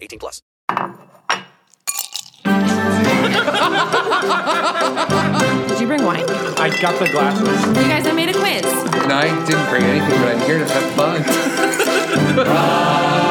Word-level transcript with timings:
18 0.00 0.18
plus. 0.18 0.42
Did 5.68 5.80
you 5.80 5.86
bring 5.86 6.04
wine? 6.04 6.24
I 6.58 6.70
got 6.80 6.98
the 6.98 7.08
glasses. 7.10 7.66
You 7.66 7.74
guys, 7.88 8.06
I 8.06 8.12
made 8.12 8.28
a 8.30 8.34
quiz. 8.34 8.64
And 8.64 9.12
I 9.12 9.28
didn't 9.46 9.68
bring 9.70 9.84
anything, 9.84 10.20
but 10.20 10.36
I'm 10.36 10.40
here 10.46 10.58
to 10.58 10.66
have 10.72 10.92
fun. 10.94 11.24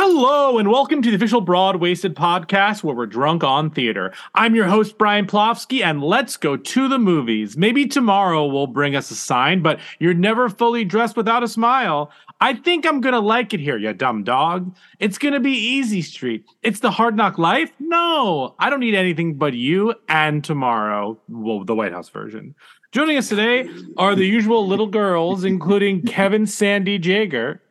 Hello, 0.00 0.58
and 0.58 0.70
welcome 0.70 1.02
to 1.02 1.10
the 1.10 1.16
official 1.16 1.44
Broadwaysted 1.44 2.14
podcast 2.14 2.84
where 2.84 2.94
we're 2.94 3.04
drunk 3.04 3.42
on 3.42 3.68
theater. 3.68 4.12
I'm 4.32 4.54
your 4.54 4.66
host, 4.66 4.96
Bryan 4.96 5.26
Plofsky, 5.26 5.82
and 5.82 6.00
let's 6.00 6.36
go 6.36 6.56
to 6.56 6.88
the 6.88 7.00
movies. 7.00 7.56
Maybe 7.56 7.84
tomorrow 7.84 8.46
will 8.46 8.68
bring 8.68 8.94
us 8.94 9.10
a 9.10 9.16
sign, 9.16 9.60
but 9.60 9.80
you're 9.98 10.14
never 10.14 10.48
fully 10.48 10.84
dressed 10.84 11.16
without 11.16 11.42
a 11.42 11.48
smile. 11.48 12.12
I 12.40 12.54
think 12.54 12.86
I'm 12.86 13.00
gonna 13.00 13.18
like 13.18 13.52
it 13.52 13.58
here, 13.58 13.76
you 13.76 13.92
dumb 13.92 14.22
dog. 14.22 14.72
It's 15.00 15.18
gonna 15.18 15.40
be 15.40 15.50
easy 15.50 16.02
street. 16.02 16.44
It's 16.62 16.78
the 16.78 16.92
hard 16.92 17.16
knock 17.16 17.36
life? 17.36 17.72
No, 17.80 18.54
I 18.60 18.70
don't 18.70 18.78
need 18.78 18.94
anything 18.94 19.34
but 19.34 19.54
you 19.54 19.94
and 20.08 20.44
tomorrow. 20.44 21.18
Well, 21.28 21.64
the 21.64 21.74
White 21.74 21.92
House 21.92 22.08
version. 22.08 22.54
Joining 22.92 23.16
us 23.16 23.28
today 23.28 23.68
are 23.96 24.14
the 24.14 24.26
usual 24.26 24.64
little 24.64 24.86
girls, 24.86 25.42
including 25.42 26.02
Kevin 26.02 26.46
Sandy 26.46 26.98
Jager. 26.98 27.62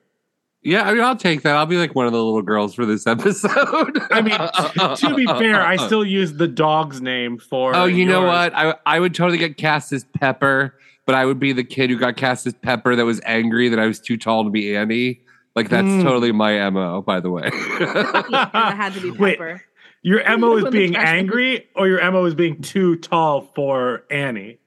Yeah, 0.68 0.84
I 0.84 0.94
mean, 0.94 1.02
I'll 1.02 1.16
take 1.16 1.44
that. 1.44 1.56
I'll 1.56 1.66
be 1.66 1.78
like 1.78 1.96
one 1.96 2.08
of 2.08 2.12
the 2.12 2.22
little 2.22 2.42
girls 2.42 2.76
for 2.76 2.86
this 2.86 3.08
episode. 3.08 3.98
I 4.12 4.20
mean, 4.22 4.38
to 4.98 5.16
be 5.16 5.26
fair, 5.26 5.62
I 5.66 5.78
still 5.78 6.04
use 6.04 6.34
the 6.34 6.48
dog's 6.48 7.00
name 7.02 7.38
for. 7.38 7.74
Oh, 7.74 7.86
you 7.86 8.06
know 8.06 8.24
what? 8.24 8.54
I 8.54 8.76
I 8.86 9.00
would 9.00 9.16
totally 9.16 9.38
get 9.38 9.56
cast 9.56 9.94
as 9.94 10.04
Pepper, 10.04 10.78
but 11.06 11.16
I 11.16 11.24
would 11.24 11.40
be 11.40 11.54
the 11.54 11.64
kid 11.64 11.90
who 11.90 11.98
got 11.98 12.18
cast 12.18 12.46
as 12.48 12.54
Pepper 12.54 12.98
that 12.98 13.06
was 13.06 13.22
angry 13.24 13.70
that 13.70 13.80
I 13.80 13.86
was 13.86 14.00
too 14.02 14.18
tall 14.18 14.44
to 14.44 14.50
be 14.50 14.76
Annie. 14.76 15.22
Like 15.56 15.70
that's 15.70 15.88
Mm. 15.88 16.04
totally 16.04 16.34
my 16.34 16.70
mo, 16.70 17.02
by 17.02 17.22
the 17.22 17.32
way. 17.32 17.50
It 17.54 18.52
had 18.52 18.94
to 18.94 19.00
be 19.02 19.12
Wait. 19.12 19.38
Pepper. 19.38 19.64
Your 20.04 20.38
mo 20.38 20.58
is 20.58 20.66
being 20.70 20.96
angry, 20.98 21.66
or 21.76 21.88
your 21.88 22.12
mo 22.12 22.26
is 22.26 22.36
being 22.36 22.62
too 22.62 22.98
tall 22.98 23.52
for 23.56 24.04
Annie. 24.12 24.58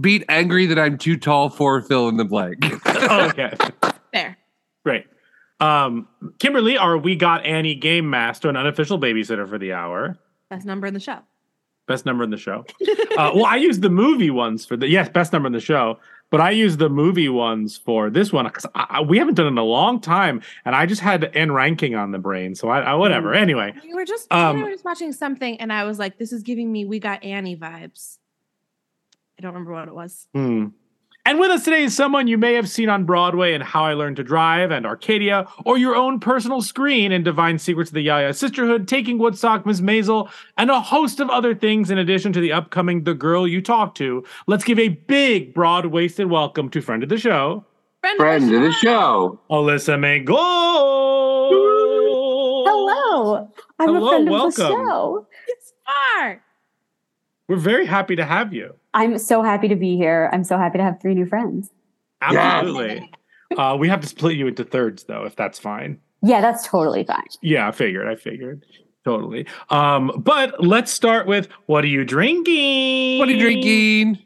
Beat 0.00 0.24
angry 0.30 0.64
that 0.66 0.78
I'm 0.78 0.96
too 0.96 1.16
tall 1.18 1.50
for 1.50 1.82
fill 1.82 2.08
in 2.08 2.16
the 2.16 2.24
blank. 2.24 2.58
Oh, 2.86 3.26
okay, 3.28 3.52
There. 4.12 4.36
great. 4.84 5.04
Um, 5.60 6.08
Kimberly, 6.38 6.76
our 6.76 6.98
We 6.98 7.16
Got 7.16 7.44
Annie 7.46 7.74
game 7.74 8.10
master 8.10 8.48
and 8.48 8.56
unofficial 8.56 8.98
babysitter 8.98 9.48
for 9.48 9.58
the 9.58 9.72
hour. 9.72 10.18
Best 10.50 10.66
number 10.66 10.86
in 10.86 10.94
the 10.94 11.00
show. 11.00 11.18
Best 11.86 12.06
number 12.06 12.24
in 12.24 12.30
the 12.30 12.38
show. 12.38 12.64
uh, 13.16 13.30
well, 13.34 13.44
I 13.44 13.56
use 13.56 13.80
the 13.80 13.90
movie 13.90 14.30
ones 14.30 14.64
for 14.64 14.76
the 14.76 14.88
yes, 14.88 15.08
best 15.08 15.32
number 15.32 15.46
in 15.46 15.52
the 15.52 15.60
show. 15.60 15.98
But 16.30 16.40
I 16.40 16.50
use 16.50 16.78
the 16.78 16.88
movie 16.88 17.28
ones 17.28 17.76
for 17.76 18.10
this 18.10 18.32
one 18.32 18.46
because 18.46 18.66
we 19.06 19.18
haven't 19.18 19.34
done 19.34 19.46
it 19.46 19.50
in 19.50 19.58
a 19.58 19.62
long 19.62 20.00
time, 20.00 20.42
and 20.64 20.74
I 20.74 20.86
just 20.86 21.00
had 21.00 21.30
N 21.36 21.52
ranking 21.52 21.94
on 21.94 22.10
the 22.10 22.18
brain, 22.18 22.54
so 22.56 22.70
I, 22.70 22.80
I 22.80 22.94
whatever. 22.94 23.34
Anyway, 23.34 23.72
We 23.84 23.94
were 23.94 24.04
just 24.04 24.32
Um, 24.32 24.56
we 24.56 24.62
were 24.64 24.70
just 24.70 24.84
watching 24.84 25.12
something, 25.12 25.60
and 25.60 25.72
I 25.72 25.84
was 25.84 25.98
like, 25.98 26.18
"This 26.18 26.32
is 26.32 26.42
giving 26.42 26.72
me 26.72 26.86
We 26.86 26.98
Got 26.98 27.22
Annie 27.22 27.56
vibes." 27.56 28.18
I 29.38 29.42
don't 29.42 29.52
remember 29.52 29.72
what 29.72 29.86
it 29.86 29.94
was. 29.94 30.26
Hmm. 30.34 30.68
And 31.26 31.40
with 31.40 31.50
us 31.50 31.64
today 31.64 31.84
is 31.84 31.96
someone 31.96 32.26
you 32.26 32.36
may 32.36 32.52
have 32.52 32.68
seen 32.68 32.90
on 32.90 33.04
Broadway 33.04 33.54
in 33.54 33.62
How 33.62 33.82
I 33.84 33.94
Learned 33.94 34.16
to 34.16 34.22
Drive 34.22 34.70
and 34.70 34.84
Arcadia, 34.84 35.48
or 35.64 35.78
your 35.78 35.96
own 35.96 36.20
personal 36.20 36.60
screen 36.60 37.12
in 37.12 37.22
Divine 37.22 37.58
Secrets 37.58 37.88
of 37.88 37.94
the 37.94 38.02
Yaya 38.02 38.34
Sisterhood, 38.34 38.86
Taking 38.86 39.16
Woodstock, 39.16 39.64
Ms. 39.64 39.80
Maisel, 39.80 40.28
and 40.58 40.70
a 40.70 40.78
host 40.78 41.20
of 41.20 41.30
other 41.30 41.54
things 41.54 41.90
in 41.90 41.96
addition 41.96 42.30
to 42.34 42.40
the 42.40 42.52
upcoming 42.52 43.04
The 43.04 43.14
Girl 43.14 43.48
You 43.48 43.62
Talk 43.62 43.94
To. 43.94 44.22
Let's 44.46 44.64
give 44.64 44.78
a 44.78 44.88
big, 44.88 45.54
broad 45.54 45.86
waisted 45.86 46.28
welcome 46.28 46.68
to 46.68 46.82
friend 46.82 47.02
of 47.02 47.08
the 47.08 47.16
show, 47.16 47.64
Friend, 48.02 48.18
Friend 48.18 48.54
of 48.54 48.60
the 48.60 48.72
show. 48.72 49.40
Alyssa 49.50 49.98
May 49.98 50.20
Gold. 50.20 51.54
Hello. 52.68 53.50
I'm 53.78 53.88
Hello, 53.88 54.06
a 54.06 54.10
friend 54.10 54.28
welcome. 54.28 54.46
of 54.46 54.56
the 54.56 54.68
show. 54.68 55.26
It's 55.48 55.72
far. 55.86 56.42
We're 57.48 57.56
very 57.56 57.86
happy 57.86 58.14
to 58.14 58.26
have 58.26 58.52
you. 58.52 58.74
I'm 58.94 59.18
so 59.18 59.42
happy 59.42 59.68
to 59.68 59.76
be 59.76 59.96
here. 59.96 60.30
I'm 60.32 60.44
so 60.44 60.56
happy 60.56 60.78
to 60.78 60.84
have 60.84 61.00
three 61.00 61.14
new 61.14 61.26
friends. 61.26 61.70
Absolutely. 62.22 63.10
Uh, 63.58 63.76
we 63.78 63.88
have 63.88 64.00
to 64.00 64.06
split 64.08 64.36
you 64.36 64.46
into 64.46 64.64
thirds, 64.64 65.04
though, 65.04 65.24
if 65.24 65.36
that's 65.36 65.58
fine. 65.58 66.00
Yeah, 66.22 66.40
that's 66.40 66.66
totally 66.66 67.04
fine. 67.04 67.24
Yeah, 67.42 67.68
I 67.68 67.72
figured. 67.72 68.08
I 68.08 68.16
figured. 68.16 68.64
Totally. 69.04 69.46
Um, 69.68 70.12
but 70.16 70.64
let's 70.64 70.90
start 70.90 71.26
with 71.26 71.48
what 71.66 71.84
are 71.84 71.88
you 71.88 72.04
drinking? 72.04 73.18
What 73.18 73.28
are 73.28 73.32
you 73.32 73.40
drinking? 73.40 74.18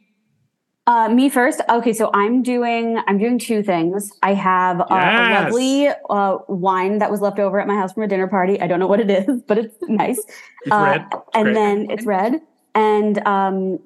Uh, 0.86 1.08
me 1.08 1.28
first. 1.28 1.60
Okay, 1.68 1.92
so 1.92 2.10
I'm 2.14 2.42
doing 2.42 2.98
I'm 3.08 3.18
doing 3.18 3.38
two 3.38 3.62
things. 3.62 4.10
I 4.22 4.34
have 4.34 4.80
uh, 4.80 4.86
Yes. 4.90 5.18
a 5.30 5.44
lovely 5.44 5.88
uh, 6.08 6.38
wine 6.46 6.98
that 6.98 7.10
was 7.10 7.20
left 7.20 7.38
over 7.40 7.58
at 7.60 7.66
my 7.66 7.74
house 7.74 7.92
from 7.92 8.04
a 8.04 8.06
dinner 8.08 8.28
party. 8.28 8.60
I 8.60 8.66
don't 8.68 8.78
know 8.78 8.86
what 8.86 9.00
it 9.00 9.10
is, 9.10 9.42
but 9.48 9.58
it's 9.58 9.74
nice. 9.88 10.18
It's 10.62 10.70
Uh, 10.72 10.84
red. 10.84 11.06
and 11.34 11.44
Great. 11.44 11.54
then 11.54 11.90
it's 11.90 12.06
red. 12.06 12.40
And 12.76 13.18
um, 13.26 13.80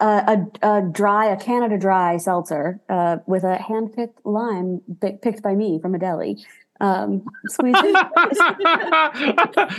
a, 0.00 0.46
a, 0.62 0.78
a 0.78 0.82
dry, 0.82 1.26
a 1.26 1.36
Canada 1.36 1.78
Dry 1.78 2.16
seltzer 2.16 2.80
uh, 2.88 3.18
with 3.26 3.44
a 3.44 3.56
hand-picked 3.56 4.24
lime 4.24 4.82
pick, 5.00 5.22
picked 5.22 5.42
by 5.42 5.54
me 5.54 5.78
from 5.80 5.94
a 5.94 5.98
deli. 5.98 6.44
Um, 6.80 7.24
squeeze 7.46 7.74
it. 7.78 7.96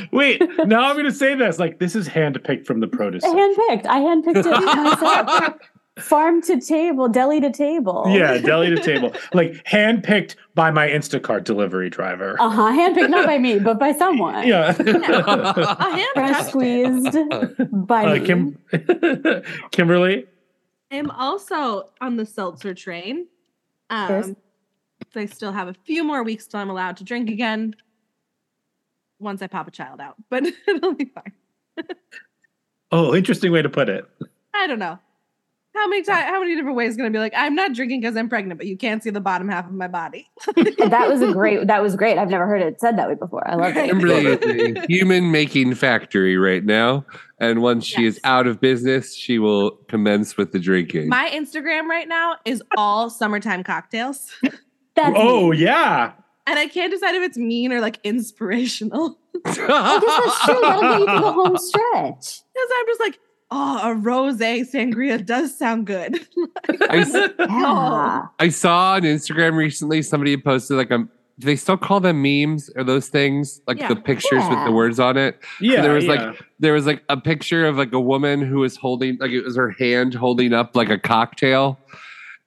Wait, 0.12 0.42
now 0.66 0.90
I'm 0.90 0.96
going 0.96 1.06
to 1.06 1.12
say 1.12 1.36
this. 1.36 1.60
Like, 1.60 1.78
this 1.80 1.96
is 1.96 2.10
handpicked 2.10 2.66
from 2.66 2.80
the 2.80 2.88
produce. 2.88 3.24
handpicked. 3.26 3.86
I 3.86 4.00
handpicked 4.00 4.46
it 4.46 4.46
myself. 4.76 5.54
Farm 6.00 6.42
to 6.44 6.60
table, 6.62 7.08
deli 7.10 7.40
to 7.42 7.52
table. 7.52 8.06
Yeah, 8.08 8.38
deli 8.38 8.70
to 8.70 8.82
table. 8.82 9.14
Like, 9.34 9.54
handpicked 9.66 10.36
by 10.56 10.72
my 10.72 10.88
Instacart 10.88 11.44
delivery 11.44 11.90
driver. 11.90 12.36
Uh 12.40 12.50
huh. 12.50 12.72
Handpicked, 12.72 13.10
not 13.10 13.26
by 13.26 13.38
me, 13.38 13.60
but 13.60 13.80
by 13.80 13.92
someone. 13.94 14.48
yeah. 14.48 14.76
A 14.80 15.84
hand 15.92 16.08
Fresh 16.14 16.48
squeezed 16.48 17.18
by 17.88 18.06
Uh, 18.06 18.16
me. 18.16 18.26
Kim- 18.26 19.44
Kimberly? 19.72 20.26
I'm 20.92 21.10
also 21.12 21.90
on 22.02 22.16
the 22.16 22.26
seltzer 22.26 22.74
train. 22.74 23.28
Cheers. 23.92 24.28
Um, 24.28 24.38
so 25.14 25.20
I 25.22 25.26
still 25.26 25.52
have 25.52 25.68
a 25.68 25.74
few 25.86 26.04
more 26.04 26.24
weeks 26.24 26.48
till 26.48 26.60
I'm 26.60 26.70
allowed 26.70 26.98
to 26.98 27.04
drink 27.04 27.30
again. 27.30 27.76
Once 29.20 29.42
I 29.42 29.48
pop 29.48 29.68
a 29.68 29.72
child 29.72 30.00
out, 30.00 30.16
but 30.30 30.46
it'll 30.68 30.94
be 30.94 31.06
fine. 31.06 31.34
Oh, 32.92 33.16
interesting 33.16 33.52
way 33.52 33.62
to 33.62 33.70
put 33.70 33.90
it. 33.90 34.06
I 34.54 34.68
don't 34.68 34.80
know. 34.80 35.00
How 35.78 35.88
many 35.88 36.04
times? 36.04 36.26
How 36.26 36.40
many 36.40 36.56
different 36.56 36.76
ways 36.76 36.98
going 36.98 37.12
to 37.12 37.16
be 37.16 37.20
like? 37.20 37.34
I'm 37.36 37.56
not 37.56 37.74
drinking 37.74 38.02
because 38.02 38.18
I'm 38.18 38.28
pregnant, 38.30 38.58
but 38.58 38.68
you 38.68 38.76
can't 38.78 39.02
see 39.04 39.10
the 39.10 39.22
bottom 39.22 39.48
half 39.48 39.66
of 39.68 39.74
my 39.74 39.88
body. 39.88 40.30
that 40.56 41.06
was 41.08 41.22
a 41.22 41.32
great. 41.32 41.68
That 41.68 41.82
was 41.82 41.96
great. 41.96 42.18
I've 42.18 42.30
never 42.30 42.48
heard 42.48 42.62
it 42.62 42.80
said 42.82 42.98
that 42.98 43.08
way 43.08 43.16
before. 43.16 43.48
I 43.48 43.56
love 43.56 43.78
it. 43.78 43.88
Kimberly 43.90 44.26
is 44.26 44.78
a 44.78 44.86
human 44.90 45.32
making 45.32 45.76
factory 45.76 46.38
right 46.38 46.64
now. 46.66 47.06
And 47.40 47.62
once 47.62 47.86
she 47.86 48.06
is 48.06 48.20
out 48.24 48.48
of 48.48 48.60
business, 48.60 49.14
she 49.16 49.38
will 49.40 49.72
commence 49.88 50.36
with 50.38 50.52
the 50.52 50.60
drinking. 50.60 51.10
My 51.10 51.30
Instagram 51.30 51.84
right 51.88 52.08
now 52.08 52.38
is 52.46 52.64
all 52.76 53.10
summertime 53.12 53.64
cocktails, 53.64 54.32
That's 54.96 55.14
Oh, 55.16 55.52
me. 55.52 55.58
yeah. 55.60 56.14
and 56.48 56.58
I 56.58 56.66
can't 56.68 56.92
decide 56.92 57.14
if 57.14 57.22
it's 57.22 57.38
mean 57.38 57.72
or 57.72 57.80
like 57.82 58.00
inspirational. 58.04 59.20
I 59.46 59.52
guess 59.54 59.56
that's 59.58 60.46
true. 60.46 60.60
That'll 60.62 60.82
get 60.82 61.00
you 61.00 61.06
through 61.06 61.20
the 61.22 61.32
home 61.32 61.58
stretch. 61.58 62.42
Because 62.54 62.70
I'm 62.80 62.86
just 62.88 63.00
like, 63.00 63.20
oh, 63.52 63.80
a 63.92 63.96
rose 63.96 64.38
sangria 64.38 65.26
does 65.26 65.58
sound 65.58 65.86
good. 65.88 66.20
I, 66.90 66.98
s- 66.98 67.32
Yeah. 67.40 68.26
I 68.40 68.50
saw 68.50 68.94
on 68.94 69.02
Instagram 69.04 69.56
recently 69.56 70.02
somebody 70.02 70.36
posted 70.38 70.78
like 70.78 70.92
a. 70.92 71.08
Do 71.40 71.46
they 71.46 71.56
still 71.56 71.78
call 71.78 72.00
them 72.00 72.20
memes 72.24 72.72
or 72.76 72.84
those 72.84 73.10
things 73.10 73.62
like 73.68 73.78
Yeah. 73.78 73.90
the 73.90 73.96
pictures 73.96 74.44
with 74.50 74.66
the 74.66 74.72
words 74.72 75.00
on 75.00 75.18
it? 75.18 75.40
Yeah, 75.62 75.82
there 75.82 75.94
was 75.94 76.06
yeah. 76.06 76.12
like 76.32 76.42
there 76.60 76.74
was 76.74 76.88
like 76.88 77.04
a 77.10 77.18
picture 77.18 77.68
of 77.68 77.78
like 77.78 77.94
a 77.94 78.00
woman 78.00 78.42
who 78.42 78.60
was 78.62 78.76
holding 78.76 79.18
like 79.20 79.30
it 79.32 79.44
was 79.44 79.56
her 79.56 79.70
hand 79.70 80.16
holding 80.16 80.52
up 80.52 80.76
like 80.76 80.90
a 80.90 80.98
cocktail, 80.98 81.78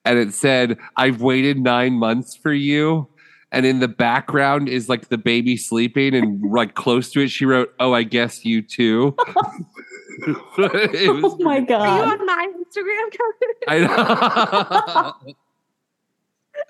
and 0.03 0.19
it 0.19 0.33
said, 0.33 0.77
"I've 0.97 1.21
waited 1.21 1.57
nine 1.57 1.93
months 1.93 2.35
for 2.35 2.51
you." 2.51 3.07
And 3.53 3.65
in 3.65 3.79
the 3.79 3.87
background 3.87 4.67
is 4.69 4.89
like 4.89 5.07
the 5.09 5.17
baby 5.17 5.55
sleeping, 5.55 6.13
and 6.13 6.41
like 6.51 6.73
close 6.75 7.11
to 7.11 7.21
it, 7.21 7.29
she 7.29 7.45
wrote, 7.45 7.73
"Oh, 7.79 7.93
I 7.93 8.03
guess 8.03 8.43
you 8.43 8.61
too." 8.61 9.15
It 10.27 11.09
Oh 11.09 11.19
was- 11.21 11.39
my 11.39 11.55
Are 11.57 11.59
you 11.59 11.65
god. 11.65 12.19
on 12.19 12.25
my 12.25 12.47
Instagram, 12.57 13.11
Kevin? 13.11 13.55
I 13.67 15.15
know. 15.25 15.33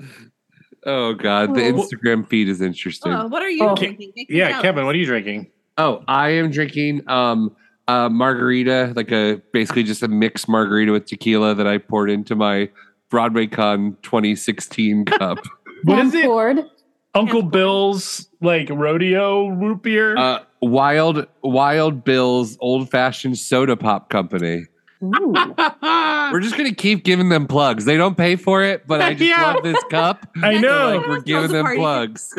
oh 0.85 1.13
God, 1.13 1.55
the 1.55 1.67
Oh. 1.67 1.73
Instagram 1.73 2.27
feed 2.27 2.49
is 2.49 2.61
interesting. 2.61 3.11
Oh, 3.13 3.27
what 3.27 3.41
are 3.41 3.49
you 3.49 3.63
Oh. 3.67 3.75
drinking? 3.75 4.13
Make 4.15 4.29
yeah. 4.29 4.61
Kevin, 4.61 4.85
what 4.85 4.95
are 4.95 4.97
you 4.97 5.05
drinking? 5.05 5.47
Oh, 5.77 6.03
I 6.07 6.29
am 6.31 6.51
drinking 6.51 7.07
um 7.09 7.55
a 7.87 8.09
margarita, 8.09 8.93
like 8.95 9.11
a 9.11 9.41
basically 9.53 9.83
just 9.83 10.03
a 10.03 10.07
mixed 10.07 10.47
margarita 10.47 10.91
with 10.91 11.05
tequila 11.05 11.55
that 11.55 11.67
I 11.67 11.77
poured 11.77 12.09
into 12.09 12.35
my 12.35 12.69
BroadwayCon 13.09 14.01
2016 14.01 15.05
cup. 15.05 15.39
what 15.83 16.05
is 16.05 16.13
it? 16.13 16.65
Uncle 17.13 17.41
Bill's 17.41 18.29
like 18.41 18.69
rodeo 18.69 19.47
root 19.49 19.81
beer? 19.83 20.15
uh, 20.17 20.39
Wild 20.61 21.25
Wild 21.43 22.03
Bill's 22.03 22.57
Old 22.59 22.89
Fashioned 22.89 23.37
Soda 23.37 23.75
Pop 23.75 24.09
Company. 24.09 24.65
We're 25.01 26.39
just 26.41 26.55
gonna 26.57 26.75
keep 26.75 27.03
giving 27.03 27.29
them 27.29 27.47
plugs. 27.47 27.85
They 27.85 27.97
don't 27.97 28.15
pay 28.15 28.35
for 28.35 28.63
it, 28.63 28.85
but 28.85 29.01
I 29.01 29.13
just 29.15 29.23
Yeah. 29.29 29.53
love 29.53 29.63
this 29.63 29.83
cup. 29.89 30.27
I 30.43 30.59
know. 30.59 30.97
Like 30.97 31.07
we're 31.07 31.21
giving 31.21 31.51
them 31.51 31.63
party? 31.65 31.79
plugs. 31.79 32.33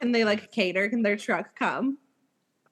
Can 0.00 0.10
they 0.12 0.24
like 0.24 0.50
cater? 0.50 0.88
Can 0.88 1.02
their 1.02 1.16
truck 1.16 1.56
come? 1.56 1.98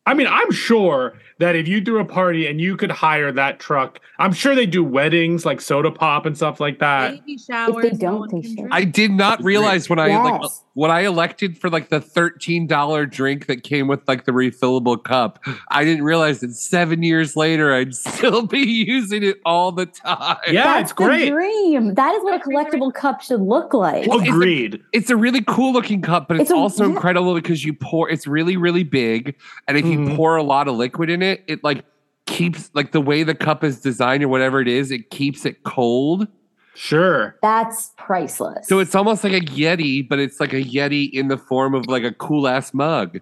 I 0.07 0.15
mean, 0.15 0.27
I'm 0.29 0.51
sure 0.53 1.15
that 1.39 1.55
if 1.57 1.69
you 1.69 1.85
threw 1.85 1.99
a 2.01 2.05
party 2.05 2.47
and 2.47 2.61
you 2.61 2.77
could 2.77 2.91
hire 2.91 3.31
that 3.33 3.59
truck, 3.59 4.01
I'm 4.19 4.33
sure 4.33 4.55
they 4.55 4.65
do 4.65 4.83
weddings 4.83 5.45
like 5.45 5.61
soda 5.61 5.91
pop 5.91 6.25
and 6.25 6.35
stuff 6.37 6.61
like 6.61 6.79
that. 6.79 7.11
Baby 7.27 7.37
showers. 7.39 7.85
no 7.93 7.99
don't, 7.99 8.31
they 8.31 8.49
should. 8.49 8.69
I 8.71 8.85
did 8.85 9.11
not 9.11 9.43
realize 9.43 9.91
when 9.91 9.99
I 9.99 10.17
like 10.17 10.51
when 10.75 10.91
I 10.91 11.01
elected 11.01 11.59
for 11.59 11.69
like 11.71 11.89
the 11.91 12.01
thirteen 12.01 12.67
dollar 12.67 13.05
drink 13.05 13.47
that 13.47 13.63
came 13.65 13.89
with 13.89 14.07
like 14.09 14.25
the 14.25 14.33
refillable 14.33 15.03
cup. 15.03 15.39
I 15.71 15.85
didn't 15.85 16.05
realize 16.05 16.41
that 16.41 16.55
seven 16.55 17.03
years 17.03 17.37
later 17.37 17.75
I'd 17.75 17.95
still 18.07 18.47
be 18.47 18.61
using 18.61 19.23
it 19.23 19.39
all 19.45 19.73
the 19.73 19.87
time. 19.87 20.37
Yeah, 20.51 20.65
That's 20.65 20.91
it's 20.91 20.93
great. 20.93 21.25
the 21.27 21.31
dream. 21.33 21.95
That 21.95 22.15
is 22.15 22.23
what 22.23 22.41
a 22.41 22.43
collectible 22.49 22.95
cup 22.95 23.21
should 23.23 23.41
look 23.43 23.75
like. 23.75 24.07
Well, 24.07 24.21
it's 24.21 24.29
a- 24.29 24.33
Agreed. 24.33 24.83
It's 24.93 25.11
a 25.11 25.17
really 25.17 25.43
cool 25.43 25.73
looking 25.73 26.01
cup, 26.01 26.29
but 26.29 26.37
it's, 26.37 26.43
It's 26.43 26.51
a- 26.53 26.57
also 26.57 26.85
yeah. 26.85 26.91
incredible 26.91 27.35
because 27.35 27.65
you 27.65 27.75
pour. 27.75 28.09
It's 28.09 28.27
really 28.27 28.57
really 28.57 28.85
big, 28.85 29.35
and 29.69 29.77
if 29.77 29.85
you 29.85 29.96
Mhm. 29.97 30.17
pour 30.17 30.37
a 30.37 30.43
lot 30.43 30.69
of 30.69 30.77
liquid 30.77 31.11
in 31.11 31.23
it, 31.23 31.43
it 31.47 31.63
like 31.65 31.85
keeps 32.27 32.71
like 32.75 32.93
the 32.93 33.01
way 33.01 33.23
the 33.23 33.35
cup 33.35 33.63
is 33.65 33.81
designed 33.81 34.23
or 34.23 34.29
whatever 34.29 34.61
it 34.61 34.69
is, 34.69 34.91
it 34.91 35.11
keeps 35.11 35.45
it 35.47 35.63
cold. 35.65 36.29
Sure. 36.75 37.37
That's 37.41 37.93
priceless. 37.97 38.69
So 38.69 38.81
it's 38.81 38.95
almost 38.95 39.25
like 39.25 39.33
a 39.33 39.41
Yeti, 39.41 40.07
but 40.07 40.19
it's 40.19 40.39
like 40.41 40.53
a 40.53 40.63
Yeti 40.63 41.11
in 41.11 41.29
the 41.29 41.39
form 41.39 41.75
of 41.75 41.87
like 41.87 42.03
a 42.05 42.13
cool 42.13 42.47
ass 42.47 42.75
mug. 42.75 43.21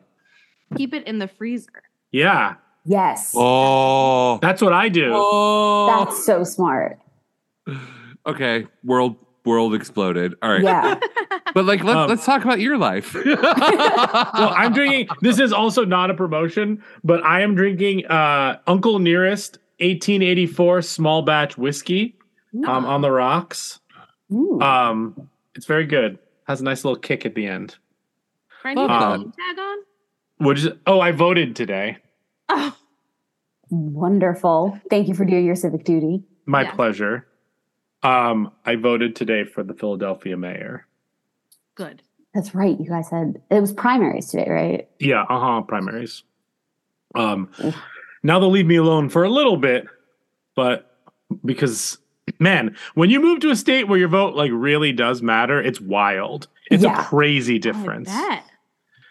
Keep 0.77 0.93
it 0.95 1.07
in 1.07 1.19
the 1.21 1.29
freezer. 1.29 1.85
Yeah, 2.11 2.55
yes. 2.85 3.33
Oh. 3.37 4.39
that's 4.39 4.61
what 4.61 4.73
I 4.73 4.89
do. 4.89 5.13
Oh. 5.15 5.87
That's 5.87 6.25
so 6.25 6.43
smart. 6.43 6.99
okay. 8.27 8.67
World 8.83 9.17
world 9.45 9.75
exploded. 9.75 10.35
All 10.43 10.51
right. 10.51 10.63
Yeah. 10.63 10.99
But 11.53 11.67
like 11.67 11.85
let, 11.85 11.97
Um, 11.97 12.09
let's 12.09 12.25
talk 12.27 12.43
about 12.43 12.59
your 12.59 12.77
life. 12.77 13.15
well, 13.25 14.53
I'm 14.57 14.73
drinking. 14.73 15.07
This 15.21 15.39
is 15.39 15.53
also 15.53 15.85
not 15.85 16.11
a 16.11 16.15
promotion, 16.15 16.83
but 17.05 17.23
I 17.25 17.43
am 17.43 17.55
drinking 17.55 18.07
uh, 18.07 18.59
Uncle 18.67 18.99
Nearest 18.99 19.59
1884 19.79 20.83
small 20.83 21.23
batch 21.23 21.57
whiskey 21.57 22.17
um, 22.67 22.85
on 22.87 23.03
the 23.03 23.11
rocks. 23.13 23.79
Ooh. 24.33 24.61
Um, 24.61 25.29
it's 25.55 25.67
very 25.67 25.87
good. 25.87 26.19
Has 26.49 26.61
a 26.61 26.65
nice 26.65 26.85
little 26.85 26.99
kick 26.99 27.25
at 27.25 27.37
the 27.37 27.47
end. 27.47 27.77
Friend, 28.61 28.77
you 28.77 28.87
Love 28.87 29.01
got 29.01 29.15
a 29.15 29.19
that. 29.19 29.19
name 29.21 29.33
tag 29.33 29.59
on? 29.61 29.79
Which 30.49 30.59
is 30.65 30.69
oh, 30.89 30.99
I 31.01 31.13
voted 31.13 31.55
today. 31.55 31.99
Oh, 32.49 32.75
Wonderful. 33.71 34.79
Thank 34.91 35.07
you 35.09 35.15
for 35.15 35.25
doing 35.25 35.45
your 35.45 35.55
civic 35.57 35.85
duty. 35.85 36.23
My 36.47 36.63
Yeah. 36.63 36.73
pleasure. 36.75 37.27
Um, 38.05 38.53
I 38.67 38.77
voted 38.77 39.17
today 39.17 39.45
for 39.45 39.63
the 39.63 39.75
Philadelphia 39.75 40.37
mayor. 40.37 40.87
good. 41.75 42.03
That's 42.35 42.53
right. 42.53 42.77
You 42.81 42.89
guys 42.89 43.09
had 43.11 43.41
it 43.49 43.61
was 43.61 43.73
primaries 43.73 44.29
today, 44.29 44.51
right? 44.51 44.89
Yeah, 44.99 45.23
uh 45.23 45.39
huh. 45.39 45.63
Primaries. 45.63 46.25
Um, 47.15 47.49
now 48.25 48.41
they'll 48.41 48.51
leave 48.51 48.67
me 48.67 48.75
alone 48.75 49.09
for 49.09 49.23
a 49.23 49.31
little 49.31 49.57
bit, 49.57 49.87
but 50.57 50.97
because 51.45 51.97
man, 52.41 52.77
when 52.95 53.09
you 53.09 53.21
move 53.21 53.39
to 53.41 53.51
a 53.51 53.57
state 53.57 53.87
where 53.87 54.01
your 54.01 54.09
vote 54.09 54.35
like 54.35 54.51
really 54.53 54.91
does 54.91 55.23
matter, 55.23 55.63
it's 55.63 55.81
wild. 55.81 56.49
It's 56.73 56.83
Yeah. 56.83 57.01
a 57.01 57.05
crazy 57.05 57.61
difference. 57.61 58.09
I. 58.11 58.43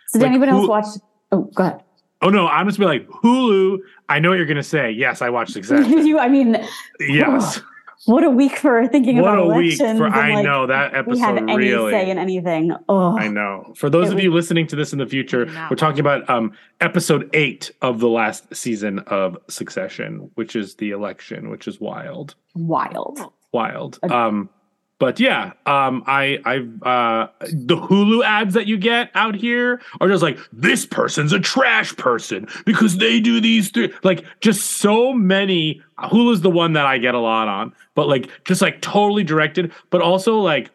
So 0.10 0.20
did 0.20 0.24
Like, 0.26 0.30
anyone 0.32 0.50
who- 0.50 0.58
else 0.58 0.68
watch? 0.68 0.86
Oh, 1.32 1.44
go 1.56 1.64
ahead. 1.64 1.82
Oh 2.22 2.30
no, 2.30 2.48
I'm 2.48 2.68
just 2.68 2.78
be 2.78 2.84
like 2.86 3.08
Hulu. 3.08 3.78
I 4.10 4.20
know 4.20 4.30
what 4.30 4.36
you're 4.38 4.46
gonna 4.48 4.64
say. 4.64 4.92
Yes, 4.92 5.22
I 5.22 5.30
watched 5.30 5.52
Succession. 5.54 6.06
you, 6.06 6.20
I 6.20 6.28
mean, 6.28 6.58
yes, 7.00 7.62
what 8.06 8.24
a 8.24 8.30
week 8.30 8.58
for 8.58 8.88
thinking 8.88 9.18
what 9.18 9.34
about 9.34 9.40
a 9.40 9.58
week 9.58 9.80
elections. 9.80 10.00
for. 10.00 10.06
and, 10.06 10.16
I 10.16 10.36
like, 10.36 10.44
know 10.46 10.68
that 10.68 10.94
episode. 10.94 11.12
We 11.12 11.20
had 11.20 11.36
episode 11.38 11.50
any 11.52 11.58
really. 11.70 11.92
say 11.92 12.10
in 12.10 12.18
anything. 12.18 12.72
Oh, 12.90 13.18
I 13.18 13.28
know. 13.28 13.74
For 13.76 13.90
those 13.90 14.08
It 14.08 14.12
of 14.12 14.16
was- 14.16 14.24
you 14.24 14.34
listening 14.34 14.68
to 14.68 14.76
this 14.76 14.94
in 14.94 15.00
the 15.00 15.06
future, 15.08 15.46
we're 15.70 15.76
talking 15.76 16.00
about 16.00 16.30
um, 16.30 16.52
episode 16.82 17.30
eight 17.34 17.72
of 17.82 18.00
the 18.00 18.10
last 18.10 18.54
season 18.56 19.00
of 19.00 19.38
Succession, 19.50 20.30
which 20.36 20.56
is 20.56 20.76
the 20.76 20.92
election, 20.92 21.50
which 21.50 21.68
is 21.68 21.80
wild, 21.80 22.36
wild. 22.56 23.20
wild. 23.52 24.00
Ag- 24.04 24.12
Um, 24.12 24.50
but 25.00 25.20
yeah, 25.20 25.52
um, 25.66 26.04
I, 26.08 26.40
I, 26.46 26.58
uh, 26.88 27.28
the 27.52 27.76
Hulu 27.76 28.24
ads 28.24 28.54
that 28.54 28.68
you 28.68 28.78
get 28.78 29.10
out 29.16 29.36
here 29.36 29.82
are 30.00 30.08
just 30.08 30.24
like 30.24 30.38
this 30.54 30.86
person's 30.86 31.34
a 31.34 31.40
trash 31.40 31.96
person 31.98 32.48
because 32.66 32.98
they 32.98 33.20
do 33.20 33.42
these 33.42 33.70
three. 33.70 33.94
Like 34.04 34.24
just 34.40 34.78
so 34.78 35.14
many. 35.14 35.82
Hulu's 36.00 36.42
the 36.42 36.50
one 36.50 36.74
that 36.74 36.86
I 36.86 37.00
get 37.00 37.16
a 37.16 37.20
lot 37.20 37.48
on, 37.48 37.74
but 37.96 38.08
like 38.08 38.30
just 38.46 38.62
like 38.62 38.82
totally 38.82 39.24
directed, 39.24 39.74
but 39.90 40.02
also 40.02 40.38
like 40.38 40.72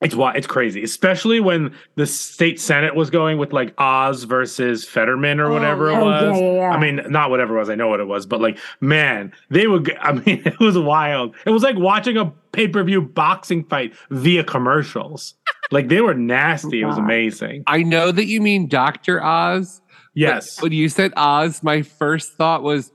it's 0.00 0.14
why 0.14 0.32
it's 0.34 0.46
crazy, 0.46 0.82
especially 0.82 1.40
when 1.40 1.74
the 1.96 2.06
state 2.06 2.58
senate 2.58 2.94
was 2.94 3.10
going 3.10 3.36
with 3.38 3.52
like 3.52 3.74
Oz 3.78 4.24
versus 4.24 4.84
Fetterman 4.84 5.40
or 5.40 5.46
Oh, 5.50 5.52
whatever 5.52 5.90
yeah. 5.90 5.98
it 5.98 6.02
Oh, 6.02 6.04
was. 6.06 6.22
yeah, 6.40 6.46
yeah, 6.46 6.52
yeah. 6.54 6.68
I 6.70 6.78
mean, 6.80 7.00
not 7.10 7.28
whatever 7.30 7.54
it 7.56 7.58
was. 7.58 7.68
I 7.70 7.74
know 7.74 7.88
what 7.88 8.00
it 8.00 8.06
was, 8.06 8.24
but 8.26 8.40
like, 8.40 8.58
man, 8.80 9.32
they 9.50 9.66
would. 9.66 9.94
I 10.00 10.12
mean, 10.12 10.42
it 10.46 10.58
was 10.58 10.78
wild. 10.78 11.34
It 11.44 11.50
was 11.50 11.62
like 11.62 11.76
watching 11.76 12.16
a 12.16 12.32
pay 12.52 12.66
per 12.68 12.82
view 12.82 13.02
boxing 13.02 13.64
fight 13.64 13.94
via 14.10 14.42
commercials. 14.44 15.34
like 15.70 15.88
they 15.88 16.00
were 16.00 16.14
nasty. 16.14 16.80
It 16.82 16.86
was 16.86 16.98
amazing. 16.98 17.64
I 17.66 17.82
know 17.82 18.10
that 18.12 18.26
you 18.26 18.40
mean 18.40 18.68
Dr. 18.68 19.22
Oz. 19.22 19.80
but 19.86 20.00
Yes. 20.14 20.60
When 20.62 20.72
you 20.72 20.88
said 20.88 21.12
Oz, 21.16 21.62
my 21.62 21.82
first 21.82 22.32
thought 22.34 22.62
was, 22.62 22.90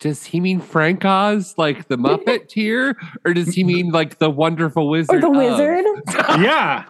does 0.00 0.24
he 0.24 0.40
mean 0.40 0.60
Frank 0.60 1.04
Oz, 1.04 1.54
like 1.58 1.88
the 1.88 1.96
Muppet 1.96 2.48
tier, 2.48 2.96
or 3.24 3.34
does 3.34 3.48
he 3.54 3.62
mean 3.64 3.90
like 3.90 4.18
the 4.18 4.30
wonderful 4.30 4.88
wizard? 4.88 5.16
Or 5.16 5.20
the 5.20 5.28
of? 5.30 5.36
wizard. 5.36 5.84
yeah. 6.42 6.84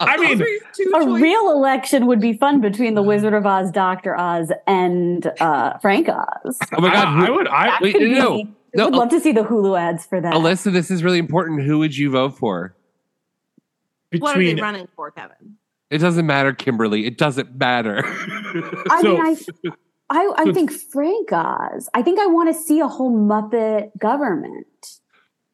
I 0.00 0.16
mean, 0.18 0.38
Those 0.38 0.48
are 0.48 0.66
two 0.74 0.92
A 0.94 1.20
real 1.20 1.50
election 1.52 2.06
would 2.06 2.20
be 2.20 2.32
fun 2.32 2.60
between 2.60 2.94
the 2.94 3.02
Wizard 3.02 3.34
of 3.34 3.46
Oz, 3.46 3.70
Doctor 3.70 4.16
Oz, 4.18 4.50
and 4.66 5.30
uh, 5.40 5.78
Frank 5.78 6.08
Oz. 6.08 6.58
Oh 6.76 6.80
my 6.80 6.92
god! 6.92 7.06
I, 7.08 7.26
I 7.26 7.30
would. 7.30 7.48
I 7.48 7.78
Wait, 7.80 7.94
no, 8.00 8.08
no, 8.08 8.36
be- 8.36 8.48
no. 8.74 8.84
would 8.86 8.94
love 8.94 9.08
to 9.10 9.20
see 9.20 9.32
the 9.32 9.42
Hulu 9.42 9.78
ads 9.78 10.04
for 10.04 10.20
that. 10.20 10.34
Alyssa, 10.34 10.72
this 10.72 10.90
is 10.90 11.02
really 11.04 11.18
important. 11.18 11.62
Who 11.62 11.78
would 11.78 11.96
you 11.96 12.10
vote 12.10 12.36
for? 12.38 12.74
What 14.18 14.36
are 14.36 14.38
they 14.40 14.46
between. 14.46 14.62
running 14.62 14.88
for, 14.94 15.10
Kevin? 15.10 15.56
It 15.90 15.98
doesn't 15.98 16.26
matter, 16.26 16.52
Kimberly. 16.52 17.06
It 17.06 17.18
doesn't 17.18 17.54
matter. 17.56 18.02
I 18.04 18.98
So- 19.02 19.16
mean, 19.18 19.20
I, 19.26 19.70
I, 20.12 20.30
I 20.36 20.44
hmm. 20.44 20.52
think 20.52 20.70
Frank 20.70 21.32
Oz. 21.32 21.88
I 21.94 22.02
think 22.02 22.20
I 22.20 22.26
want 22.26 22.54
to 22.54 22.60
see 22.60 22.80
a 22.80 22.86
whole 22.86 23.10
Muppet 23.10 23.96
government. 23.98 24.66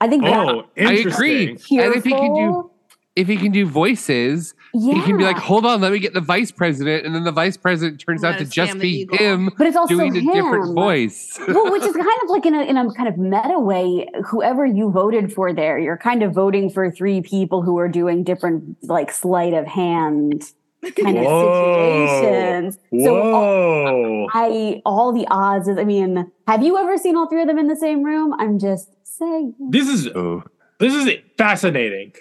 I 0.00 0.08
think 0.08 0.24
Oh, 0.24 0.64
I 0.76 0.92
agree. 0.94 0.98
interesting. 0.98 1.54
that's 1.54 1.86
And 1.86 1.94
if 1.94 2.04
he 2.04 2.10
can 2.10 2.34
do 2.34 2.70
if 3.14 3.26
he 3.26 3.36
can 3.36 3.50
do 3.50 3.66
voices, 3.66 4.54
yeah. 4.72 4.94
he 4.94 5.02
can 5.02 5.16
be 5.16 5.24
like, 5.24 5.36
hold 5.36 5.66
on, 5.66 5.80
let 5.80 5.90
me 5.90 5.98
get 5.98 6.14
the 6.14 6.20
vice 6.20 6.52
president, 6.52 7.04
and 7.04 7.16
then 7.16 7.24
the 7.24 7.32
vice 7.32 7.56
president 7.56 8.00
turns 8.00 8.22
out 8.22 8.38
to 8.38 8.44
just 8.44 8.78
be 8.78 9.00
eagle. 9.00 9.18
him 9.18 9.50
but 9.58 9.66
it's 9.66 9.76
also 9.76 9.96
doing 9.96 10.16
a 10.16 10.20
different 10.20 10.72
voice. 10.72 11.36
well, 11.48 11.72
which 11.72 11.82
is 11.82 11.96
kind 11.96 12.08
of 12.22 12.28
like 12.28 12.46
in 12.46 12.54
a 12.54 12.62
in 12.62 12.76
a 12.76 12.92
kind 12.94 13.08
of 13.08 13.16
meta 13.16 13.58
way. 13.58 14.08
Whoever 14.24 14.64
you 14.64 14.90
voted 14.92 15.32
for 15.32 15.52
there, 15.52 15.80
you're 15.80 15.96
kind 15.96 16.22
of 16.22 16.32
voting 16.32 16.70
for 16.70 16.92
three 16.92 17.20
people 17.20 17.62
who 17.62 17.76
are 17.78 17.88
doing 17.88 18.22
different 18.22 18.76
like 18.84 19.10
sleight 19.10 19.52
of 19.52 19.66
hand 19.66 20.52
kind 20.82 21.18
of 21.18 21.24
Whoa. 21.24 22.20
situations. 22.20 22.78
So 23.04 23.16
uh, 23.16 23.32
all, 23.34 24.28
I 24.32 24.82
all 24.86 25.12
the 25.12 25.26
odds 25.30 25.68
is 25.68 25.76
I 25.78 25.84
mean, 25.84 26.30
have 26.46 26.62
you 26.62 26.76
ever 26.78 26.96
seen 26.98 27.16
all 27.16 27.28
three 27.28 27.42
of 27.42 27.48
them 27.48 27.58
in 27.58 27.66
the 27.68 27.76
same 27.76 28.02
room? 28.02 28.34
I'm 28.38 28.58
just 28.58 28.90
saying. 29.04 29.54
This 29.70 29.88
is 29.88 30.08
Oh. 30.08 30.42
this 30.78 30.94
is 30.94 31.12
fascinating. 31.36 32.12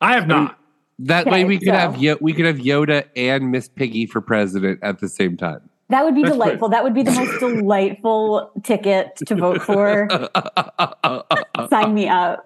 I 0.00 0.14
have 0.14 0.26
not. 0.26 0.50
Um, 0.50 0.56
that 1.02 1.26
Okay, 1.26 1.30
way 1.30 1.44
we 1.44 1.58
could 1.58 1.68
so- 1.68 1.72
have 1.74 1.96
Yo- 1.98 2.18
we 2.20 2.32
could 2.32 2.44
have 2.44 2.58
Yoda 2.58 3.04
and 3.16 3.50
Miss 3.50 3.68
Piggy 3.68 4.04
for 4.06 4.20
president 4.20 4.80
at 4.82 4.98
the 4.98 5.08
same 5.08 5.36
time. 5.36 5.60
That 5.88 6.04
would 6.04 6.14
be 6.14 6.22
That's 6.22 6.34
delightful. 6.34 6.68
That 6.68 6.84
would 6.84 6.94
be 6.94 7.02
the 7.02 7.10
most 7.10 7.40
delightful 7.40 8.52
ticket 8.62 9.16
to 9.26 9.34
vote 9.34 9.60
for. 9.62 10.08
Sign 11.70 11.94
me 11.94 12.08
up. 12.08 12.44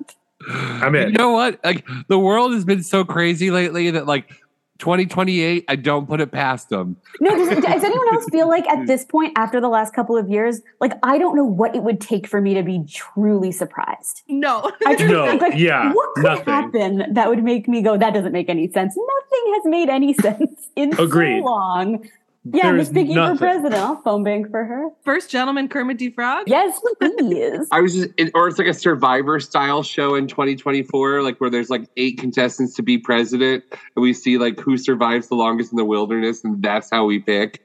I'm 0.49 0.95
in. 0.95 1.09
You 1.11 1.15
know 1.19 1.31
what? 1.33 1.59
Like 1.65 1.87
the 2.09 2.19
world 2.19 2.53
has 2.53 2.65
been 2.65 2.83
so 2.83 3.05
crazy 3.05 3.51
lately 3.51 3.91
that 3.91 4.07
like 4.07 4.31
2028, 4.79 5.65
I 5.69 5.77
don't 5.77 6.07
put 6.09 6.21
it 6.21 6.33
past 6.33 6.69
them. 6.69 6.97
No, 7.21 7.31
does, 7.37 7.49
does 7.49 7.85
anyone 7.85 8.15
else 8.15 8.27
feel 8.31 8.49
like 8.49 8.67
at 8.69 8.87
this 8.89 9.05
point, 9.05 9.33
after 9.37 9.61
the 9.61 9.69
last 9.69 9.95
couple 9.95 10.17
of 10.17 10.29
years, 10.29 10.61
like 10.81 10.93
I 11.03 11.17
don't 11.19 11.37
know 11.37 11.45
what 11.45 11.77
it 11.77 11.83
would 11.83 12.01
take 12.01 12.27
for 12.27 12.41
me 12.41 12.55
to 12.55 12.63
be 12.63 12.85
truly 12.89 13.53
surprised? 13.53 14.23
No. 14.29 14.71
I 14.87 14.97
just 14.97 15.11
No, 15.11 15.27
think, 15.27 15.43
like, 15.43 15.55
yeah, 15.57 15.93
what 15.93 16.15
could 16.17 16.25
nothing. 16.25 16.45
happen 16.45 17.15
that 17.15 17.29
would 17.29 17.45
make 17.45 17.69
me 17.69 17.83
go, 17.83 17.97
that 17.97 18.15
doesn't 18.15 18.33
make 18.33 18.49
any 18.49 18.69
sense? 18.73 18.97
Nothing 18.97 19.55
has 19.55 19.63
made 19.67 19.89
any 19.89 20.13
sense 20.27 20.69
in 20.77 20.93
Agreed. 20.99 21.41
so 21.41 21.45
long. 21.45 22.09
Yeah, 22.53 22.65
There 22.65 22.73
Miss 22.75 22.89
is 22.89 22.93
Piggy 22.95 23.15
nothing. 23.15 23.39
for 23.39 23.45
president. 23.47 23.75
I'll 23.77 24.03
phone 24.03 24.23
bank 24.23 24.51
for 24.51 24.65
her. 24.65 24.89
First 25.03 25.31
gentleman 25.31 25.67
Kermit 25.69 25.97
D. 25.97 26.11
Frog. 26.11 26.45
Yes, 26.47 26.79
please. 27.01 27.67
I 27.73 27.81
was 27.81 27.95
just, 27.95 28.11
or 28.35 28.49
it's 28.49 28.59
like 28.59 28.69
a 28.69 28.75
survivor 28.75 29.41
style 29.41 29.83
show 29.83 30.15
in 30.15 30.29
2024, 30.29 31.23
like 31.23 31.41
where 31.41 31.49
there's 31.49 31.71
like 31.71 31.89
eight 31.97 32.19
contestants 32.19 32.75
to 32.75 32.83
be 32.83 32.99
president, 32.99 33.65
and 33.71 34.03
we 34.03 34.13
see 34.13 34.37
like 34.37 34.61
who 34.61 34.77
survives 34.77 35.29
the 35.29 35.37
longest 35.37 35.73
in 35.73 35.77
the 35.77 35.87
wilderness, 35.87 36.45
and 36.45 36.63
that's 36.63 36.91
how 36.91 37.07
we 37.07 37.19
pick. 37.19 37.63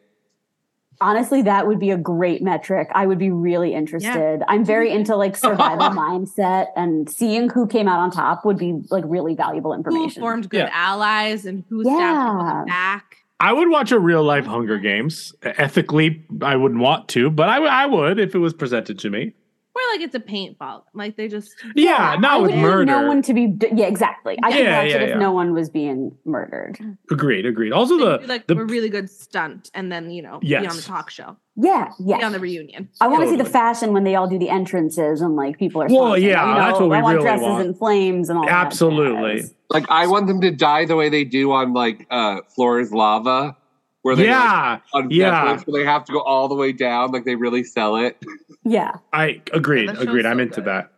Honestly, 1.02 1.42
that 1.44 1.66
would 1.66 1.80
be 1.80 1.92
a 1.92 1.98
great 1.98 2.42
metric. 2.42 2.90
I 2.94 3.06
would 3.06 3.20
be 3.20 3.32
really 3.32 3.74
interested. 3.74 4.44
I'm 4.50 4.66
very 4.66 4.92
into 4.94 5.16
like 5.16 5.38
survival 5.38 5.90
mindset 5.90 6.68
and 6.76 7.10
seeing 7.10 7.50
who 7.50 7.68
came 7.68 7.88
out 7.88 8.00
on 8.00 8.12
top 8.12 8.44
would 8.44 8.58
be 8.58 8.82
like 8.90 9.06
really 9.08 9.34
valuable 9.34 9.74
information. 9.74 10.00
Who 10.00 10.04
information. 10.06 10.22
formed 10.22 10.50
good 10.50 10.58
Yeah. 10.58 10.70
allies 10.74 11.46
and 11.46 11.64
who 11.70 11.84
stabbed 11.84 11.96
in 11.98 12.46
Yeah. 12.46 12.60
the 12.62 12.66
back. 12.68 13.09
I 13.39 13.53
would 13.53 13.69
watch 13.69 13.91
a 13.91 14.00
real 14.00 14.24
life 14.24 14.46
Hunger 14.46 14.77
Games. 14.77 15.34
Ethically, 15.43 16.25
I 16.41 16.58
wouldn't 16.58 16.81
want 16.81 17.08
to, 17.10 17.29
but 17.29 17.48
I, 17.48 17.55
w- 17.55 17.72
I 17.72 17.86
would 17.86 18.19
if 18.19 18.36
it 18.36 18.39
was 18.39 18.53
presented 18.53 19.00
to 19.00 19.10
me. 19.10 19.34
Or 19.80 19.94
like 19.94 20.02
it's 20.02 20.16
a 20.16 20.20
paintball. 20.20 20.84
Like 20.94 21.16
they 21.16 21.28
just 21.30 21.56
Yeah, 21.76 22.18
not 22.20 22.40
I 22.40 22.42
with 22.42 22.56
murder. 22.56 22.86
No 22.86 23.08
one 23.08 23.22
to 23.22 23.34
be. 23.34 23.54
Yeah, 23.74 23.86
exactly. 23.86 24.38
I 24.44 24.52
could 24.52 24.60
Yeah, 24.66 24.82
watch 24.82 24.90
yeah, 24.92 24.96
it 24.98 25.10
if 25.12 25.18
no 25.18 25.32
one 25.32 25.54
was 25.54 25.70
being 25.70 26.18
murdered. 26.26 26.78
Agreed, 27.10 27.46
agreed. 27.46 27.72
Also, 27.72 27.98
they 27.98 28.04
the, 28.04 28.18
do, 28.18 28.26
like 28.26 28.48
the 28.48 28.58
a 28.58 28.66
really 28.66 28.90
good 28.90 29.10
stunt 29.10 29.72
and 29.74 29.90
then, 29.92 30.10
you 30.12 30.22
know, 30.22 30.40
be 30.40 30.56
on 30.58 30.76
the 30.76 30.82
talk 30.82 31.10
show. 31.10 31.38
Yeah, 31.56 31.92
yeah. 32.00 32.18
Be 32.18 32.24
on 32.24 32.32
the 32.34 32.40
reunion. 32.40 32.90
I 33.00 33.08
want 33.08 33.24
to 33.24 33.30
see 33.30 33.36
the 33.38 33.46
fashion 33.46 33.94
when 33.94 34.04
they 34.04 34.16
all 34.16 34.28
do 34.28 34.38
the 34.40 34.50
entrances 34.50 35.22
and 35.22 35.36
like 35.36 35.58
people 35.58 35.82
are. 35.82 35.88
Well, 35.90 36.18
yeah, 36.18 36.46
you 36.46 36.54
know, 36.54 36.60
that's 36.60 36.80
what 36.80 36.90
we 36.90 36.98
I 36.98 37.02
want 37.02 37.16
really 37.18 37.26
dresses 37.30 37.48
want. 37.48 37.66
in 37.68 37.74
flames 37.74 38.30
and 38.30 38.38
all. 38.40 38.46
that 38.46 38.68
Absolutely. 38.68 39.42
jazz. 39.42 39.54
Like 39.70 39.86
I 39.90 40.08
want 40.08 40.28
them 40.28 40.42
to 40.42 40.52
die 40.52 40.86
the 40.86 40.96
way 40.96 41.10
they 41.10 41.24
do 41.24 41.52
on 41.52 41.74
like 41.74 42.06
uh 42.10 42.42
Floor's 42.56 42.92
Lava, 42.92 43.56
where 44.01 44.15
they 44.15 44.24
like, 44.24 44.32
yeah, 44.32 44.79
on 44.94 45.10
yeah. 45.12 45.46
Netflix, 45.46 45.68
where 45.68 45.82
they 45.82 45.89
have 45.89 46.06
to 46.06 46.13
go 46.13 46.22
all 46.22 46.48
the 46.48 46.56
way 46.56 46.72
down, 46.72 47.12
like 47.12 47.25
they 47.25 47.36
really 47.36 47.63
sell 47.63 47.96
it. 47.96 48.18
Yeah. 48.63 48.94
I 49.13 49.41
agreed, 49.53 49.89
that 49.89 49.96
show's 49.96 50.06
agreed. 50.06 50.25
I'm 50.25 50.38
so 50.38 50.44
into 50.44 50.56
good. 50.56 50.65
that. 50.65 50.91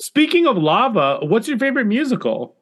Speaking 0.00 0.46
of 0.46 0.56
lava, 0.56 1.20
what's 1.22 1.48
your 1.48 1.58
favorite 1.58 1.86
musical? 1.86 2.54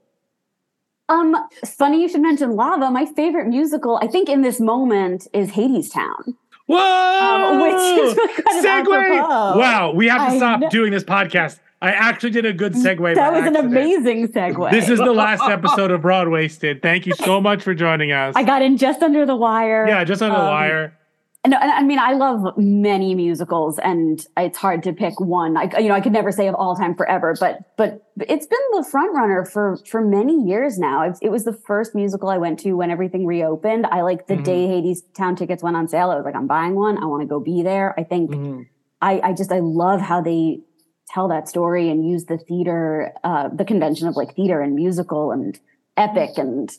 Um, 1.09 1.37
funny 1.64 2.02
you 2.02 2.09
should 2.09 2.23
mention 2.23 2.57
lava. 2.57 2.90
My 2.90 3.07
favorite 3.07 3.47
musical, 3.47 3.99
I 4.02 4.09
think, 4.09 4.28
in 4.28 4.43
this 4.43 4.59
moment 4.59 5.28
is 5.33 5.50
Hadestown. 5.50 6.35
Whoa! 6.66 6.78
Um, 6.78 7.61
which 7.61 7.75
is 7.75 8.14
kind 8.14 8.59
of 8.59 8.64
segue. 8.64 9.57
Wow, 9.57 9.93
we 9.95 10.09
have 10.09 10.28
to 10.28 10.35
I 10.35 10.37
stop 10.37 10.61
know. 10.61 10.69
doing 10.69 10.90
this 10.90 11.05
podcast. 11.05 11.61
I 11.87 11.90
actually 11.93 12.31
did 12.31 12.45
a 12.45 12.52
good 12.52 12.75
segue. 12.75 13.14
That 13.14 13.33
was 13.33 13.45
an 13.47 13.57
amazing 13.57 14.28
segue. 14.28 14.71
This 14.71 14.88
is 14.88 14.99
the 14.99 15.12
last 15.12 15.43
episode 15.49 15.90
of 15.90 16.00
Broadwaysted. 16.02 16.83
Thank 16.83 17.07
you 17.07 17.14
so 17.14 17.40
much 17.40 17.62
for 17.62 17.75
joining 17.75 18.12
us. 18.12 18.35
I 18.37 18.43
got 18.43 18.62
in 18.62 18.76
just 18.76 19.02
under 19.02 19.25
the 19.25 19.37
wire. 19.37 19.87
yeah, 19.88 20.02
just 20.05 20.21
the 20.21 20.26
Um, 20.26 20.33
wire. 20.33 20.97
And, 21.45 21.55
and 21.55 21.71
I 21.71 21.83
mean, 21.85 22.00
I 22.00 22.14
love 22.14 22.57
many 22.57 23.14
musicals, 23.14 23.78
and 23.78 24.19
it's 24.37 24.59
hard 24.59 24.83
to 24.83 24.93
pick 24.93 25.21
one. 25.21 25.57
I, 25.57 25.71
you 25.78 25.87
know, 25.88 25.95
I 25.95 26.00
could 26.00 26.11
never 26.12 26.33
say 26.33 26.49
of 26.49 26.57
all 26.57 26.75
time 26.75 26.97
forever, 26.97 27.37
but 27.38 27.61
but 27.76 28.02
it's 28.28 28.47
been 28.47 28.59
the 28.73 28.83
front 28.83 29.14
runner 29.14 29.45
for 29.45 29.76
for 29.88 30.00
many 30.00 30.43
years 30.45 30.76
now. 30.76 31.02
It, 31.02 31.16
it 31.23 31.28
was 31.31 31.45
the 31.45 31.52
first 31.52 31.95
musical 31.95 32.31
I 32.31 32.38
went 32.38 32.59
to 32.61 32.73
when 32.73 32.90
everything 32.90 33.26
reopened. 33.26 33.87
I 33.87 34.00
like 34.00 34.26
the 34.26 34.35
Mhm. 34.35 34.43
day 34.45 34.66
Hades 34.66 35.02
Town 35.14 35.37
tickets 35.37 35.62
went 35.62 35.76
on 35.76 35.87
sale. 35.87 36.11
I 36.11 36.16
was 36.16 36.25
like, 36.25 36.35
I'm 36.35 36.49
buying 36.49 36.75
one. 36.75 37.00
I 37.00 37.07
want 37.07 37.23
to 37.23 37.28
go 37.28 37.38
be 37.38 37.62
there. 37.62 37.95
I 37.97 38.02
think 38.02 38.33
Mhm. 38.33 38.66
I, 39.00 39.21
I 39.23 39.33
just 39.33 39.52
I 39.52 39.61
love 39.61 40.00
how 40.00 40.21
they 40.21 40.62
tell 41.09 41.29
that 41.29 41.49
story 41.49 41.89
and 41.91 42.09
use 42.09 42.25
the 42.27 42.39
theater, 42.39 43.13
uh, 43.25 43.49
the 43.49 43.65
convention 43.65 44.09
of 44.09 44.17
like 44.17 44.35
theater 44.35 44.61
and 44.61 44.75
musical 44.75 45.31
and 45.33 45.59
epic, 45.97 46.31
and 46.37 46.71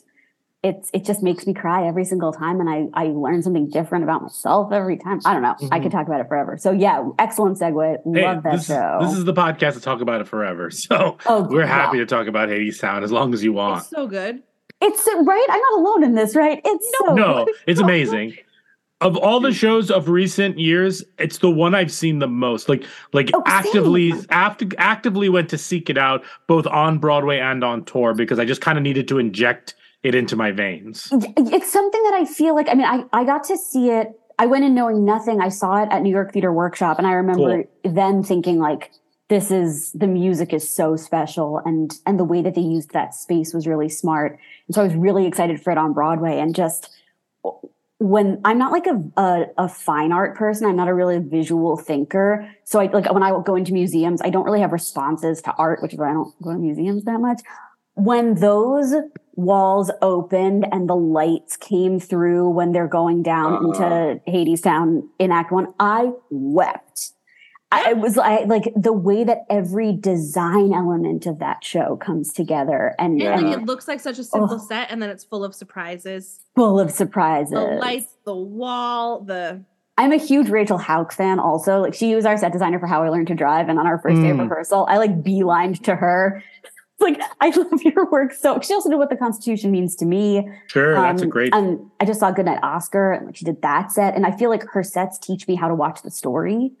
it's 0.64 0.90
it 0.92 1.04
just 1.04 1.22
makes 1.22 1.46
me 1.46 1.54
cry 1.54 1.86
every 1.86 2.04
single 2.04 2.32
time, 2.32 2.60
and 2.60 2.68
I 2.68 2.88
I 2.92 3.06
learn 3.06 3.42
something 3.42 3.70
different 3.70 4.02
about 4.04 4.22
myself 4.22 4.72
every 4.72 4.96
time. 4.96 5.20
I 5.24 5.32
don't 5.32 5.42
know. 5.42 5.54
I 5.70 5.78
could 5.80 5.92
talk 5.92 6.06
about 6.08 6.20
it 6.20 6.28
forever. 6.28 6.56
So 6.58 6.72
yeah, 6.72 7.08
excellent 7.18 7.58
segue. 7.58 7.72
Mm-hmm. 7.74 8.14
Hey, 8.14 8.24
love 8.24 8.42
that 8.42 8.52
this, 8.54 8.66
show. 8.66 8.98
Is, 9.02 9.10
this 9.10 9.18
is 9.18 9.24
the 9.24 9.32
podcast 9.34 9.74
to 9.74 9.80
talk 9.80 10.00
about 10.00 10.20
it 10.20 10.26
forever. 10.28 10.70
So 10.78 11.16
Oh, 11.26 11.42
we're 11.48 11.64
happy 11.66 11.98
yeah. 11.98 12.04
to 12.04 12.06
talk 12.06 12.26
about 12.26 12.48
Hadestown 12.48 13.02
as 13.04 13.12
long 13.12 13.32
as 13.34 13.42
you 13.44 13.52
want. 13.52 13.82
It's 13.82 13.90
so 13.90 14.06
good. 14.08 14.42
it's 14.80 15.06
right. 15.06 15.46
I'm 15.50 15.60
not 15.60 15.78
alone 15.78 16.04
in 16.04 16.14
this, 16.14 16.34
right? 16.34 16.60
It's 16.64 16.92
so 16.98 17.14
no, 17.14 17.44
good. 17.44 17.54
it's 17.68 17.80
amazing. 17.88 18.36
Of 19.00 19.16
all 19.16 19.38
the 19.38 19.52
shows 19.52 19.92
of 19.92 20.08
recent 20.08 20.58
years, 20.58 21.04
it's 21.18 21.38
the 21.38 21.50
one 21.50 21.74
I've 21.74 21.92
seen 21.92 22.18
the 22.18 22.26
most. 22.26 22.68
Like, 22.68 22.84
like 23.12 23.30
Oh, 23.32 23.42
actively, 23.46 24.12
act, 24.30 24.64
actively 24.76 25.28
went 25.28 25.48
to 25.50 25.58
seek 25.58 25.88
it 25.88 25.96
out 25.96 26.24
both 26.48 26.66
on 26.66 26.98
Broadway 26.98 27.38
and 27.38 27.62
on 27.62 27.84
tour 27.84 28.12
because 28.12 28.40
I 28.40 28.44
just 28.44 28.60
kind 28.60 28.76
of 28.76 28.82
needed 28.82 29.06
to 29.08 29.18
inject 29.18 29.74
it 30.02 30.14
into 30.14 30.36
my 30.36 30.50
veins. 30.50 31.08
it's 31.12 31.72
something 31.72 32.02
that 32.04 32.14
I 32.14 32.24
feel 32.24 32.54
like 32.54 32.68
I 32.68 32.74
mean 32.74 32.86
I, 32.86 33.04
I 33.12 33.24
got 33.24 33.42
to 33.44 33.56
see 33.56 33.90
it 33.90 34.18
I 34.38 34.46
went 34.46 34.64
in 34.64 34.72
knowing 34.74 35.04
nothing 35.04 35.40
I 35.40 35.48
saw 35.48 35.82
it 35.82 35.88
at 35.90 36.02
New 36.02 36.10
York 36.10 36.32
Theater 36.32 36.52
Workshop 36.52 36.98
and 36.98 37.06
I 37.06 37.12
remember 37.12 37.64
then 37.84 38.22
thinking 38.22 38.58
like 38.60 38.92
this 39.28 39.50
is 39.50 39.90
the 39.92 40.06
music 40.06 40.52
is 40.52 40.72
so 40.72 40.94
special 40.94 41.60
and 41.64 41.92
and 42.06 42.18
the 42.18 42.24
way 42.24 42.42
that 42.42 42.54
they 42.54 42.60
used 42.60 42.92
that 42.92 43.12
space 43.14 43.52
was 43.52 43.66
really 43.66 43.88
smart 43.88 44.38
and 44.68 44.74
so 44.74 44.82
I 44.82 44.84
was 44.84 44.94
really 44.94 45.26
excited 45.26 45.60
for 45.60 45.72
it 45.72 45.78
on 45.78 45.92
Broadway 45.92 46.38
and 46.38 46.54
just 46.54 46.90
when 47.98 48.40
I'm 48.44 48.58
not 48.58 48.70
like 48.72 48.86
a, 48.86 49.02
a 49.20 49.46
a 49.58 49.68
fine 49.68 50.12
art 50.12 50.36
person 50.36 50.66
I'm 50.68 50.76
not 50.76 50.88
a 50.88 50.94
really 50.94 51.18
visual 51.18 51.76
thinker 51.76 52.48
so 52.64 52.78
I 52.80 52.86
like 52.86 53.12
when 53.12 53.22
I 53.24 53.32
go 53.44 53.56
into 53.56 53.72
museums 53.72 54.22
I 54.22 54.30
don't 54.30 54.44
really 54.44 54.60
have 54.60 54.72
responses 54.72 55.42
to 55.42 55.52
art 55.54 55.82
which 55.82 55.92
is 55.94 55.98
why 55.98 56.10
I 56.10 56.12
don't 56.12 56.32
go 56.42 56.52
to 56.52 56.58
museums 56.58 57.04
that 57.04 57.18
much 57.20 57.40
when 57.94 58.36
those 58.36 58.94
walls 59.34 59.90
opened 60.02 60.66
and 60.72 60.88
the 60.88 60.94
lights 60.96 61.56
came 61.56 61.98
through 61.98 62.48
when 62.50 62.70
they're 62.72 62.86
going 62.88 63.22
down 63.24 63.54
Uh-huh. 63.54 63.66
into 63.66 64.20
Hadestown 64.30 65.02
in 65.18 65.32
Act 65.32 65.50
One, 65.52 65.74
I 65.80 66.12
wept. 66.30 67.12
I 67.70 67.90
it 67.90 67.98
was 67.98 68.16
I, 68.16 68.44
like 68.44 68.72
the 68.74 68.92
way 68.94 69.24
that 69.24 69.44
every 69.50 69.92
design 69.92 70.72
element 70.72 71.26
of 71.26 71.38
that 71.40 71.62
show 71.62 71.96
comes 71.96 72.32
together 72.32 72.94
and, 72.98 73.20
And 73.20 73.34
and 73.34 73.46
like 73.50 73.58
it 73.58 73.64
looks 73.66 73.86
like 73.86 74.00
such 74.00 74.18
a 74.18 74.24
simple 74.24 74.54
Oh. 74.60 74.66
set, 74.66 74.90
and 74.90 75.02
then 75.02 75.10
it's 75.10 75.24
full 75.24 75.44
of 75.44 75.54
surprises. 75.54 76.40
full 76.56 76.80
of 76.80 76.90
surprises. 76.90 77.52
The 77.52 77.60
lights, 77.60 78.06
the 78.24 78.34
wall, 78.34 79.20
the 79.20 79.62
I'm 79.98 80.12
a 80.12 80.16
huge 80.16 80.48
Rachel 80.48 80.78
Hauck 80.78 81.12
fan 81.12 81.38
also. 81.40 81.80
Like 81.80 81.92
she 81.92 82.14
was 82.14 82.24
our 82.24 82.36
set 82.38 82.52
designer 82.52 82.78
for 82.78 82.86
How 82.86 83.02
I 83.02 83.08
Learned 83.10 83.26
to 83.28 83.34
Drive. 83.34 83.68
And 83.68 83.78
on 83.78 83.86
our 83.86 83.98
first 83.98 84.22
day 84.22 84.30
of 84.30 84.36
Mm. 84.36 84.42
rehearsal, 84.48 84.86
I 84.88 84.96
like 84.98 85.22
beelined 85.22 85.82
to 85.84 85.96
her. 85.96 86.42
Like, 87.00 87.20
I 87.40 87.50
love 87.50 87.82
your 87.82 88.08
work 88.10 88.32
so 88.32 88.60
she 88.60 88.72
also 88.72 88.88
did 88.88 88.96
what 88.96 89.10
the 89.10 89.16
Constitution 89.16 89.70
means 89.72 89.94
to 89.96 90.06
me. 90.06 90.48
Sure, 90.68 90.94
that's 90.94 91.20
a 91.20 91.24
Um, 91.26 91.30
great. 91.30 91.54
And 91.54 91.90
I 92.00 92.04
just 92.06 92.18
saw 92.20 92.30
Goodnight 92.30 92.60
Oscar, 92.62 93.12
and 93.12 93.26
like 93.26 93.36
she 93.36 93.44
did 93.44 93.60
that 93.62 93.92
set, 93.92 94.14
and 94.16 94.24
I 94.24 94.30
feel 94.30 94.48
like 94.50 94.62
her 94.70 94.82
sets 94.82 95.18
teach 95.18 95.46
me 95.46 95.54
how 95.56 95.68
to 95.68 95.74
watch 95.74 96.02
the 96.02 96.10
story 96.10 96.72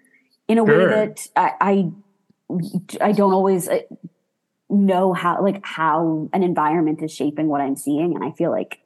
in 0.48 0.58
a 0.58 0.66
Sure. 0.66 0.78
way 0.78 0.86
that 0.86 1.28
I, 1.36 1.52
I 1.60 1.92
I 3.00 3.12
don't 3.12 3.32
always 3.32 3.68
uh, 3.68 3.80
know 4.70 5.12
how 5.12 5.42
like 5.42 5.64
how 5.64 6.28
an 6.32 6.42
environment 6.42 7.02
is 7.02 7.12
shaping 7.12 7.48
what 7.48 7.60
I'm 7.60 7.76
seeing, 7.76 8.14
and 8.14 8.24
I 8.24 8.32
feel 8.32 8.50
like 8.50 8.80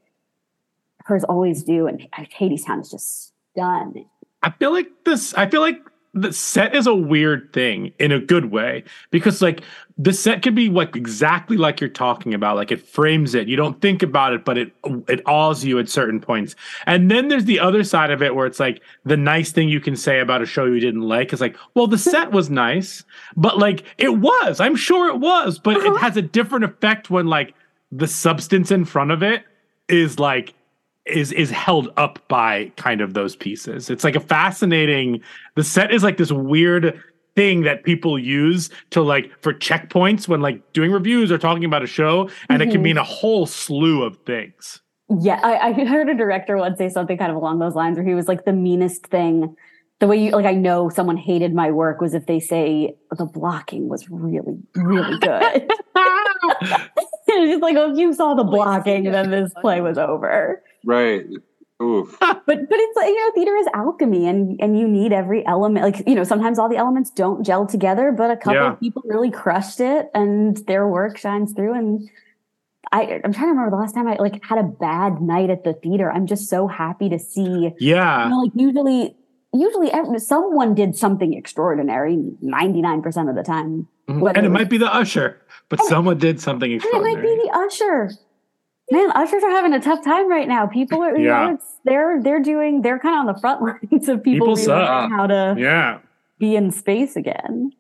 hers 1.05 1.25
always 1.25 1.63
do. 1.63 1.87
And 1.87 2.07
Hadestown 2.13 2.81
is 2.81 2.91
just 2.91 3.33
done. 3.57 4.05
I 4.43 4.51
feel 4.51 4.73
like 4.73 4.91
this. 5.05 5.33
I 5.35 5.47
feel 5.49 5.61
like 5.61 5.81
the 6.15 6.33
set 6.33 6.75
is 6.75 6.87
a 6.87 6.95
weird 6.95 7.53
thing 7.53 7.93
in 7.99 8.13
a 8.13 8.21
good 8.21 8.47
way 8.47 8.85
because 9.11 9.41
like 9.41 9.63
the 9.97 10.13
set 10.13 10.43
could 10.43 10.55
be 10.55 10.69
like 10.69 10.95
exactly 10.95 11.57
like 11.57 11.81
you're 11.81 11.89
talking 11.89 12.35
about 12.35 12.57
like 12.57 12.71
it 12.71 12.87
frames 12.87 13.35
it. 13.35 13.49
You 13.49 13.57
don't 13.57 13.81
think 13.81 14.03
about 14.03 14.35
it 14.35 14.45
but 14.45 14.59
it 14.59 14.73
it 15.09 15.23
awes 15.27 15.65
you 15.65 15.79
at 15.79 15.89
certain 15.89 16.21
points. 16.21 16.55
And 16.87 17.11
then 17.11 17.29
there's 17.29 17.47
the 17.47 17.61
other 17.61 17.83
side 17.83 18.11
of 18.11 18.23
it 18.23 18.35
where 18.35 18.47
it's 18.47 18.61
like 18.61 18.83
the 19.05 19.17
nice 19.17 19.53
thing 19.53 19.71
you 19.71 19.81
can 19.81 19.97
say 19.97 20.21
about 20.21 20.43
a 20.43 20.47
show 20.47 20.67
you 20.67 20.81
didn't 20.81 21.03
like 21.03 21.33
is 21.33 21.41
like 21.41 21.57
well 21.75 21.87
the 21.87 21.99
set 21.99 22.31
was 22.31 22.51
nice 22.51 23.05
but 23.35 23.59
like 23.59 23.85
it 23.97 24.19
was. 24.19 24.61
I'm 24.61 24.77
sure 24.77 25.09
it 25.09 25.19
was 25.19 25.59
but 25.59 25.79
it 25.79 25.87
uh-huh. 25.87 25.97
has 25.97 26.17
a 26.19 26.23
different 26.23 26.67
effect 26.67 27.09
when 27.09 27.27
like 27.27 27.55
the 27.91 28.09
substance 28.09 28.71
in 28.71 28.85
front 28.85 29.13
of 29.13 29.23
it 29.23 29.45
is 29.89 30.19
like 30.19 30.55
is 31.07 31.33
is 31.33 31.51
held 31.51 31.93
up 31.97 32.19
by 32.29 32.71
kind 32.77 33.01
of 33.01 33.15
those 33.15 33.35
pieces. 33.37 33.91
It's 33.91 34.05
like 34.05 34.17
a 34.17 34.21
fascinating. 34.21 35.21
The 35.57 35.65
set 35.65 35.93
is 35.93 36.03
like 36.03 36.17
this 36.17 36.31
weird 36.33 37.01
thing 37.35 37.63
that 37.63 37.83
people 37.85 38.19
use 38.19 38.69
to 38.91 39.03
like 39.03 39.31
for 39.41 39.55
checkpoints 39.55 40.29
when 40.29 40.41
like 40.41 40.73
doing 40.75 40.93
reviews 40.93 41.33
or 41.33 41.39
talking 41.39 41.65
about 41.65 41.83
a 41.83 41.87
show, 41.87 42.29
and 42.51 42.63
it 42.63 42.67
can 42.71 42.81
Mhm. 42.81 42.85
mean 42.85 42.99
a 42.99 43.05
whole 43.05 43.47
slew 43.47 44.03
of 44.03 44.17
things. 44.27 44.81
Yeah, 45.21 45.41
I, 45.43 45.69
I 45.71 45.73
heard 45.73 46.09
a 46.09 46.15
director 46.15 46.57
once 46.57 46.79
say 46.79 46.89
something 46.89 47.19
kind 47.19 47.31
of 47.31 47.37
along 47.37 47.59
those 47.59 47.75
lines 47.75 47.97
where 47.97 48.07
he 48.07 48.15
was 48.15 48.29
like, 48.29 48.45
the 48.45 48.53
meanest 48.53 49.07
thing, 49.09 49.55
the 49.99 50.07
way 50.07 50.17
you 50.17 50.31
like, 50.31 50.47
I 50.47 50.55
know 50.55 50.89
someone 50.89 51.17
hated 51.17 51.55
my 51.55 51.71
work 51.71 52.01
was 52.01 52.15
if 52.15 52.27
they 52.27 52.39
say 52.41 52.95
the 53.11 53.27
blocking 53.27 53.89
was 53.89 54.09
really, 54.09 54.59
really 54.75 55.19
good. 55.19 55.71
it's 57.29 57.63
like, 57.63 57.77
oh, 57.77 57.93
if 57.93 57.99
you 57.99 58.13
saw 58.15 58.35
the 58.35 58.45
blocking, 58.45 59.05
then 59.05 59.31
this 59.31 59.53
play 59.61 59.81
was 59.81 59.99
over. 59.99 60.63
Right. 60.85 61.25
Oof. 61.83 62.17
But 62.21 62.45
but 62.47 62.57
it's 62.71 62.97
like, 62.97 63.09
you 63.09 63.17
know, 63.17 63.33
theater 63.35 63.57
is 63.57 63.67
alchemy 63.75 64.27
and 64.27 64.59
and 64.61 64.79
you 64.79 64.87
need 64.89 65.13
every 65.13 65.45
element. 65.47 65.85
Like, 65.85 66.07
you 66.09 66.15
know, 66.15 66.25
sometimes 66.25 66.59
all 66.59 66.69
the 66.69 66.77
elements 66.77 67.11
don't 67.11 67.45
gel 67.45 67.67
together, 67.67 68.13
but 68.13 68.31
a 68.31 68.37
couple 68.37 68.55
Yeah. 68.55 68.73
of 68.73 68.81
people 68.81 69.03
really 69.05 69.31
crushed 69.31 69.81
it 69.81 70.11
and 70.15 70.57
their 70.67 70.87
work 70.89 71.17
shines 71.19 71.53
through. 71.53 71.75
And 71.75 72.09
I 72.93 73.21
I'm 73.25 73.33
trying 73.33 73.47
to 73.47 73.53
remember 73.53 73.71
the 73.71 73.77
last 73.81 73.95
time 73.95 74.07
I 74.09 74.17
like 74.17 74.45
had 74.45 74.59
a 74.59 74.63
bad 74.65 75.21
night 75.23 75.51
at 75.51 75.65
the 75.65 75.73
theater. 75.75 76.11
I'm 76.11 76.27
just 76.27 76.49
so 76.49 76.67
happy 76.69 77.09
to 77.09 77.19
see 77.19 77.73
Yeah. 77.81 78.25
you 78.25 78.31
know, 78.31 78.41
like 78.43 78.53
usually 78.55 79.17
usually 79.55 79.93
ev- 79.93 80.21
someone 80.23 80.75
did 80.75 80.97
something 80.97 81.33
extraordinary 81.35 82.17
99% 82.43 83.29
of 83.29 83.35
the 83.37 83.43
time. 83.43 83.87
Mhm. 84.09 84.29
And 84.29 84.37
it 84.39 84.45
it 84.45 84.49
was- 84.49 84.59
might 84.59 84.71
be 84.71 84.79
the 84.79 84.93
usher, 84.93 85.41
but 85.69 85.81
someone 85.85 86.19
did 86.19 86.41
something 86.41 86.73
And 86.73 86.83
it 86.85 87.03
might 87.03 87.21
be 87.23 87.35
the 87.45 87.51
usher. 87.55 88.11
Man, 88.93 89.11
ushers 89.13 89.43
are 89.43 89.51
having 89.51 89.73
a 89.73 89.81
tough 89.81 90.05
time 90.05 90.29
right 90.29 90.47
now. 90.47 90.67
People 90.67 91.03
are, 91.03 91.17
you 91.17 91.27
Yeah. 91.27 91.47
know, 91.47 91.55
it's, 91.55 91.79
they're 91.85 92.23
they're 92.23 92.43
doing 92.43 92.83
they're 92.83 92.99
kind 92.99 93.15
of 93.15 93.21
on 93.21 93.35
the 93.35 93.41
front 93.41 93.63
lines 93.93 94.09
of 94.09 94.23
people, 94.23 94.55
People 94.55 94.75
how 94.75 95.27
to 95.27 95.55
Yeah. 95.59 95.99
be 96.39 96.57
in 96.57 96.71
space 96.71 97.17
again. 97.17 97.73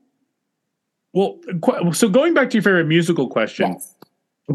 Well, 1.12 1.38
qu- 1.62 1.92
so 1.92 2.09
going 2.09 2.33
back 2.33 2.49
to 2.50 2.54
your 2.54 2.62
favorite 2.62 2.87
musical 2.87 3.28
question, 3.28 3.73
Yes. 3.73 3.95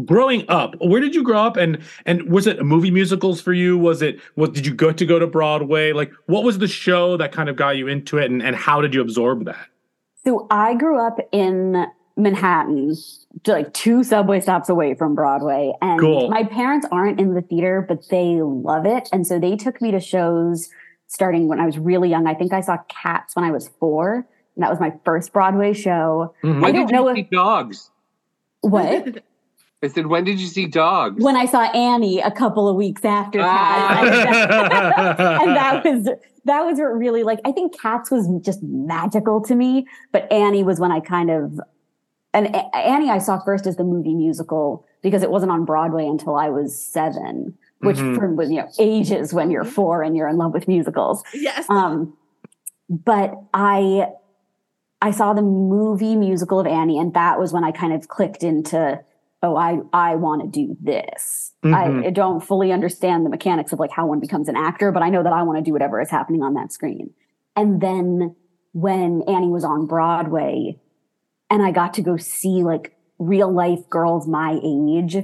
growing 0.04 0.44
up, 0.48 0.74
where 0.80 1.00
did 1.00 1.14
you 1.14 1.22
grow 1.22 1.38
up, 1.38 1.56
and 1.56 1.78
and 2.06 2.28
was 2.28 2.48
it 2.48 2.64
movie 2.64 2.90
musicals 2.90 3.40
for 3.40 3.52
you? 3.52 3.78
Was 3.78 4.02
it 4.02 4.18
what 4.34 4.52
did 4.52 4.66
you 4.66 4.74
go 4.74 4.90
to 4.90 5.06
go 5.06 5.20
to 5.20 5.26
Broadway? 5.28 5.92
Like, 5.92 6.10
what 6.26 6.42
was 6.42 6.58
the 6.58 6.66
show 6.66 7.16
that 7.18 7.30
kind 7.30 7.48
of 7.48 7.54
got 7.54 7.76
you 7.76 7.86
into 7.86 8.18
it, 8.18 8.30
and 8.32 8.42
and 8.42 8.56
how 8.56 8.80
did 8.80 8.92
you 8.94 9.00
absorb 9.00 9.44
that? 9.44 9.68
So 10.24 10.48
I 10.50 10.74
grew 10.74 10.98
up 10.98 11.18
in 11.30 11.86
Manhattan, 12.18 12.94
like 13.46 13.72
two 13.72 14.02
subway 14.02 14.40
stops 14.40 14.68
away 14.68 14.94
from 14.94 15.14
Broadway. 15.14 15.72
And 15.80 16.00
Cool. 16.00 16.28
my 16.28 16.44
parents 16.44 16.86
aren't 16.90 17.20
in 17.20 17.34
the 17.34 17.42
theater, 17.42 17.84
but 17.88 18.08
they 18.10 18.42
love 18.42 18.84
it. 18.86 19.08
And 19.12 19.26
so 19.26 19.38
they 19.38 19.56
took 19.56 19.80
me 19.80 19.90
to 19.92 20.00
shows 20.00 20.68
starting 21.06 21.48
when 21.48 21.60
I 21.60 21.64
was 21.66 21.78
really 21.78 22.10
young. 22.10 22.26
I 22.26 22.34
think 22.34 22.52
I 22.52 22.60
saw 22.60 22.76
Cats 22.88 23.34
when 23.36 23.44
I 23.44 23.50
was 23.50 23.68
four. 23.80 24.26
And 24.56 24.62
that 24.64 24.70
was 24.70 24.80
my 24.80 24.92
first 25.04 25.32
Broadway 25.32 25.72
show. 25.72 26.34
Mhm. 26.42 26.64
I 26.64 26.72
don't 26.72 26.86
did 26.86 26.90
you 26.90 26.96
know 27.04 27.14
see 27.14 27.20
if 27.20 27.30
dogs? 27.30 27.90
what 28.62 29.22
I 29.82 29.86
said, 29.86 30.08
when 30.08 30.24
did 30.24 30.40
you 30.40 30.46
see 30.48 30.66
dogs? 30.66 31.22
when 31.22 31.36
I 31.36 31.46
saw 31.46 31.60
Annie 31.70 32.18
a 32.18 32.32
couple 32.32 32.68
of 32.68 32.74
weeks 32.74 33.04
after 33.04 33.38
Ah. 33.40 34.00
Cats. 34.02 35.20
and 35.44 35.56
that 35.56 35.84
was 35.84 36.08
that 36.46 36.62
was 36.64 36.78
what 36.78 36.86
really 36.98 37.22
like 37.22 37.38
I 37.44 37.52
think 37.52 37.78
Cats 37.80 38.10
was 38.10 38.26
just 38.42 38.60
magical 38.64 39.40
to 39.42 39.54
me, 39.54 39.86
but 40.12 40.30
Annie 40.32 40.64
was 40.64 40.80
when 40.80 40.90
I 40.90 40.98
kind 40.98 41.30
of 41.30 41.60
and 42.34 42.54
Annie 42.74 43.10
I 43.10 43.18
saw 43.18 43.38
first 43.44 43.66
as 43.66 43.76
the 43.76 43.84
movie 43.84 44.14
musical 44.14 44.84
because 45.02 45.22
it 45.22 45.30
wasn't 45.30 45.52
on 45.52 45.64
Broadway 45.64 46.06
until 46.06 46.36
I 46.36 46.48
was 46.48 46.76
seven, 46.80 47.56
which 47.80 47.98
Mhm. 47.98 48.36
was 48.36 48.50
you 48.50 48.58
know 48.58 48.68
ages 48.78 49.32
when 49.32 49.50
you're 49.50 49.64
four 49.64 50.02
and 50.02 50.16
you're 50.16 50.28
in 50.28 50.36
love 50.36 50.52
with 50.52 50.68
musicals. 50.68 51.22
Yes. 51.34 51.66
Um, 51.70 52.14
but 52.88 53.34
I 53.54 54.08
I 55.00 55.12
saw 55.12 55.32
the 55.32 55.42
movie 55.42 56.16
musical 56.16 56.58
of 56.58 56.66
Annie, 56.66 56.98
and 56.98 57.14
that 57.14 57.38
was 57.38 57.52
when 57.52 57.62
I 57.62 57.70
kind 57.70 57.92
of 57.92 58.08
clicked 58.08 58.42
into, 58.42 59.00
oh, 59.44 59.54
I 59.56 59.80
I 59.92 60.16
want 60.16 60.42
to 60.42 60.48
do 60.48 60.76
this. 60.80 61.52
Mhm. 61.62 61.74
I, 61.74 62.08
I 62.08 62.10
don't 62.10 62.40
fully 62.42 62.72
understand 62.72 63.24
the 63.24 63.30
mechanics 63.30 63.72
of 63.72 63.78
like 63.78 63.90
how 63.92 64.06
one 64.06 64.18
becomes 64.20 64.48
an 64.48 64.56
actor, 64.56 64.90
but 64.90 65.02
I 65.02 65.08
know 65.10 65.22
that 65.22 65.32
I 65.32 65.42
want 65.44 65.58
to 65.58 65.62
do 65.62 65.72
whatever 65.72 66.00
is 66.00 66.10
happening 66.10 66.42
on 66.42 66.54
that 66.54 66.72
screen. 66.72 67.10
And 67.54 67.80
then 67.80 68.34
when 68.72 69.22
Annie 69.28 69.48
was 69.48 69.64
on 69.64 69.86
Broadway, 69.86 70.78
and 71.50 71.62
I 71.62 71.70
got 71.70 71.94
to 71.94 72.02
go 72.02 72.16
see 72.16 72.62
like 72.62 72.94
real 73.18 73.52
life 73.52 73.88
girls 73.90 74.26
my 74.26 74.60
age 74.62 75.16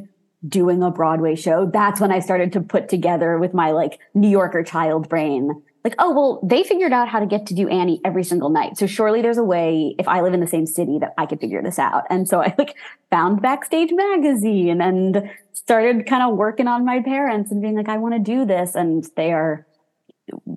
doing 0.47 0.83
a 0.83 0.91
Broadway 0.91 1.35
show, 1.35 1.71
that's 1.73 2.01
when 2.01 2.13
I 2.13 2.21
started 2.21 2.53
to 2.53 2.61
put 2.61 2.89
together 2.89 3.39
with 3.39 3.55
my 3.55 3.71
like 3.71 3.99
New 4.15 4.29
Yorker 4.29 4.63
child 4.63 5.09
brain, 5.09 5.63
like, 5.85 5.95
oh, 5.99 6.13
well, 6.13 6.41
they 6.43 6.63
figured 6.63 6.93
out 6.93 7.09
how 7.09 7.21
to 7.21 7.27
get 7.27 7.47
to 7.47 7.55
do 7.55 7.69
Annie 7.69 8.01
every 8.07 8.25
single 8.25 8.49
night. 8.49 8.79
So 8.79 8.87
surely 8.87 9.21
there's 9.21 9.37
a 9.37 9.45
way, 9.45 9.95
if 9.99 10.09
I 10.09 10.23
live 10.23 10.33
in 10.33 10.41
the 10.41 10.47
same 10.47 10.67
city, 10.67 10.99
that 10.99 11.13
I 11.19 11.27
could 11.27 11.41
figure 11.41 11.63
this 11.63 11.79
out. 11.79 12.05
And 12.09 12.27
so 12.27 12.41
I 12.41 12.55
like 12.57 12.75
found 13.11 13.43
Backstage 13.43 13.91
Magazine 13.93 14.81
and 14.81 15.31
started 15.53 16.07
kind 16.07 16.23
of 16.23 16.37
working 16.39 16.69
on 16.69 16.87
my 16.87 17.03
parents 17.03 17.51
and 17.51 17.61
being 17.61 17.77
like, 17.77 17.91
I 17.91 17.99
want 17.99 18.15
to 18.15 18.19
do 18.19 18.47
this. 18.47 18.75
And 18.75 19.07
they 19.17 19.33
are 19.33 19.67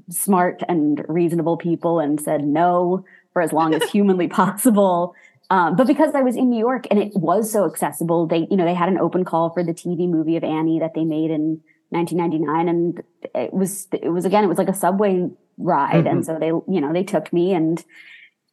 smart 0.09 0.63
and 0.69 1.03
reasonable 1.09 1.57
people 1.57 1.99
and 1.99 2.21
said 2.21 2.45
no 2.45 3.03
for 3.33 3.41
as 3.41 3.51
long 3.51 3.73
as 3.73 3.83
humanly 3.91 4.29
possible. 4.29 5.13
Um, 5.49 5.75
but 5.75 5.87
because 5.87 6.13
I 6.13 6.21
was 6.21 6.35
in 6.35 6.49
New 6.49 6.59
York 6.59 6.87
and 6.91 6.99
it 6.99 7.15
was 7.15 7.51
so 7.51 7.65
accessible, 7.65 8.27
they, 8.27 8.47
you 8.49 8.57
know, 8.57 8.65
they 8.65 8.73
had 8.73 8.89
an 8.89 8.97
open 8.97 9.23
call 9.23 9.49
for 9.51 9.63
the 9.63 9.73
TV 9.73 10.09
movie 10.09 10.35
of 10.35 10.43
Annie 10.43 10.79
that 10.79 10.93
they 10.93 11.05
made 11.05 11.31
in 11.31 11.61
1999. 11.89 12.67
And 12.67 13.03
it 13.33 13.53
was, 13.53 13.87
it 13.93 14.09
was 14.09 14.25
again, 14.25 14.43
it 14.43 14.47
was 14.47 14.57
like 14.57 14.67
a 14.67 14.73
subway 14.73 15.29
ride. 15.57 16.05
And 16.05 16.25
so 16.25 16.37
they, 16.37 16.47
you 16.47 16.81
know, 16.81 16.91
they 16.91 17.03
took 17.03 17.31
me 17.31 17.53
and 17.53 17.83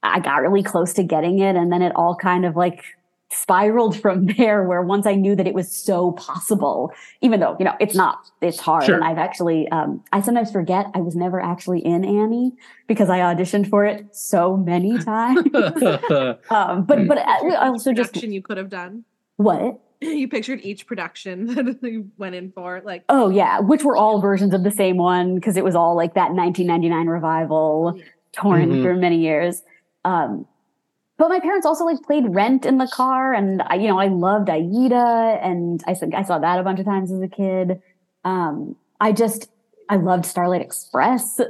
I 0.03 0.21
got 0.21 0.43
really 0.43 0.63
close 0.63 0.93
to 0.95 1.03
getting 1.03 1.41
it. 1.41 1.57
And 1.57 1.73
then 1.73 1.83
it 1.83 1.93
all 1.97 2.15
kind 2.15 2.47
of 2.47 2.55
like 2.55 2.85
spiraled 3.35 3.99
from 4.01 4.27
there 4.39 4.63
where 4.65 4.81
once 4.83 5.07
I 5.07 5.15
knew 5.15 5.35
that 5.37 5.47
it 5.47 5.55
was 5.55 5.71
so 5.71 6.13
possible, 6.13 6.93
even 7.21 7.41
though, 7.41 7.57
you 7.59 7.65
know, 7.65 7.75
it's 7.81 7.95
not, 7.95 8.31
it's 8.41 8.59
hard. 8.61 8.85
Sure. 8.85 8.95
And 8.95 9.05
I've 9.05 9.19
actually, 9.19 9.69
um, 9.69 10.03
I 10.13 10.21
sometimes 10.21 10.51
forget 10.53 10.87
I 10.95 11.01
was 11.01 11.15
never 11.17 11.41
actually 11.41 11.81
in 11.85 12.05
Annie 12.05 12.53
because 12.87 13.11
I 13.11 13.19
auditioned 13.21 13.69
for 13.69 13.85
it 13.85 14.15
so 14.15 14.57
many 14.57 14.97
times. 15.05 15.47
um, 16.51 16.85
but, 16.85 17.07
but 17.09 17.19
I 17.19 17.49
I 17.49 17.69
also 17.69 17.93
just, 17.93 18.13
production 18.13 18.33
you 18.33 18.43
could 18.43 18.57
have 18.57 18.71
done. 18.71 19.05
what? 19.37 19.81
You 20.01 20.29
pictured 20.29 20.61
each 20.63 20.87
production 20.87 21.47
that 21.55 21.79
you 21.83 22.11
went 22.19 22.35
in 22.35 22.53
for, 22.53 22.83
like 22.85 23.05
Oh 23.09 23.31
yeah, 23.31 23.61
which 23.61 23.85
were 23.85 23.97
all 23.97 24.21
versions 24.21 24.53
of 24.53 24.63
the 24.63 24.71
same 24.71 24.99
one 24.99 25.35
because 25.37 25.57
it 25.57 25.65
was 25.65 25.75
all 25.75 25.97
like 25.97 26.13
that 26.15 26.33
1999 26.33 27.07
revival 27.07 27.99
torn 28.33 28.69
Mhm. 28.71 28.83
for 28.83 28.95
many 28.97 29.19
years. 29.19 29.63
Um, 30.05 30.47
but 31.17 31.29
my 31.29 31.41
parents 31.41 31.67
also 31.67 31.85
like 31.85 32.03
played 32.03 32.25
Rent 32.29 32.67
in 32.67 32.79
the 32.79 32.89
car, 32.89 33.33
and 33.33 33.63
I, 33.63 33.77
you 33.77 33.89
know, 33.89 33.99
I 33.99 34.09
loved 34.09 34.51
Aida, 34.51 35.39
and 35.43 35.83
I 35.87 35.95
I 36.15 36.23
saw 36.23 36.39
that 36.39 36.59
a 36.59 36.63
bunch 36.63 36.81
of 36.81 36.87
times 36.87 37.13
as 37.13 37.21
a 37.21 37.29
kid. 37.29 37.81
Um, 38.25 38.77
I 39.01 39.13
just 39.13 39.51
I 39.89 39.97
loved 39.97 40.27
Starlight 40.27 40.63
Express. 40.63 41.41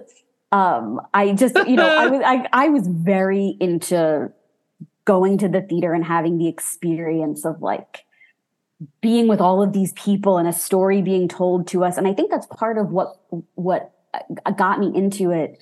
Um, 0.53 1.01
I 1.15 1.33
just 1.33 1.57
you 1.67 1.77
know 1.77 1.89
I 1.89 2.07
was 2.09 2.23
I, 2.27 2.47
I 2.53 2.69
was 2.69 2.87
very 2.87 3.57
into 3.61 4.31
going 5.05 5.39
to 5.39 5.49
the 5.49 5.63
theater 5.63 5.93
and 5.93 6.05
having 6.05 6.39
the 6.39 6.49
experience 6.49 7.45
of 7.45 7.63
like 7.63 8.05
being 9.01 9.29
with 9.29 9.41
all 9.41 9.63
of 9.63 9.73
these 9.73 9.93
people 9.95 10.39
and 10.39 10.49
a 10.49 10.53
story 10.53 11.01
being 11.01 11.29
told 11.29 11.69
to 11.69 11.85
us 11.85 11.97
and 11.97 12.09
i 12.09 12.13
think 12.13 12.31
that's 12.31 12.47
part 12.47 12.77
of 12.77 12.91
what 12.91 13.21
what 13.55 13.93
got 14.57 14.81
me 14.81 14.91
into 14.95 15.31
it 15.31 15.59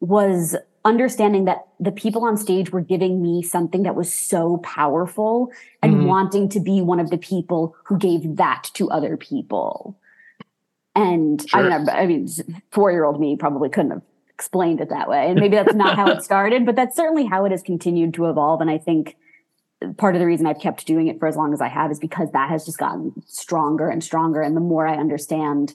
was 0.00 0.56
understanding 0.88 1.44
that 1.44 1.66
the 1.78 1.92
people 1.92 2.24
on 2.24 2.36
stage 2.36 2.72
were 2.72 2.80
giving 2.80 3.22
me 3.22 3.42
something 3.42 3.82
that 3.84 3.94
was 3.94 4.12
so 4.12 4.56
powerful 4.58 5.52
and 5.82 5.92
Mhm. 5.92 6.04
wanting 6.04 6.48
to 6.48 6.60
be 6.60 6.80
one 6.80 6.98
of 6.98 7.10
the 7.10 7.18
people 7.18 7.76
who 7.84 7.98
gave 7.98 8.36
that 8.36 8.70
to 8.74 8.90
other 8.90 9.16
people 9.16 9.96
and 10.96 11.48
Sure. 11.48 11.68
don't 11.68 11.84
know 11.86 11.92
i 11.92 12.06
mean 12.06 12.26
four 12.72 12.90
year 12.90 13.04
old 13.04 13.20
me 13.20 13.36
probably 13.36 13.68
couldn't 13.68 13.90
have 13.92 14.02
explained 14.30 14.80
it 14.80 14.88
that 14.88 15.08
way 15.08 15.28
and 15.30 15.38
maybe 15.38 15.56
that's 15.56 15.74
not 15.74 15.94
how 15.94 16.08
it 16.08 16.22
started 16.22 16.64
but 16.64 16.74
that's 16.74 16.96
certainly 16.96 17.26
how 17.26 17.44
it 17.44 17.52
has 17.52 17.62
continued 17.62 18.14
to 18.14 18.24
evolve 18.26 18.60
and 18.60 18.70
i 18.70 18.78
think 18.78 19.16
part 19.96 20.14
of 20.16 20.20
the 20.20 20.26
reason 20.26 20.46
I've 20.46 20.58
kept 20.58 20.86
doing 20.86 21.06
it 21.06 21.18
for 21.20 21.28
as 21.28 21.36
long 21.36 21.52
as 21.52 21.60
I 21.60 21.68
have 21.68 21.90
is 21.90 21.98
because 21.98 22.32
that 22.32 22.48
has 22.50 22.64
just 22.64 22.78
gotten 22.78 23.12
stronger 23.26 23.88
and 23.88 24.02
stronger. 24.02 24.40
And 24.40 24.56
the 24.56 24.60
more 24.60 24.88
I 24.88 24.96
understand, 24.96 25.74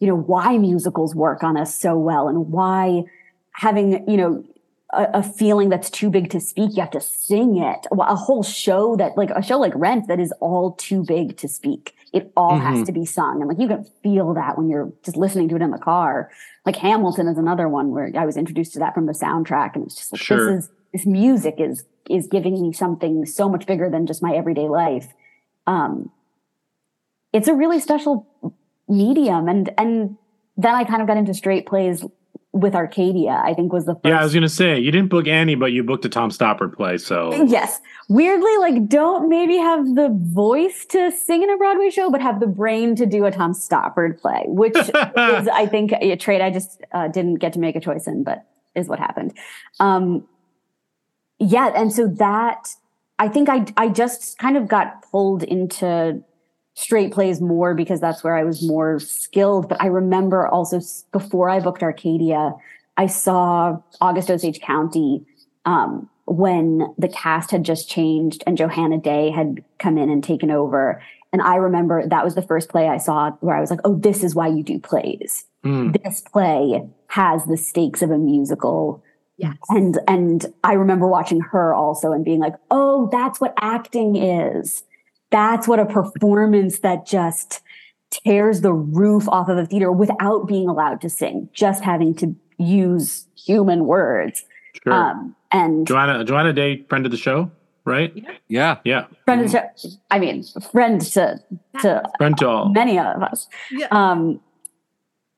you 0.00 0.08
know, 0.08 0.16
why 0.16 0.58
musicals 0.58 1.14
work 1.14 1.44
on 1.44 1.56
us 1.56 1.72
so 1.72 1.96
well 1.96 2.26
and 2.28 2.50
why 2.50 3.04
having, 3.52 4.08
you 4.10 4.16
know, 4.16 4.44
a, 4.96 5.18
a 5.18 5.22
feeling 5.22 5.68
that's 5.68 5.90
too 5.90 6.10
big 6.10 6.30
to 6.30 6.40
speak, 6.40 6.70
you 6.74 6.80
have 6.80 6.90
to 6.92 7.00
sing 7.00 7.58
it. 7.58 7.86
A 7.92 8.14
whole 8.16 8.42
show 8.42 8.96
that, 8.96 9.16
like 9.16 9.30
a 9.30 9.42
show 9.42 9.58
like 9.58 9.72
Rent, 9.74 10.08
that 10.08 10.20
is 10.20 10.32
all 10.40 10.72
too 10.72 11.04
big 11.04 11.36
to 11.38 11.48
speak. 11.48 11.94
It 12.12 12.32
all 12.36 12.58
has 12.58 12.78
Mhm. 12.80 12.86
to 12.86 12.92
be 12.92 13.04
sung. 13.04 13.40
And 13.40 13.48
like 13.48 13.58
you 13.58 13.68
can 13.68 13.84
feel 14.02 14.34
that 14.34 14.56
when 14.56 14.68
you're 14.68 14.92
just 15.02 15.16
listening 15.16 15.48
to 15.48 15.56
it 15.56 15.62
in 15.62 15.70
the 15.70 15.78
car. 15.78 16.30
Like 16.64 16.76
Hamilton 16.76 17.26
is 17.28 17.38
another 17.38 17.68
one 17.68 17.90
where 17.90 18.10
I 18.16 18.24
was 18.24 18.36
introduced 18.36 18.72
to 18.74 18.78
that 18.78 18.94
from 18.94 19.06
the 19.06 19.12
soundtrack. 19.12 19.74
And 19.74 19.84
it's 19.84 19.96
just 19.96 20.12
like, 20.12 20.20
Sure. 20.22 20.38
this 20.56 20.64
is, 20.64 20.70
this 20.92 21.06
music 21.06 21.56
is 21.58 21.84
is 22.10 22.26
giving 22.26 22.60
me 22.60 22.70
something 22.72 23.24
so 23.24 23.48
much 23.48 23.66
bigger 23.66 23.88
than 23.88 24.06
just 24.06 24.22
my 24.22 24.34
everyday 24.34 24.68
life. 24.68 25.08
Um, 25.66 26.10
it's 27.32 27.48
a 27.48 27.54
really 27.54 27.80
special 27.80 28.26
medium, 28.88 29.48
and 29.48 29.70
and 29.78 30.16
then 30.56 30.74
I 30.74 30.84
kind 30.84 31.00
of 31.02 31.08
got 31.08 31.16
into 31.16 31.34
straight 31.34 31.66
plays 31.66 32.04
with 32.54 32.74
Arcadia. 32.74 33.42
I 33.44 33.52
think 33.52 33.72
was 33.72 33.84
the 33.84 33.94
first. 33.94 34.06
Yeah, 34.06 34.20
I 34.20 34.24
was 34.24 34.32
gonna 34.32 34.48
say 34.48 34.78
you 34.78 34.92
didn't 34.92 35.10
book 35.10 35.26
Annie, 35.26 35.56
but 35.56 35.72
you 35.72 35.82
booked 35.82 36.04
a 36.04 36.08
Tom 36.08 36.30
Stoppard 36.30 36.74
play. 36.74 36.96
So 36.96 37.32
Yes. 37.46 37.80
Weirdly, 38.08 38.56
like, 38.58 38.88
don't 38.88 39.28
maybe 39.28 39.56
have 39.56 39.94
the 39.94 40.10
voice 40.22 40.84
to 40.90 41.10
sing 41.10 41.42
in 41.42 41.50
a 41.50 41.56
Broadway 41.56 41.90
show, 41.90 42.10
but 42.10 42.20
have 42.20 42.38
the 42.38 42.46
brain 42.46 42.94
to 42.96 43.06
do 43.06 43.24
a 43.24 43.30
Tom 43.30 43.52
Stoppard 43.52 44.20
play, 44.20 44.44
which 44.46 44.76
is, 44.78 44.90
I 44.94 45.66
think, 45.70 45.92
a 45.92 46.16
trade 46.16 46.40
I 46.40 46.50
just 46.50 46.82
uh, 46.92 47.08
didn't 47.08 47.36
get 47.36 47.52
to 47.54 47.58
make 47.58 47.76
a 47.76 47.80
choice 47.80 48.06
in, 48.06 48.22
but 48.22 48.46
is 48.74 48.88
what 48.88 48.98
happened. 48.98 49.32
Um, 49.80 50.26
yeah. 51.38 51.72
And 51.74 51.92
so 51.92 52.06
that, 52.06 52.68
I 53.18 53.28
think 53.28 53.48
I, 53.48 53.66
I 53.76 53.88
just 53.88 54.38
kind 54.38 54.56
of 54.56 54.68
got 54.68 55.02
pulled 55.10 55.42
into 55.42 56.22
straight 56.74 57.12
plays 57.12 57.40
more 57.40 57.74
because 57.74 58.00
that's 58.00 58.22
where 58.22 58.36
I 58.36 58.44
was 58.44 58.66
more 58.66 58.98
skilled. 59.00 59.68
But 59.68 59.80
I 59.80 59.86
remember 59.86 60.46
also 60.46 60.80
before 61.12 61.48
I 61.48 61.60
booked 61.60 61.82
Arcadia, 61.82 62.52
I 62.96 63.06
saw 63.06 63.78
August 64.00 64.30
Osage 64.30 64.60
County 64.60 65.24
um, 65.64 66.08
when 66.26 66.94
the 66.98 67.08
cast 67.08 67.50
had 67.50 67.64
just 67.64 67.88
changed 67.88 68.42
and 68.46 68.56
Johanna 68.56 68.98
Day 68.98 69.30
had 69.30 69.64
come 69.78 69.98
in 69.98 70.10
and 70.10 70.22
taken 70.22 70.50
over. 70.50 71.02
And 71.32 71.42
I 71.42 71.56
remember 71.56 72.06
that 72.06 72.24
was 72.24 72.34
the 72.34 72.42
first 72.42 72.68
play 72.68 72.88
I 72.88 72.98
saw 72.98 73.32
where 73.40 73.56
I 73.56 73.60
was 73.60 73.70
like, 73.70 73.80
oh, 73.84 73.96
this 73.96 74.22
is 74.22 74.34
why 74.34 74.48
you 74.48 74.62
do 74.62 74.78
plays. 74.78 75.44
Hmm. 75.62 75.92
This 76.04 76.20
play 76.20 76.82
has 77.08 77.44
the 77.46 77.56
stakes 77.56 78.02
of 78.02 78.10
a 78.10 78.18
musical. 78.18 79.02
Yes. 79.36 79.56
And 79.68 79.98
and 80.06 80.46
I 80.62 80.74
remember 80.74 81.08
watching 81.08 81.40
her 81.40 81.74
also 81.74 82.12
and 82.12 82.24
being 82.24 82.38
like, 82.38 82.54
oh, 82.70 83.08
that's 83.10 83.40
what 83.40 83.54
acting 83.60 84.14
is. 84.16 84.84
That's 85.34 85.66
what 85.66 85.80
a 85.80 85.84
performance 85.84 86.78
that 86.78 87.06
just 87.06 87.60
tears 88.12 88.60
the 88.60 88.72
roof 88.72 89.28
off 89.28 89.48
of 89.48 89.58
a 89.58 89.66
theater 89.66 89.90
without 89.90 90.46
being 90.46 90.68
allowed 90.68 91.00
to 91.00 91.10
sing, 91.10 91.48
just 91.52 91.82
having 91.82 92.14
to 92.14 92.36
use 92.56 93.26
human 93.36 93.86
words. 93.86 94.44
sure. 94.84 94.92
Um, 94.92 95.34
and 95.50 95.88
Johanna 95.88 96.24
Johanna 96.24 96.52
Day, 96.52 96.84
friend 96.88 97.04
of 97.04 97.10
the 97.10 97.18
show, 97.18 97.50
right? 97.84 98.12
Yeah. 98.46 98.78
Yeah, 98.84 99.06
friend 99.24 99.40
of 99.40 99.50
the 99.50 99.68
show, 99.76 99.88
I 100.08 100.20
mean, 100.20 100.44
friend 100.70 101.00
to 101.00 101.40
to 101.82 102.02
friend 102.16 102.38
to 102.38 102.48
all. 102.48 102.68
many 102.68 102.96
of 102.96 103.20
us. 103.20 103.48
Yeah. 103.72 103.88
Um, 103.90 104.40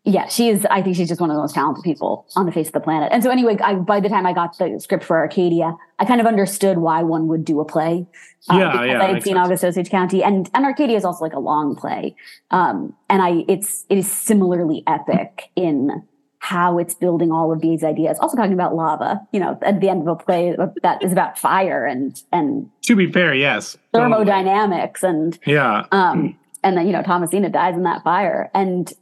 yeah, 0.09 0.29
she 0.29 0.49
is. 0.49 0.64
I 0.71 0.83
think 0.83 0.95
she's 0.97 1.09
just 1.09 1.21
one 1.21 1.31
of 1.31 1.35
the 1.37 1.40
most 1.42 1.55
talented 1.55 1.83
people 1.83 2.27
on 2.37 2.47
the 2.47 2.53
face 2.53 2.69
of 2.69 2.73
the 2.75 2.81
planet. 2.81 3.09
And 3.12 3.23
so, 3.25 3.31
anyway, 3.31 3.57
I, 3.62 3.75
by 3.75 3.99
the 3.99 4.09
time 4.09 4.25
I 4.25 4.33
got 4.33 4.57
the 4.57 4.79
script 4.79 5.03
for 5.05 5.19
Arcadia, 5.19 5.77
I 5.99 6.05
kind 6.05 6.21
of 6.21 6.27
understood 6.29 6.79
why 6.79 7.03
one 7.03 7.27
would 7.27 7.45
do 7.45 7.59
a 7.61 7.64
play. 7.64 8.07
uh, 8.49 8.57
Yeah, 8.57 8.71
because 8.73 8.87
yeah, 8.88 9.03
I 9.03 9.07
had 9.07 9.23
seen 9.25 9.35
sense. 9.35 9.45
August 9.45 9.64
Osage 9.64 9.90
County, 9.90 10.23
and 10.23 10.49
and 10.55 10.64
Arcadia 10.64 10.97
is 10.97 11.05
also 11.05 11.25
like 11.25 11.33
a 11.33 11.40
long 11.40 11.75
play, 11.75 12.14
um, 12.53 12.95
and 13.11 13.21
I 13.21 13.45
it's 13.49 13.85
it 13.88 13.99
is 13.99 14.11
similarly 14.11 14.85
epic 14.87 15.51
in 15.57 16.03
how 16.38 16.79
it's 16.79 16.95
building 16.95 17.33
all 17.33 17.51
of 17.53 17.61
these 17.61 17.83
ideas. 17.83 18.16
Also 18.21 18.37
talking 18.37 18.53
about 18.53 18.73
lava, 18.77 19.21
you 19.33 19.40
know, 19.40 19.59
at 19.62 19.81
the 19.81 19.88
end 19.88 20.03
of 20.03 20.07
a 20.07 20.14
play 20.14 20.55
that 20.85 21.03
is 21.03 21.11
about 21.11 21.37
fire 21.37 21.85
and 21.85 22.23
and 22.33 22.71
To 22.83 22.95
be 22.95 23.11
fair, 23.11 23.35
yes. 23.35 23.77
Thermodynamics 23.92 25.03
and 25.03 25.37
Yeah. 25.45 25.87
um 25.90 26.38
and 26.62 26.77
then 26.77 26.87
you 26.87 26.92
know 26.92 27.03
Thomasina 27.03 27.49
dies 27.51 27.75
in 27.75 27.83
that 27.83 28.05
fire 28.05 28.51
and 28.55 28.92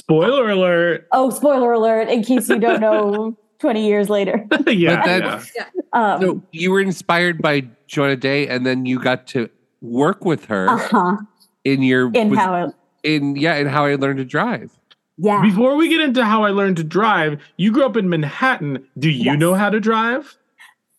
Spoiler 0.00 0.50
alert. 0.50 1.06
oh 1.12 1.30
spoiler 1.30 1.72
alert 1.72 2.08
in 2.08 2.22
case 2.22 2.48
you 2.50 2.58
don't 2.58 2.80
know 2.80 3.34
20 3.60 3.86
years 3.86 4.10
later 4.10 4.46
yeah. 4.66 4.96
But 4.96 5.06
that- 5.06 5.50
yeah. 5.56 5.64
um 5.94 6.20
So 6.20 6.42
you 6.52 6.70
were 6.70 6.80
inspired 6.80 7.40
by 7.40 7.66
Johanna 7.86 8.16
Day, 8.16 8.46
and 8.48 8.66
then 8.66 8.84
you 8.84 8.98
got 9.00 9.26
to 9.28 9.48
work 9.80 10.24
with 10.24 10.44
her 10.46 10.68
uh-huh 10.68 11.16
in 11.64 11.82
your 11.82 12.10
in 12.12 12.28
was- 12.30 12.38
how 12.38 12.54
it, 12.66 12.74
in 13.04 13.36
yeah, 13.36 13.54
in 13.56 13.66
how 13.66 13.86
I 13.86 13.94
learned 13.94 14.18
to 14.18 14.24
drive. 14.26 14.70
yeah 15.16 15.40
Before 15.40 15.76
we 15.76 15.88
get 15.88 16.00
into 16.02 16.24
how 16.24 16.44
I 16.44 16.50
learned 16.50 16.76
to 16.76 16.84
drive, 16.84 17.40
you 17.56 17.72
grew 17.72 17.84
up 17.86 17.96
in 17.96 18.08
Manhattan. 18.10 18.86
Do 18.98 19.08
you 19.08 19.24
Yes. 19.32 19.38
know 19.38 19.54
how 19.54 19.70
to 19.70 19.80
drive? 19.80 20.36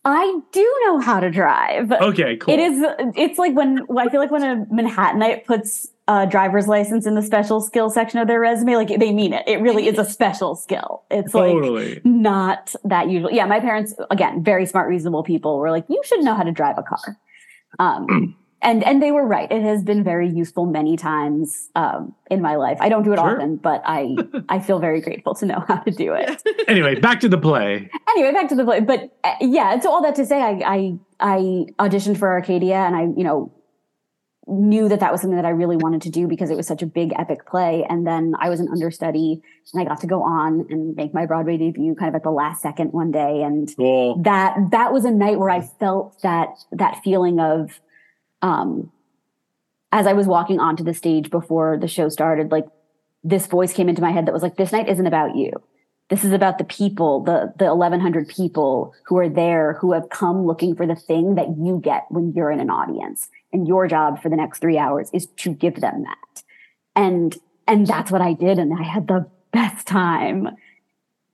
I 0.06 0.40
do 0.54 0.66
know 0.86 1.00
how 1.00 1.20
to 1.20 1.30
drive 1.30 1.92
Okay, 1.92 2.38
cool. 2.38 2.54
it 2.54 2.60
is 2.60 2.84
it's 3.16 3.38
like 3.38 3.54
when 3.54 3.86
I 3.96 4.10
feel 4.10 4.22
like 4.22 4.32
when 4.32 4.44
a 4.44 4.66
Manhattanite 4.74 5.46
puts 5.46 5.88
a 6.10 6.26
driver's 6.26 6.68
license 6.68 7.06
in 7.06 7.16
the 7.16 7.22
special 7.22 7.60
skill 7.60 7.90
section 7.90 8.20
of 8.20 8.28
their 8.28 8.40
resume 8.40 8.76
like 8.76 8.88
they 9.00 9.12
mean 9.12 9.34
it 9.34 9.44
it 9.48 9.58
really 9.60 9.88
is 9.88 9.98
a 10.00 10.06
special 10.06 10.56
skill 10.56 11.04
it's 11.12 11.34
like 11.34 11.52
totally. 11.52 12.02
not 12.06 12.74
that 12.86 13.10
usual. 13.10 13.32
Yeah, 13.32 13.46
my 13.46 13.60
parents, 13.60 13.94
again, 14.10 14.44
very 14.44 14.66
smart, 14.66 14.88
reasonable 14.90 15.24
people, 15.24 15.58
were 15.60 15.72
like, 15.72 15.86
"You 15.90 16.02
should 16.06 16.22
know 16.24 16.34
how 16.36 16.44
to 16.44 16.52
drive 16.52 16.78
a 16.78 16.84
car," 16.84 17.18
um, 17.80 18.36
and 18.62 18.84
and 18.84 19.02
they 19.02 19.12
were 19.12 19.26
right. 19.26 19.52
It 19.52 19.62
has 19.64 19.84
been 19.84 20.04
very 20.04 20.30
useful 20.30 20.66
many 20.66 20.98
times 20.98 21.70
um, 21.76 22.16
in 22.32 22.42
my 22.42 22.56
life. 22.56 22.78
I 22.82 22.90
don't 22.90 23.04
do 23.04 23.14
it 23.14 23.18
Sure. 23.18 23.36
often, 23.36 23.58
but 23.58 23.82
I 23.86 24.16
I 24.50 24.60
feel 24.60 24.80
very 24.80 25.02
grateful 25.02 25.36
to 25.36 25.46
know 25.46 25.64
how 25.68 25.78
to 25.78 25.92
do 25.92 26.14
it. 26.14 26.42
anyway, 26.68 26.96
back 27.00 27.20
to 27.22 27.30
the 27.30 27.38
play. 27.38 27.90
anyway, 28.10 28.32
back 28.34 28.50
to 28.50 28.56
the 28.56 28.64
play. 28.64 28.80
But 28.80 29.16
uh, 29.24 29.36
yeah, 29.42 29.80
so 29.80 29.92
all 29.92 30.02
that 30.04 30.16
to 30.16 30.26
say, 30.26 30.42
I 30.42 30.60
I 30.66 31.00
I 31.20 31.38
auditioned 31.80 32.18
for 32.18 32.30
Arcadia, 32.32 32.76
and 32.78 32.96
I 32.96 33.02
you 33.16 33.24
know 33.24 33.52
knew 34.48 34.88
that 34.88 35.00
that 35.02 35.12
was 35.12 35.22
something 35.22 35.36
that 35.36 35.46
I 35.46 35.50
really 35.50 35.78
wanted 35.78 36.02
to 36.04 36.10
do 36.10 36.28
because 36.28 36.50
it 36.50 36.56
was 36.58 36.66
such 36.68 36.82
a 36.82 36.86
big 36.86 37.12
epic 37.18 37.46
play. 37.46 37.86
And 37.90 38.08
then 38.08 38.34
I 38.40 38.50
was 38.50 38.60
an 38.60 38.70
understudy, 38.70 39.42
and 39.74 39.82
I 39.82 39.86
got 39.86 40.00
to 40.02 40.08
go 40.08 40.24
on 40.24 40.66
and 40.70 40.96
make 40.96 41.14
my 41.14 41.26
Broadway 41.26 41.58
debut 41.58 41.96
kind 41.96 42.10
of 42.10 42.16
at 42.16 42.24
the 42.24 42.32
last 42.32 42.62
second 42.62 42.94
one 42.94 43.12
day, 43.12 43.42
and 43.44 43.70
Cool. 43.76 44.18
that 44.24 44.56
that 44.72 44.94
was 44.94 45.06
a 45.06 45.12
night 45.12 45.38
where 45.40 45.50
I 45.50 45.62
felt 45.62 46.22
that 46.22 46.50
that 46.72 47.02
feeling 47.04 47.40
of 47.40 47.80
um 48.42 48.92
as 49.92 50.06
I 50.06 50.14
was 50.14 50.28
walking 50.28 50.60
onto 50.60 50.84
the 50.84 50.94
stage 50.94 51.30
before 51.30 51.78
the 51.80 51.88
show 51.88 52.10
started, 52.10 52.52
like 52.52 52.66
this 53.24 53.48
voice 53.48 53.74
came 53.74 53.90
into 53.90 54.02
my 54.02 54.12
head 54.12 54.26
that 54.26 54.34
was 54.34 54.44
like, 54.44 54.58
this 54.58 54.72
night 54.72 54.88
isn't 54.90 55.08
about 55.08 55.36
you. 55.36 55.52
This 56.10 56.24
is 56.24 56.32
about 56.32 56.58
the 56.58 56.64
people, 56.64 57.22
the 57.24 57.54
the 57.58 57.66
1100 57.66 58.28
people 58.30 58.94
who 59.06 59.18
are 59.18 59.28
there 59.30 59.74
who 59.74 59.92
have 59.94 60.10
come 60.10 60.46
looking 60.46 60.76
for 60.76 60.86
the 60.88 60.96
thing 60.96 61.36
that 61.36 61.48
you 61.58 61.80
get 61.84 62.06
when 62.10 62.34
you're 62.34 62.52
in 62.52 62.60
an 62.60 62.70
audience. 62.70 63.30
And 63.54 63.68
your 63.68 63.88
job 63.88 64.22
for 64.22 64.30
the 64.30 64.36
next 64.36 64.60
3 64.60 64.78
hours 64.78 65.10
is 65.14 65.26
to 65.38 65.54
give 65.54 65.76
them 65.82 66.04
that. 66.04 66.44
And 66.96 67.38
and 67.68 67.86
that's 67.88 68.12
what 68.12 68.22
I 68.22 68.34
did 68.34 68.58
and 68.60 68.74
I 68.78 68.84
had 68.84 69.08
the 69.08 69.26
best 69.52 69.88
time 69.88 70.50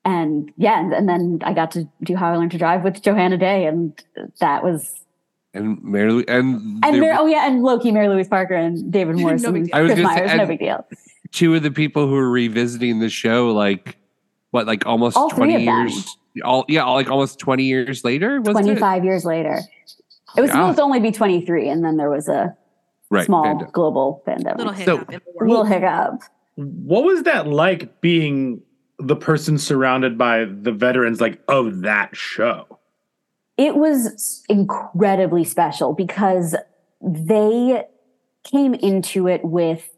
and 0.06 0.52
yeah, 0.58 0.80
and, 0.80 0.94
and 0.94 1.08
then 1.08 1.40
I 1.44 1.54
got 1.54 1.72
to 1.72 1.88
do 2.04 2.16
how 2.16 2.34
I 2.34 2.38
learned 2.38 2.52
to 2.52 2.58
drive 2.58 2.84
with 2.84 3.02
Johanna 3.02 3.38
Day, 3.38 3.66
and 3.68 3.94
that 4.42 4.62
was 4.64 5.06
And 5.54 5.82
Mary 5.82 6.12
Lou- 6.12 6.26
and, 6.28 6.84
and 6.84 7.02
there 7.02 7.14
Mar- 7.14 7.22
oh 7.22 7.26
yeah, 7.26 7.48
and 7.48 7.64
Loki, 7.64 7.92
Mary 7.92 8.10
Louise 8.10 8.28
Parker, 8.28 8.54
and 8.54 8.92
David 8.92 9.16
No 9.18 9.38
big 9.38 9.46
and 9.46 9.66
deal. 9.68 9.70
I 9.74 9.82
was 9.82 9.94
Chris 9.94 10.04
gonna 10.04 10.16
say, 10.16 10.22
Myers, 10.26 10.36
no 10.36 10.40
and- 10.42 10.48
big 10.50 10.60
deal. 10.60 10.86
two 11.32 11.56
of 11.56 11.64
the 11.64 11.72
people 11.72 12.08
who 12.08 12.14
were 12.16 12.30
revisiting 12.30 13.00
the 13.00 13.10
show, 13.10 13.52
like 13.52 13.96
what, 14.54 14.68
like 14.68 14.86
almost 14.86 15.18
All 15.18 15.30
three 15.30 15.38
twenty 15.38 15.56
of 15.56 15.66
them. 15.66 15.88
years. 15.88 16.18
All 16.44 16.63
yeah, 16.68 16.82
all, 16.84 16.94
like 16.94 17.10
almost 17.10 17.39
twenty 17.39 17.63
years 17.63 18.04
later. 18.04 18.39
Was 18.39 18.54
Twenty 18.54 18.70
it? 18.72 19.04
years 19.04 19.26
later, 19.26 19.60
it 20.38 20.42
was 20.42 20.50
Yeah. 20.50 20.54
supposed 20.54 20.78
to 20.78 20.84
only 20.84 21.00
be 21.00 21.12
twenty 21.12 21.44
three, 21.44 21.68
and 21.70 21.84
then 21.84 21.98
there 21.98 22.10
was 22.12 22.28
a 22.28 22.56
Right. 23.10 23.26
small 23.26 23.46
and- 23.46 23.72
global 23.74 24.22
pandemic, 24.26 24.58
Little 24.60 24.74
So- 24.76 24.98
hiccup 24.98 25.12
in 25.13 25.22
the 25.38 25.44
A 25.44 25.48
little 25.48 25.66
hiccup. 25.66 26.22
What 26.56 27.04
was 27.04 27.24
that 27.24 27.48
like 27.48 28.00
being 28.02 28.62
the 29.00 29.16
person 29.16 29.58
surrounded 29.58 30.18
by 30.20 30.46
the 30.46 30.72
veterans 30.72 31.20
like 31.20 31.39
of 31.48 31.82
that 31.82 32.16
show? 32.16 32.80
it 33.58 33.76
was 33.76 34.44
incredibly 34.50 35.44
special 35.44 35.94
because 35.94 36.56
they 37.02 37.84
came 38.44 38.74
into 38.74 39.28
it 39.28 39.46
with 39.46 39.92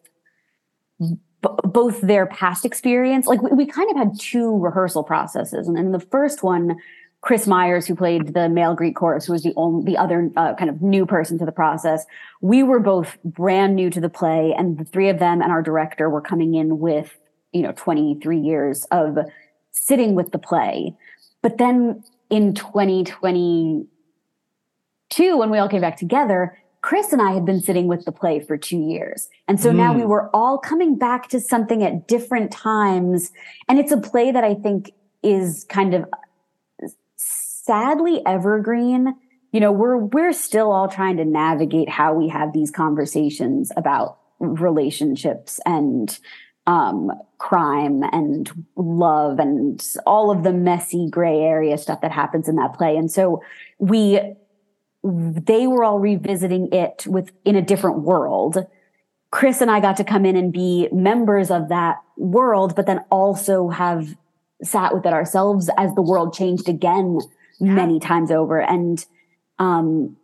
both 1.63 2.01
their 2.01 2.25
past 2.25 2.65
experience 2.65 3.27
like 3.27 3.41
we, 3.41 3.51
we 3.51 3.65
kind 3.65 3.89
of 3.91 3.97
had 3.97 4.19
two 4.19 4.57
rehearsal 4.57 5.03
processes. 5.03 5.67
And 5.67 5.77
in 5.77 5.91
the 5.91 5.99
first 5.99 6.43
one 6.43 6.77
chris 7.21 7.47
myers 7.47 7.87
who 7.87 7.95
played 7.95 8.35
the 8.35 8.47
male 8.47 8.75
greek 8.75 8.95
chorus 8.95 9.25
who 9.25 9.33
was 9.33 9.41
the 9.41 9.53
only 9.55 9.83
the 9.83 9.97
other 9.97 10.29
uh, 10.37 10.53
kind 10.55 10.69
of 10.69 10.83
new 10.83 11.07
person 11.07 11.39
to 11.39 11.45
the 11.45 11.51
process 11.51 12.05
we 12.41 12.61
were 12.61 12.79
both 12.79 13.17
brand 13.23 13.75
new 13.75 13.89
to 13.89 13.99
the 13.99 14.09
play 14.09 14.53
and 14.55 14.77
the 14.77 14.85
three 14.85 15.09
of 15.09 15.17
them 15.17 15.41
and 15.41 15.51
our 15.51 15.63
director 15.63 16.07
were 16.07 16.21
coming 16.21 16.53
in 16.53 16.77
with 16.77 17.17
you 17.51 17.63
know 17.63 17.71
23 17.71 18.37
years 18.37 18.85
of 18.91 19.17
sitting 19.75 20.15
with 20.15 20.31
the 20.31 20.39
play. 20.39 20.95
But 21.41 21.57
then 21.57 22.03
in 22.29 22.53
2022, 22.53 25.37
when 25.37 25.49
we 25.49 25.57
all 25.57 25.69
came 25.69 25.81
back 25.81 25.97
together, 25.97 26.57
Chris 26.85 27.11
and 27.11 27.19
I 27.19 27.31
had 27.31 27.45
been 27.45 27.61
sitting 27.61 27.87
with 27.87 28.05
the 28.05 28.11
play 28.11 28.39
for 28.39 28.57
two 28.57 28.77
years. 28.77 29.27
And 29.47 29.59
so 29.59 29.71
now 29.71 29.91
Mm. 29.91 30.01
we 30.01 30.05
were 30.05 30.29
all 30.35 30.59
coming 30.59 30.93
back 30.95 31.29
to 31.29 31.39
something 31.39 31.81
at 31.81 32.07
different 32.07 32.51
times. 32.51 33.31
And 33.67 33.79
it's 33.79 33.91
a 33.91 33.97
play 33.97 34.31
that 34.31 34.43
I 34.43 34.53
think 34.53 34.91
is 35.23 35.63
kind 35.63 35.95
of 35.95 36.05
sadly 37.15 38.21
evergreen. 38.27 39.15
You 39.51 39.61
know, 39.61 39.71
we're 39.71 39.97
we're 39.97 40.31
still 40.31 40.71
all 40.71 40.87
trying 40.87 41.17
to 41.17 41.25
navigate 41.25 41.89
how 41.89 42.13
we 42.13 42.27
have 42.27 42.53
these 42.53 42.69
conversations 42.69 43.71
about 43.75 44.19
relationships 44.37 45.59
and 45.65 46.19
um, 46.67 47.11
crime 47.39 48.03
and 48.11 48.51
love 48.75 49.39
and 49.39 49.83
all 50.05 50.29
of 50.29 50.43
the 50.43 50.53
messy 50.53 51.09
gray 51.09 51.39
area 51.39 51.79
stuff 51.79 52.01
that 52.01 52.11
happens 52.11 52.47
in 52.47 52.57
that 52.57 52.75
play. 52.75 52.95
And 52.95 53.09
so 53.11 53.41
we, 53.79 54.19
they 55.05 55.67
were 55.67 55.83
all 55.83 55.99
revisiting 55.99 56.73
it 56.73 57.05
with 57.05 57.31
in 57.45 57.55
a 57.55 57.61
different 57.61 57.99
world. 57.99 58.65
Chris 59.31 59.61
and 59.61 59.69
I 59.69 59.79
got 59.79 59.97
to 59.97 60.03
come 60.03 60.25
in 60.25 60.35
and 60.35 60.51
be 60.51 60.87
members 60.91 61.51
of 61.51 61.69
that 61.69 62.01
world, 62.17 62.75
but 62.75 62.87
then 62.87 63.03
also 63.11 63.69
have 63.69 64.15
sat 64.63 64.93
with 64.93 65.05
it 65.05 65.13
ourselves 65.13 65.69
as 65.77 65.93
the 65.93 66.01
world 66.01 66.33
changed 66.33 66.67
again 66.69 67.19
many 67.59 67.99
times 67.99 68.31
over. 68.31 68.59
And 68.61 69.05
um, 69.59 70.17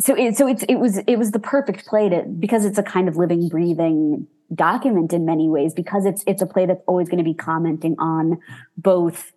so 0.00 0.16
it 0.16 0.36
so 0.36 0.46
it's 0.48 0.62
it 0.64 0.76
was 0.76 0.98
it 0.98 1.16
was 1.16 1.32
the 1.32 1.38
perfect 1.38 1.86
play 1.86 2.08
to 2.08 2.22
because 2.22 2.64
it's 2.64 2.78
a 2.78 2.82
kind 2.82 3.08
of 3.08 3.16
living, 3.16 3.48
breathing 3.48 4.26
document 4.54 5.12
in 5.12 5.24
many 5.26 5.48
ways 5.48 5.74
because 5.74 6.06
it's 6.06 6.24
it's 6.26 6.42
a 6.42 6.46
play 6.46 6.66
that's 6.66 6.82
always 6.86 7.08
going 7.08 7.18
to 7.18 7.24
be 7.24 7.34
commenting 7.34 7.96
on 7.98 8.40
both 8.76 9.32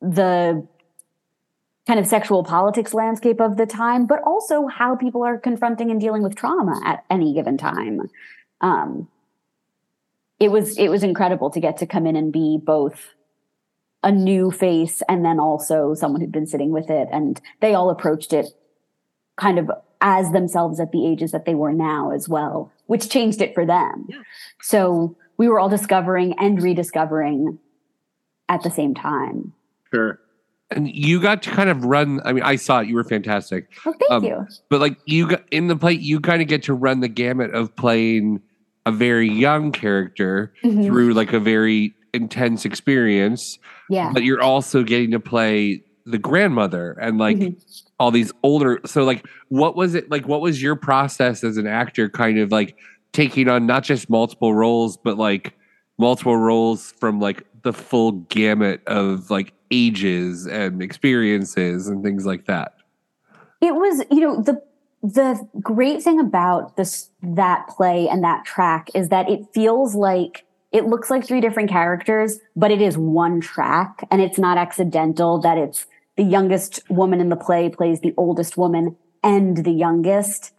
the 0.00 0.66
kind 1.86 1.98
of 1.98 2.06
sexual 2.06 2.44
politics 2.44 2.94
landscape 2.94 3.40
of 3.40 3.56
the 3.56 3.66
time, 3.66 4.06
but 4.06 4.22
also 4.22 4.66
how 4.66 4.94
people 4.94 5.24
are 5.24 5.38
confronting 5.38 5.90
and 5.90 6.00
dealing 6.00 6.22
with 6.22 6.36
trauma 6.36 6.80
at 6.84 7.04
any 7.10 7.34
given 7.34 7.58
time. 7.58 8.00
Um, 8.60 9.08
it 10.38 10.50
was 10.50 10.78
it 10.78 10.88
was 10.88 11.02
incredible 11.02 11.50
to 11.50 11.60
get 11.60 11.76
to 11.78 11.86
come 11.86 12.06
in 12.06 12.16
and 12.16 12.32
be 12.32 12.58
both 12.62 13.14
a 14.04 14.10
new 14.10 14.50
face 14.50 15.02
and 15.08 15.24
then 15.24 15.38
also 15.38 15.94
someone 15.94 16.20
who'd 16.20 16.32
been 16.32 16.46
sitting 16.46 16.70
with 16.70 16.90
it, 16.90 17.08
and 17.12 17.40
they 17.60 17.74
all 17.74 17.90
approached 17.90 18.32
it 18.32 18.46
kind 19.36 19.58
of 19.58 19.70
as 20.00 20.32
themselves 20.32 20.80
at 20.80 20.90
the 20.90 21.06
ages 21.06 21.30
that 21.30 21.44
they 21.44 21.54
were 21.54 21.72
now 21.72 22.10
as 22.10 22.28
well, 22.28 22.72
which 22.86 23.08
changed 23.08 23.40
it 23.40 23.54
for 23.54 23.64
them. 23.64 24.06
Yeah. 24.08 24.22
So 24.60 25.16
we 25.36 25.48
were 25.48 25.60
all 25.60 25.68
discovering 25.68 26.34
and 26.38 26.60
rediscovering 26.60 27.58
at 28.48 28.62
the 28.62 28.70
same 28.70 28.94
time. 28.94 29.52
Sure. 29.92 30.18
And 30.76 30.88
you 30.94 31.20
got 31.20 31.42
to 31.44 31.50
kind 31.50 31.68
of 31.70 31.84
run. 31.84 32.20
I 32.24 32.32
mean, 32.32 32.42
I 32.44 32.56
saw 32.56 32.80
it. 32.80 32.88
You 32.88 32.94
were 32.94 33.04
fantastic. 33.04 33.68
Oh, 33.86 33.92
thank 33.98 34.10
Um, 34.10 34.24
you. 34.24 34.46
But 34.70 34.80
like 34.80 34.96
you 35.06 35.28
got 35.28 35.42
in 35.50 35.68
the 35.68 35.76
play, 35.76 35.92
you 35.92 36.20
kind 36.20 36.42
of 36.42 36.48
get 36.48 36.62
to 36.64 36.74
run 36.74 37.00
the 37.00 37.08
gamut 37.08 37.54
of 37.54 37.74
playing 37.76 38.40
a 38.86 38.92
very 38.92 39.28
young 39.28 39.70
character 39.72 40.52
Mhm. 40.64 40.86
through 40.86 41.14
like 41.14 41.32
a 41.32 41.40
very 41.40 41.94
intense 42.14 42.64
experience. 42.64 43.58
Yeah. 43.88 44.10
But 44.12 44.24
you're 44.24 44.42
also 44.42 44.82
getting 44.82 45.12
to 45.12 45.20
play 45.20 45.82
the 46.04 46.18
grandmother 46.18 46.96
and 47.00 47.16
like 47.18 47.36
Mhm. 47.36 47.56
all 48.00 48.10
these 48.10 48.32
older. 48.42 48.80
So 48.84 49.04
like, 49.04 49.24
what 49.48 49.76
was 49.76 49.94
it 49.94 50.10
like? 50.10 50.26
What 50.26 50.40
was 50.40 50.60
your 50.62 50.74
process 50.76 51.44
as 51.44 51.56
an 51.56 51.66
actor? 51.66 52.08
Kind 52.08 52.38
of 52.38 52.50
like 52.50 52.76
taking 53.12 53.48
on 53.48 53.66
not 53.66 53.84
just 53.84 54.10
multiple 54.10 54.52
roles, 54.54 54.96
but 54.96 55.16
like 55.16 55.52
multiple 55.98 56.36
roles 56.36 56.92
from 56.98 57.20
like 57.20 57.44
the 57.62 57.72
full 57.72 58.12
gamut 58.12 58.80
of 58.88 59.30
like 59.30 59.52
ages 59.72 60.46
and 60.46 60.82
experiences 60.82 61.88
and 61.88 62.04
things 62.04 62.24
like 62.26 62.46
that. 62.46 62.74
it 63.60 63.74
was 63.74 64.04
you 64.10 64.20
know 64.20 64.40
the 64.42 64.62
the 65.02 65.48
great 65.60 66.00
thing 66.02 66.20
about 66.20 66.76
this 66.76 67.10
that 67.22 67.66
play 67.66 68.08
and 68.08 68.22
that 68.22 68.44
track 68.44 68.88
is 68.94 69.08
that 69.08 69.28
it 69.28 69.40
feels 69.52 69.94
like 69.96 70.44
it 70.70 70.86
looks 70.86 71.10
like 71.10 71.26
three 71.26 71.40
different 71.40 71.68
characters 71.68 72.38
but 72.54 72.70
it 72.70 72.80
is 72.80 72.96
one 72.96 73.40
track 73.40 74.06
and 74.10 74.22
it's 74.22 74.38
not 74.38 74.56
accidental 74.58 75.38
that 75.40 75.58
it's 75.58 75.86
the 76.16 76.22
youngest 76.22 76.88
woman 76.88 77.20
in 77.20 77.30
the 77.30 77.36
play 77.36 77.68
plays 77.68 78.00
the 78.00 78.14
oldest 78.16 78.56
woman 78.56 78.96
and 79.24 79.64
the 79.64 79.72
youngest 79.72 80.52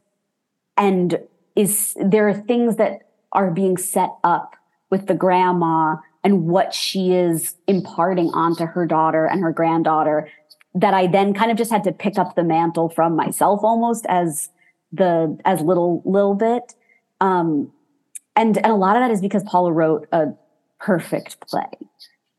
and 0.75 1.19
is 1.55 1.95
there 2.03 2.27
are 2.27 2.33
things 2.33 2.75
that 2.75 3.09
are 3.31 3.51
being 3.51 3.77
set 3.77 4.09
up 4.23 4.55
with 4.89 5.07
the 5.07 5.13
grandma 5.13 5.95
and 6.23 6.45
what 6.45 6.73
she 6.73 7.13
is 7.13 7.55
imparting 7.67 8.29
onto 8.29 8.65
her 8.65 8.85
daughter 8.85 9.25
and 9.25 9.41
her 9.41 9.51
granddaughter 9.51 10.29
that 10.75 10.93
I 10.93 11.07
then 11.07 11.33
kind 11.33 11.51
of 11.51 11.57
just 11.57 11.71
had 11.71 11.83
to 11.83 11.91
pick 11.91 12.17
up 12.17 12.35
the 12.35 12.43
mantle 12.43 12.89
from 12.89 13.15
myself 13.15 13.61
almost 13.63 14.05
as 14.09 14.49
the 14.91 15.37
as 15.45 15.61
little 15.61 16.01
little 16.05 16.33
bit. 16.35 16.73
Um 17.21 17.71
and 18.35 18.57
and 18.57 18.67
a 18.67 18.75
lot 18.75 18.95
of 18.95 19.01
that 19.01 19.11
is 19.11 19.21
because 19.21 19.43
Paula 19.43 19.71
wrote 19.71 20.07
a 20.11 20.27
perfect 20.79 21.39
play. 21.47 21.69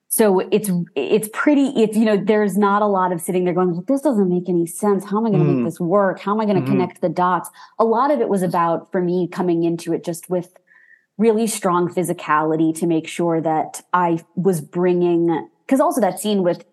So 0.08 0.40
it's 0.50 0.70
it's 0.94 1.28
pretty 1.32 1.68
it's 1.80 1.96
you 1.96 2.04
know 2.04 2.16
there's 2.16 2.56
not 2.56 2.82
a 2.82 2.86
lot 2.86 3.12
of 3.12 3.20
sitting 3.20 3.44
there 3.44 3.54
going 3.54 3.72
well, 3.72 3.84
this 3.86 4.00
doesn't 4.00 4.28
make 4.28 4.48
any 4.48 4.66
sense 4.66 5.04
how 5.04 5.18
am 5.18 5.26
I 5.26 5.30
going 5.30 5.44
to 5.44 5.50
Mm. 5.50 5.56
make 5.56 5.64
this 5.64 5.80
work 5.80 6.20
how 6.20 6.32
am 6.32 6.40
I 6.40 6.44
going 6.44 6.56
to 6.56 6.62
Mhm. 6.62 6.66
connect 6.66 7.00
the 7.00 7.08
dots 7.08 7.50
a 7.80 7.84
lot 7.84 8.10
of 8.12 8.20
it 8.20 8.28
was 8.28 8.42
about 8.42 8.90
for 8.92 9.00
me 9.00 9.26
coming 9.26 9.64
into 9.64 9.92
it 9.92 10.04
just 10.04 10.30
with 10.30 10.54
really 11.16 11.46
strong 11.46 11.88
physicality 11.88 12.76
to 12.78 12.86
make 12.86 13.06
sure 13.06 13.40
that 13.40 13.82
I 13.92 14.24
was 14.34 14.60
bringing 14.60 15.48
because 15.66 15.80
also 15.80 16.00
that 16.00 16.18
scene 16.18 16.42
with 16.42 16.64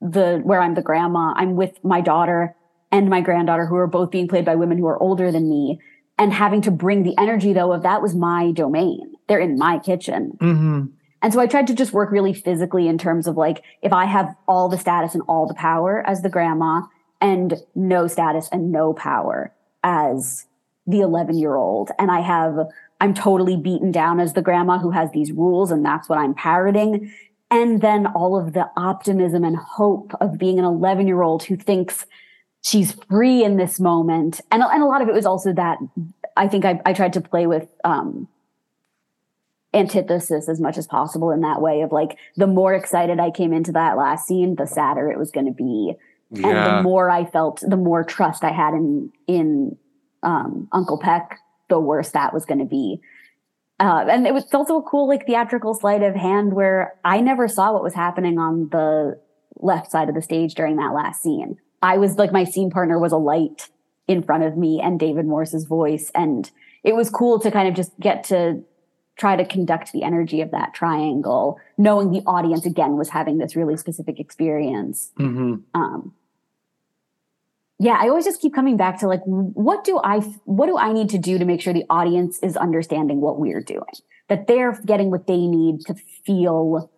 the 0.00 0.40
where 0.42 0.60
I'm 0.60 0.74
the 0.74 0.82
grandma, 0.82 1.32
I'm 1.36 1.54
with 1.54 1.82
my 1.84 2.00
daughter 2.00 2.56
and 2.90 3.08
my 3.08 3.20
granddaughter 3.20 3.66
who 3.66 3.76
are 3.76 3.86
both 3.86 4.10
being 4.10 4.28
played 4.28 4.44
by 4.44 4.56
women 4.56 4.78
who 4.78 4.86
are 4.86 5.00
older 5.00 5.30
than 5.30 5.48
me 5.48 5.80
and 6.18 6.32
having 6.32 6.60
to 6.62 6.70
bring 6.70 7.04
the 7.04 7.16
energy 7.18 7.52
though 7.52 7.72
of 7.72 7.82
that 7.82 8.02
was 8.02 8.14
my 8.14 8.52
domain. 8.52 9.14
They're 9.28 9.40
in 9.40 9.56
my 9.56 9.78
kitchen. 9.78 10.36
Mm-hmm. 10.40 10.86
And 11.22 11.32
so 11.32 11.38
I 11.38 11.46
tried 11.46 11.68
to 11.68 11.74
just 11.74 11.92
work 11.92 12.10
really 12.10 12.34
physically 12.34 12.88
in 12.88 12.98
terms 12.98 13.28
of 13.28 13.36
like 13.36 13.62
if 13.80 13.92
I 13.92 14.06
have 14.06 14.34
all 14.48 14.68
the 14.68 14.78
status 14.78 15.14
and 15.14 15.22
all 15.28 15.46
the 15.46 15.54
power 15.54 16.04
as 16.06 16.22
the 16.22 16.28
grandma 16.28 16.82
and 17.20 17.54
no 17.76 18.08
status 18.08 18.48
and 18.50 18.72
no 18.72 18.92
power 18.92 19.54
as 19.84 20.46
the 20.84 21.00
11 21.00 21.38
year 21.38 21.54
old 21.54 21.92
and 21.96 22.10
I 22.10 22.20
have 22.20 22.58
I'm 23.02 23.14
totally 23.14 23.56
beaten 23.56 23.90
down 23.90 24.20
as 24.20 24.34
the 24.34 24.42
grandma 24.42 24.78
who 24.78 24.92
has 24.92 25.10
these 25.10 25.32
rules 25.32 25.72
and 25.72 25.84
that's 25.84 26.08
what 26.08 26.20
I'm 26.20 26.34
parroting. 26.34 27.12
And 27.50 27.80
then 27.80 28.06
all 28.06 28.38
of 28.38 28.52
the 28.52 28.70
optimism 28.76 29.42
and 29.42 29.56
hope 29.56 30.12
of 30.20 30.38
being 30.38 30.60
an 30.60 30.64
11 30.64 31.08
year 31.08 31.20
old 31.20 31.42
who 31.42 31.56
thinks 31.56 32.06
she's 32.62 32.92
free 33.10 33.42
in 33.42 33.56
this 33.56 33.80
moment. 33.80 34.40
And, 34.52 34.62
and 34.62 34.84
a 34.84 34.86
lot 34.86 35.02
of 35.02 35.08
it 35.08 35.14
was 35.14 35.26
also 35.26 35.52
that 35.52 35.78
I 36.36 36.46
think 36.46 36.64
I, 36.64 36.80
I 36.86 36.92
tried 36.92 37.14
to 37.14 37.20
play 37.20 37.48
with 37.48 37.66
um 37.82 38.28
antithesis 39.74 40.48
as 40.48 40.60
much 40.60 40.78
as 40.78 40.86
possible 40.86 41.32
in 41.32 41.40
that 41.40 41.60
way 41.60 41.80
of 41.80 41.90
like 41.90 42.16
the 42.36 42.46
more 42.46 42.72
excited 42.72 43.18
I 43.18 43.32
came 43.32 43.52
into 43.52 43.72
that 43.72 43.96
last 43.96 44.28
scene, 44.28 44.54
the 44.54 44.66
sadder 44.66 45.10
it 45.10 45.18
was 45.18 45.32
going 45.32 45.46
to 45.46 45.52
be, 45.52 45.94
and 46.30 46.44
the 46.44 46.82
more 46.82 47.10
I 47.10 47.24
felt, 47.24 47.64
the 47.66 47.76
more 47.76 48.04
trust 48.04 48.44
I 48.44 48.52
had 48.52 48.74
in 48.74 49.12
in 49.26 49.76
um, 50.22 50.68
Uncle 50.70 50.98
Peck, 50.98 51.40
the 51.72 51.80
worse 51.80 52.10
that 52.10 52.34
was 52.34 52.44
going 52.44 52.58
to 52.58 52.66
be. 52.66 53.00
Uh, 53.80 54.04
and 54.10 54.26
it 54.26 54.34
was 54.34 54.44
also 54.52 54.76
a 54.76 54.82
cool 54.82 55.08
like 55.08 55.26
theatrical 55.26 55.74
sleight 55.74 56.02
of 56.02 56.14
hand 56.14 56.52
where 56.52 56.94
I 57.02 57.20
never 57.20 57.48
saw 57.48 57.72
what 57.72 57.82
was 57.82 57.94
happening 57.94 58.38
on 58.38 58.68
the 58.68 59.18
left 59.56 59.90
side 59.90 60.10
of 60.10 60.14
the 60.14 60.20
stage 60.20 60.54
during 60.54 60.76
that 60.76 60.92
last 60.92 61.22
scene. 61.22 61.56
I 61.80 61.96
was 61.96 62.18
like 62.18 62.30
my 62.30 62.44
scene 62.44 62.70
partner 62.70 62.98
was 62.98 63.10
a 63.10 63.16
light 63.16 63.70
in 64.06 64.22
front 64.22 64.44
of 64.44 64.56
me 64.56 64.80
and 64.82 65.00
David 65.00 65.24
Morse's 65.24 65.64
voice, 65.64 66.12
and 66.14 66.50
it 66.84 66.94
was 66.94 67.08
cool 67.08 67.40
to 67.40 67.50
kind 67.50 67.68
of 67.68 67.74
just 67.74 67.98
get 67.98 68.24
to 68.24 68.62
try 69.16 69.34
to 69.36 69.44
conduct 69.44 69.92
the 69.92 70.02
energy 70.02 70.42
of 70.42 70.50
that 70.50 70.74
triangle, 70.74 71.58
knowing 71.78 72.10
the 72.10 72.22
audience 72.26 72.66
again 72.66 72.96
was 72.98 73.08
having 73.08 73.38
this 73.38 73.56
really 73.56 73.76
specific 73.76 74.20
experience. 74.20 75.10
Mm-hmm. 75.18 75.54
Um, 75.74 76.14
yeah, 77.82 77.98
I 78.00 78.08
always 78.08 78.24
just 78.24 78.40
keep 78.40 78.54
coming 78.54 78.76
back 78.76 79.00
to 79.00 79.08
like, 79.08 79.22
what 79.24 79.82
do 79.82 80.00
I, 80.04 80.20
what 80.44 80.66
do 80.66 80.78
I 80.78 80.92
need 80.92 81.10
to 81.10 81.18
do 81.18 81.36
to 81.36 81.44
make 81.44 81.60
sure 81.60 81.74
the 81.74 81.84
audience 81.90 82.38
is 82.38 82.56
understanding 82.56 83.20
what 83.20 83.40
we're 83.40 83.60
doing, 83.60 83.82
that 84.28 84.46
they're 84.46 84.80
getting 84.86 85.10
what 85.10 85.26
they 85.26 85.48
need 85.48 85.80
to 85.86 85.96
feel 86.24 86.92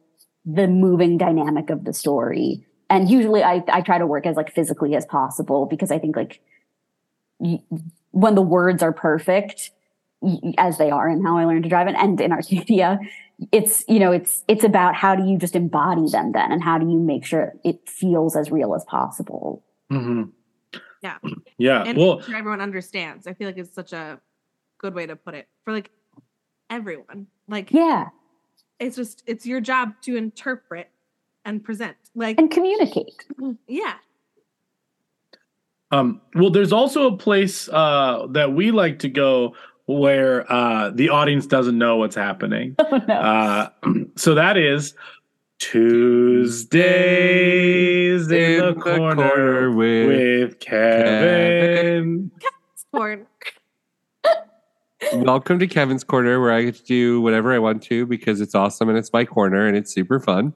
the 0.44 0.68
moving 0.68 1.16
dynamic 1.16 1.70
of 1.70 1.84
the 1.84 1.94
story. 1.94 2.66
And 2.90 3.08
usually 3.08 3.42
I, 3.42 3.64
I 3.68 3.80
try 3.80 3.96
to 3.96 4.06
work 4.06 4.26
as 4.26 4.36
like 4.36 4.52
physically 4.52 4.94
as 4.94 5.06
possible 5.06 5.64
because 5.64 5.90
I 5.90 5.98
think 5.98 6.16
like 6.16 6.42
when 7.38 8.34
the 8.34 8.42
words 8.42 8.82
are 8.82 8.92
perfect, 8.92 9.70
as 10.58 10.76
they 10.76 10.90
are 10.90 11.08
in 11.08 11.24
how 11.24 11.38
I 11.38 11.46
learned 11.46 11.62
to 11.62 11.68
drive 11.70 11.88
it 11.88 11.94
and 11.96 12.20
in 12.20 12.30
Arcadia, 12.30 12.98
it's, 13.52 13.84
you 13.88 13.98
know, 13.98 14.12
it's, 14.12 14.44
it's 14.48 14.64
about 14.64 14.94
how 14.94 15.16
do 15.16 15.24
you 15.24 15.38
just 15.38 15.56
embody 15.56 16.10
them 16.10 16.32
then 16.32 16.52
and 16.52 16.62
how 16.62 16.76
do 16.76 16.84
you 16.84 16.98
make 16.98 17.24
sure 17.24 17.54
it 17.64 17.88
feels 17.88 18.36
as 18.36 18.50
real 18.50 18.74
as 18.74 18.84
possible. 18.84 19.64
Mm-hmm. 19.90 20.24
Yeah. 21.04 21.18
Yeah. 21.56 21.84
and 21.84 21.96
well, 21.96 22.20
sure 22.20 22.34
everyone 22.34 22.60
understands. 22.60 23.28
I 23.28 23.32
feel 23.34 23.46
like 23.46 23.58
it's 23.58 23.72
such 23.72 23.92
a 23.92 24.18
good 24.78 24.92
way 24.92 25.06
to 25.06 25.14
put 25.14 25.34
it 25.34 25.46
for 25.64 25.72
like 25.72 25.90
everyone. 26.68 27.28
Like 27.46 27.70
Yeah. 27.70 28.08
it's 28.80 28.96
just 28.96 29.22
it's 29.26 29.46
your 29.46 29.60
job 29.60 29.92
to 30.02 30.16
interpret 30.16 30.90
and 31.44 31.62
present. 31.62 31.96
Like 32.16 32.40
And 32.40 32.50
communicate. 32.50 33.24
yeah. 33.68 33.94
Um, 35.92 36.20
well, 36.34 36.50
there's 36.50 36.72
also 36.72 37.06
a 37.06 37.16
place 37.16 37.68
uh, 37.68 38.26
that 38.30 38.52
we 38.52 38.72
like 38.72 38.98
to 39.00 39.08
go 39.08 39.54
where 39.86 40.50
uh, 40.50 40.90
the 40.90 41.10
audience 41.10 41.46
doesn't 41.46 41.78
know 41.78 41.96
what's 41.98 42.16
happening. 42.16 42.74
Oh, 42.80 43.00
no. 43.06 43.14
Uh, 43.14 43.68
so 44.16 44.34
that 44.34 44.56
is 44.56 44.94
Tuesdays 45.70 46.77
in, 48.31 48.61
the, 48.61 48.74
corner, 48.74 49.70
with, 49.70 50.61
Kevin. 50.61 52.31
Porn. 52.92 53.27
Welcome 55.14 55.59
to 55.61 55.66
Kevin's 55.66 56.05
Corner, 56.05 56.38
where 56.38 56.53
I 56.53 56.64
get 56.64 56.74
to 56.77 56.85
do 56.85 57.22
whatever 57.22 57.50
I 57.55 57.59
want 57.59 57.83
to 57.85 58.05
because 58.05 58.42
it's 58.42 58.55
awesome 58.55 58.90
and 58.90 58.98
it's 58.98 59.11
my 59.12 59.24
corner 59.24 59.66
and 59.66 59.74
it's 59.74 59.90
super 59.90 60.20
fun. 60.20 60.53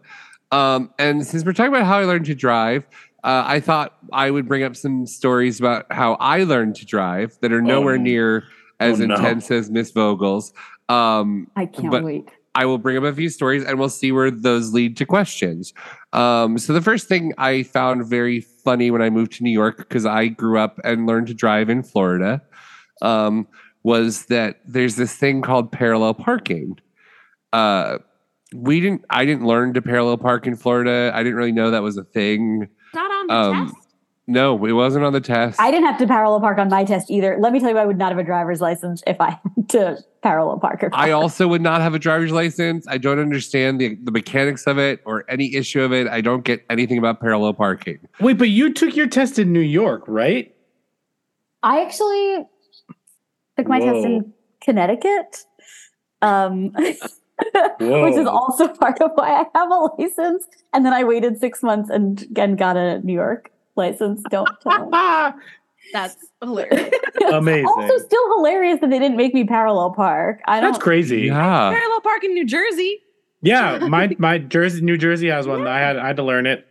Um, 0.53 0.93
and 0.99 1.27
since 1.27 1.43
we're 1.43 1.55
talking 1.55 1.73
about 1.75 1.87
how 1.87 1.99
I 2.01 2.05
learned 2.05 2.27
to 2.27 2.35
drive, 2.35 2.85
uh, 3.25 3.45
I 3.47 3.61
thought 3.61 3.97
I 4.13 4.31
would 4.31 4.47
bring 4.47 4.63
up 4.63 4.77
some 4.77 5.07
stories 5.07 5.59
about 5.59 5.87
how 5.91 6.15
I 6.21 6.45
learned 6.45 6.77
to 6.77 6.87
drive 6.87 7.39
that 7.41 7.51
are 7.51 7.63
nowhere 7.63 7.97
no. 7.97 8.05
near 8.05 8.45
as 8.79 9.01
Oh, 9.01 9.07
no. 9.07 9.15
intense 9.15 9.51
as 9.51 9.71
Miss 9.71 9.91
Vogel's. 9.91 10.53
Um, 10.91 11.51
I 11.57 11.65
can't 11.65 11.91
but 11.91 12.05
wait. 12.05 12.29
I 12.55 12.65
will 12.65 12.79
bring 12.79 12.97
up 12.97 13.05
a 13.05 13.13
few 13.15 13.29
stories 13.29 13.65
and 13.65 13.79
we'll 13.79 13.89
see 13.89 14.11
where 14.13 14.31
those 14.31 14.73
lead 14.73 14.97
to 14.99 15.07
questions. 15.07 15.73
Um, 16.13 16.59
so 16.59 16.73
the 16.73 16.81
first 16.83 17.07
thing 17.09 17.33
I 17.39 17.63
found 17.63 18.07
very 18.07 18.41
funny 18.41 18.91
when 18.91 19.03
I 19.03 19.11
moved 19.11 19.33
to 19.35 19.45
New 19.45 19.51
York 19.53 19.77
because 19.79 20.05
I 20.07 20.27
grew 20.29 20.59
up 20.59 20.81
and 20.85 21.07
learned 21.07 21.29
to 21.29 21.35
drive 21.35 21.69
in 21.71 21.83
Florida 21.83 22.43
um, 23.03 23.47
was 23.85 24.27
that 24.27 24.61
there's 24.67 24.97
this 24.97 25.15
thing 25.15 25.41
called 25.43 25.71
parallel 25.71 26.15
parking. 26.15 26.79
Uh, 27.53 27.99
we 28.55 28.81
didn't. 28.81 29.05
I 29.11 29.25
didn't 29.27 29.47
learn 29.47 29.75
to 29.75 29.83
parallel 29.83 30.17
park 30.17 30.47
in 30.47 30.57
Florida. 30.57 31.13
I 31.15 31.23
didn't 31.23 31.37
really 31.37 31.53
know 31.53 31.71
that 31.71 31.83
was 31.83 31.97
a 31.99 32.05
thing. 32.05 32.69
Not 32.95 33.11
on 33.11 33.27
the 33.27 33.35
Um, 33.35 33.67
test. 33.67 33.88
No, 34.31 34.63
it 34.67 34.73
wasn't 34.73 35.07
on 35.07 35.15
the 35.15 35.23
test. 35.23 35.59
I 35.59 35.71
didn't 35.71 35.87
have 35.87 35.97
to 36.01 36.07
parallel 36.07 36.41
park 36.41 36.59
on 36.59 36.69
my 36.69 36.85
test 36.85 37.11
either. 37.11 37.39
Let 37.41 37.51
me 37.51 37.61
tell 37.61 37.71
you, 37.71 37.79
I 37.79 37.87
would 37.87 37.97
not 37.97 38.11
have 38.13 38.19
a 38.19 38.23
driver's 38.23 38.61
license 38.61 39.03
if 39.07 39.19
I 39.23 39.31
had 39.57 39.69
to 39.71 39.99
parallel 40.23 40.59
park. 40.59 40.83
a 40.83 40.91
I 40.93 41.07
car. 41.09 41.13
also 41.15 41.49
would 41.49 41.63
not 41.63 41.81
have 41.81 41.95
a 41.95 41.99
driver's 41.99 42.31
license. 42.31 42.87
I 42.87 42.99
don't 42.99 43.19
understand 43.19 43.81
the, 43.81 43.97
the 44.05 44.11
mechanics 44.11 44.67
of 44.67 44.77
it 44.77 45.01
or 45.07 45.25
any 45.31 45.55
issue 45.55 45.81
of 45.81 45.95
it. 45.95 46.09
I 46.09 46.21
don't 46.21 46.45
get 46.45 46.63
anything 46.69 46.99
about 46.99 47.21
parallel 47.21 47.55
parking. 47.55 48.01
Wait, 48.21 48.37
but 48.37 48.51
you 48.51 48.71
took 48.75 48.95
your 48.95 49.07
test 49.07 49.39
in 49.39 49.51
New 49.51 49.61
York, 49.61 50.03
right? 50.07 50.55
I 51.63 51.81
actually 51.83 52.45
took 53.57 53.67
my 53.67 53.81
test 53.81 54.05
in 54.05 54.35
Connecticut, 54.61 55.45
um, 56.21 56.73
which 56.77 58.15
is 58.15 58.27
also 58.27 58.69
part 58.69 59.01
of 59.01 59.13
why 59.15 59.31
I 59.41 59.45
have 59.59 59.71
a 59.71 59.75
license. 59.99 60.45
And 60.75 60.85
then 60.85 60.93
I 60.93 61.03
waited 61.05 61.39
six 61.39 61.63
months 61.63 61.89
and 61.89 62.21
again 62.21 62.57
got 62.57 62.77
a 62.77 63.01
New 63.01 63.15
York 63.15 63.51
license. 63.79 64.23
Don't 64.31 64.49
tell. 64.61 64.91
That's 65.93 66.17
hilarious. 66.43 66.91
Amazing. 67.33 67.67
also, 67.67 67.99
still 67.99 68.37
hilarious 68.37 68.81
that 68.81 68.91
they 68.91 68.99
didn't 68.99 69.17
make 69.17 69.35
me 69.35 69.45
parallel 69.45 69.93
park. 69.93 70.41
I 70.47 70.61
don't. 70.61 70.73
That's 70.73 70.83
crazy. 70.83 71.23
Yeah. 71.23 71.71
Parallel 71.71 72.01
park 72.01 72.25
in 72.25 72.35
New 72.35 72.45
Jersey. 72.47 73.01
Yeah, 73.41 73.79
my 73.89 74.15
my 74.19 74.39
Jersey, 74.39 74.83
New 74.83 74.97
Jersey 74.97 75.29
has 75.29 75.47
one. 75.47 75.67
I 75.67 75.79
had 75.79 75.97
I 75.97 76.09
had 76.09 76.17
to 76.17 76.25
learn 76.25 76.47
it. 76.47 76.67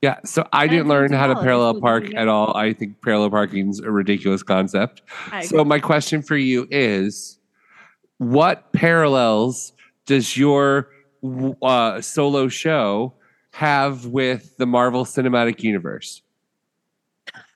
Yeah. 0.00 0.18
So 0.24 0.46
I 0.52 0.66
didn't 0.66 0.88
learn 0.88 1.12
how 1.12 1.28
to 1.28 1.36
parallel 1.36 1.80
park 1.80 2.12
at 2.16 2.26
all. 2.26 2.56
I 2.56 2.72
think 2.72 3.00
parallel 3.02 3.30
parking 3.30 3.70
is 3.70 3.78
a 3.78 3.90
ridiculous 3.90 4.42
concept. 4.42 5.00
So 5.42 5.64
my 5.64 5.78
question 5.78 6.22
for 6.22 6.36
you 6.36 6.66
is 6.72 7.38
what 8.18 8.72
parallels 8.72 9.72
does 10.06 10.36
your 10.36 10.88
uh, 11.62 12.00
solo 12.00 12.48
show 12.48 13.14
have 13.52 14.06
with 14.06 14.56
the 14.56 14.66
Marvel 14.66 15.04
Cinematic 15.04 15.62
Universe? 15.62 16.22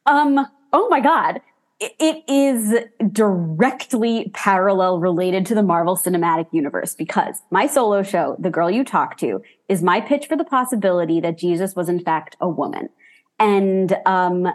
Um. 0.07 0.47
Oh 0.73 0.89
my 0.89 1.01
God. 1.01 1.41
It- 1.81 2.23
is 2.29 2.75
directly 3.13 4.31
parallel 4.35 4.99
related 4.99 5.45
to 5.47 5.55
the 5.55 5.63
Marvel 5.63 5.97
Cinematic 5.97 6.47
Universe 6.53 6.95
because 6.95 7.43
my 7.51 7.67
solo 7.67 8.03
show, 8.03 8.37
The 8.39 8.51
Girl 8.51 8.71
You 8.71 8.83
Talk 8.83 9.19
to, 9.19 9.43
is 9.69 9.83
my 9.83 10.01
pitch 10.01 10.27
for 10.27 10.37
the 10.37 10.45
possibility 10.45 11.21
that 11.21 11.39
Jesus 11.39 11.77
was 11.77 11.89
in 11.89 12.01
fact 12.01 12.37
a 12.41 12.49
woman. 12.49 12.89
And 13.39 13.97
um, 14.07 14.49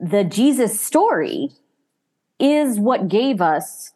the 0.00 0.24
Jesus 0.24 0.80
story 0.80 1.50
is 2.38 2.78
what 2.78 3.08
gave 3.08 3.40
us 3.40 3.92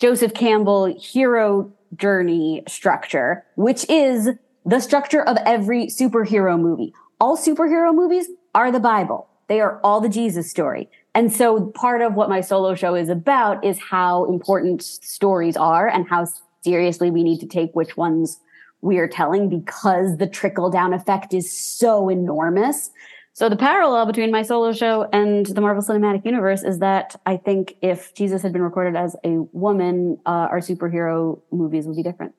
Joseph 0.00 0.34
Campbell 0.34 0.86
hero 0.98 1.72
journey 1.96 2.62
structure, 2.66 3.44
which 3.56 3.88
is 3.88 4.30
the 4.64 4.80
structure 4.80 5.22
of 5.22 5.36
every 5.44 5.86
superhero 5.86 6.58
movie. 6.60 6.94
All 7.20 7.36
superhero 7.36 7.94
movies 7.94 8.28
are 8.54 8.70
the 8.70 8.80
Bible. 8.80 9.28
They 9.48 9.60
are 9.60 9.80
all 9.82 10.00
the 10.00 10.08
Jesus 10.08 10.50
story. 10.50 10.88
And 11.14 11.32
so 11.32 11.66
part 11.72 12.00
of 12.00 12.14
what 12.14 12.30
my 12.30 12.40
solo 12.40 12.74
show 12.74 12.94
is 12.94 13.08
about 13.08 13.64
is 13.64 13.78
how 13.78 14.24
important 14.26 14.82
stories 14.82 15.56
are 15.56 15.88
and 15.88 16.08
how 16.08 16.26
seriously 16.62 17.10
we 17.10 17.22
need 17.22 17.40
to 17.40 17.46
take 17.46 17.74
which 17.74 17.96
ones 17.96 18.40
we 18.80 18.98
are 18.98 19.08
telling 19.08 19.48
because 19.48 20.16
the 20.16 20.26
trickle 20.26 20.70
down 20.70 20.92
effect 20.92 21.34
is 21.34 21.52
so 21.52 22.08
enormous. 22.08 22.90
So 23.34 23.48
the 23.48 23.56
parallel 23.56 24.06
between 24.06 24.30
my 24.30 24.42
solo 24.42 24.72
show 24.72 25.08
and 25.12 25.46
the 25.46 25.60
Marvel 25.60 25.82
Cinematic 25.82 26.24
Universe 26.24 26.62
is 26.62 26.78
that 26.80 27.18
I 27.24 27.36
think 27.36 27.76
if 27.80 28.14
Jesus 28.14 28.42
had 28.42 28.52
been 28.52 28.62
recorded 28.62 28.96
as 28.96 29.16
a 29.24 29.38
woman, 29.52 30.18
uh, 30.26 30.48
our 30.50 30.60
superhero 30.60 31.40
movies 31.50 31.86
would 31.86 31.96
be 31.96 32.02
different. 32.02 32.34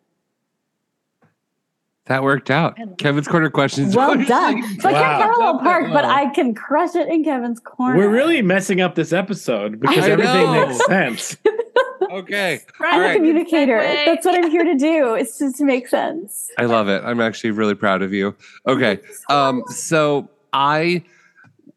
That 2.08 2.22
worked 2.24 2.52
out. 2.52 2.78
Kevin's 2.98 3.28
corner 3.30 3.50
questions. 3.50 3.96
Well 3.96 4.16
done. 4.26 4.62
So 4.82 4.90
I 4.90 4.94
Wow. 4.94 5.00
can't 5.02 5.22
parallel 5.24 5.60
park, 5.60 5.86
but 5.94 6.04
I 6.04 6.30
can 6.34 6.54
crush 6.54 6.96
it 6.96 7.08
in 7.08 7.24
Kevin's 7.24 7.62
corner. 7.62 7.98
We're 7.98 8.10
really 8.10 8.42
messing 8.42 8.82
up 8.82 8.96
this 8.96 9.14
episode 9.14 9.80
because 9.80 10.04
I 10.06 10.10
everything 10.12 10.44
know. 10.44 10.68
makes 10.68 10.86
sense. 10.86 11.38
okay. 12.12 12.60
I'm 12.82 13.02
All 13.02 13.10
a 13.10 13.14
communicator. 13.14 13.78
That's 13.82 14.26
what 14.26 14.36
I'm 14.36 14.52
here 14.52 14.66
to 14.66 14.76
do. 14.76 15.14
It's 15.14 15.40
just 15.40 15.58
to 15.60 15.64
make 15.64 15.88
sense. 15.88 16.52
I 16.58 16.66
love 16.66 16.90
it. 16.90 17.02
I'm 17.06 17.22
actually 17.22 17.52
really 17.52 17.76
proud 17.76 18.02
of 18.02 18.12
you. 18.12 18.36
Okay. 18.68 19.00
Um, 19.30 19.64
so 19.68 20.30
I 20.52 21.04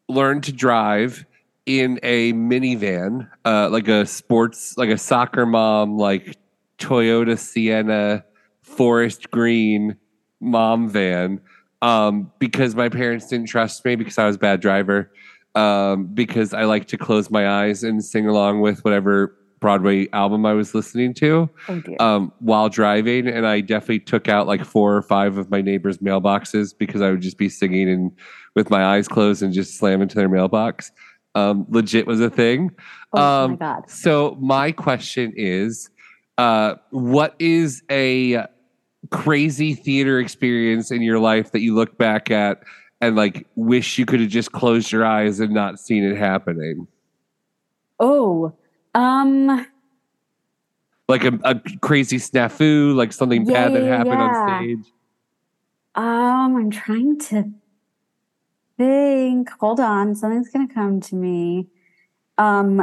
learned 0.08 0.42
to 0.44 0.52
drive 0.52 1.24
in 1.66 2.00
a 2.02 2.32
minivan, 2.32 3.28
uh, 3.44 3.68
like 3.70 3.86
a 3.86 4.04
sports, 4.06 4.76
like 4.76 4.90
a 4.90 4.98
soccer 4.98 5.46
mom, 5.46 5.98
like 5.98 6.36
Toyota 6.78 7.38
Sienna 7.38 8.24
forest 8.62 9.30
green 9.30 9.96
mom 10.40 10.88
van, 10.88 11.40
um, 11.82 12.30
because 12.38 12.74
my 12.74 12.88
parents 12.88 13.28
didn't 13.28 13.46
trust 13.46 13.84
me 13.84 13.96
because 13.96 14.18
I 14.18 14.26
was 14.26 14.36
a 14.36 14.40
bad 14.40 14.60
driver. 14.60 15.10
Um, 15.54 16.08
because 16.08 16.52
I 16.52 16.64
like 16.64 16.86
to 16.88 16.98
close 16.98 17.30
my 17.30 17.48
eyes 17.48 17.82
and 17.82 18.04
sing 18.04 18.28
along 18.28 18.60
with 18.60 18.84
whatever 18.84 19.34
Broadway 19.58 20.06
album 20.12 20.44
I 20.44 20.52
was 20.52 20.74
listening 20.74 21.14
to 21.14 21.48
Oh 21.68 21.82
um, 21.98 22.32
while 22.40 22.68
driving, 22.68 23.26
and 23.26 23.46
I 23.46 23.62
definitely 23.62 24.00
took 24.00 24.28
out 24.28 24.46
like 24.46 24.64
four 24.64 24.94
or 24.94 25.02
five 25.02 25.38
of 25.38 25.50
my 25.50 25.62
neighbors' 25.62 25.98
mailboxes 25.98 26.76
because 26.76 27.00
I 27.00 27.10
would 27.10 27.22
just 27.22 27.38
be 27.38 27.48
singing 27.48 27.88
and 27.88 28.12
with 28.54 28.70
my 28.70 28.84
eyes 28.84 29.08
closed 29.08 29.42
and 29.42 29.52
just 29.52 29.78
slam 29.78 30.02
into 30.02 30.14
their 30.14 30.28
mailbox. 30.28 30.92
Um, 31.34 31.66
legit 31.68 32.06
was 32.06 32.20
a 32.20 32.30
thing. 32.30 32.70
oh 33.12 33.18
my 33.18 33.44
um, 33.44 33.56
God. 33.56 33.90
So 33.90 34.36
my 34.40 34.72
question 34.72 35.32
is, 35.36 35.90
uh, 36.38 36.74
what 36.90 37.34
is 37.38 37.82
a 37.90 38.46
crazy 39.10 39.74
theater 39.74 40.18
experience 40.20 40.90
in 40.90 41.02
your 41.02 41.18
life 41.18 41.52
that 41.52 41.60
you 41.60 41.74
look 41.74 41.96
back 41.98 42.30
at 42.30 42.58
and 43.00 43.16
like 43.16 43.46
wish 43.56 43.98
you 43.98 44.06
could 44.06 44.20
have 44.20 44.30
just 44.30 44.52
closed 44.52 44.90
your 44.92 45.04
eyes 45.04 45.40
and 45.40 45.52
not 45.52 45.78
seen 45.78 46.04
it 46.04 46.16
happening? 46.16 46.86
Oh, 48.00 48.52
um, 48.94 49.66
Like 51.08 51.24
a, 51.24 51.38
a 51.44 51.60
crazy 51.80 52.18
snafu, 52.18 52.94
like 52.94 53.12
something 53.12 53.46
Yeah, 53.46 53.68
bad 53.68 53.72
that 53.74 53.84
happened 53.84 54.20
yeah. 54.20 54.28
on 54.28 54.60
stage. 54.60 54.92
um, 55.94 56.56
I'm 56.56 56.70
trying 56.70 57.18
to 57.20 57.50
think. 58.76 59.50
Hold 59.60 59.80
on, 59.80 60.14
something's 60.14 60.50
gonna 60.50 60.68
come 60.72 61.00
to 61.02 61.14
me. 61.14 61.68
Um, 62.38 62.82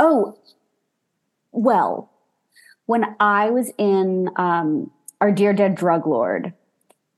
Oh, 0.00 0.36
well, 1.52 2.10
when 2.86 3.04
I 3.20 3.50
was 3.50 3.70
in 3.78 4.30
um, 4.36 4.90
Our 5.20 5.30
Dear 5.30 5.52
Dead 5.52 5.74
Drug 5.74 6.06
Lord, 6.06 6.54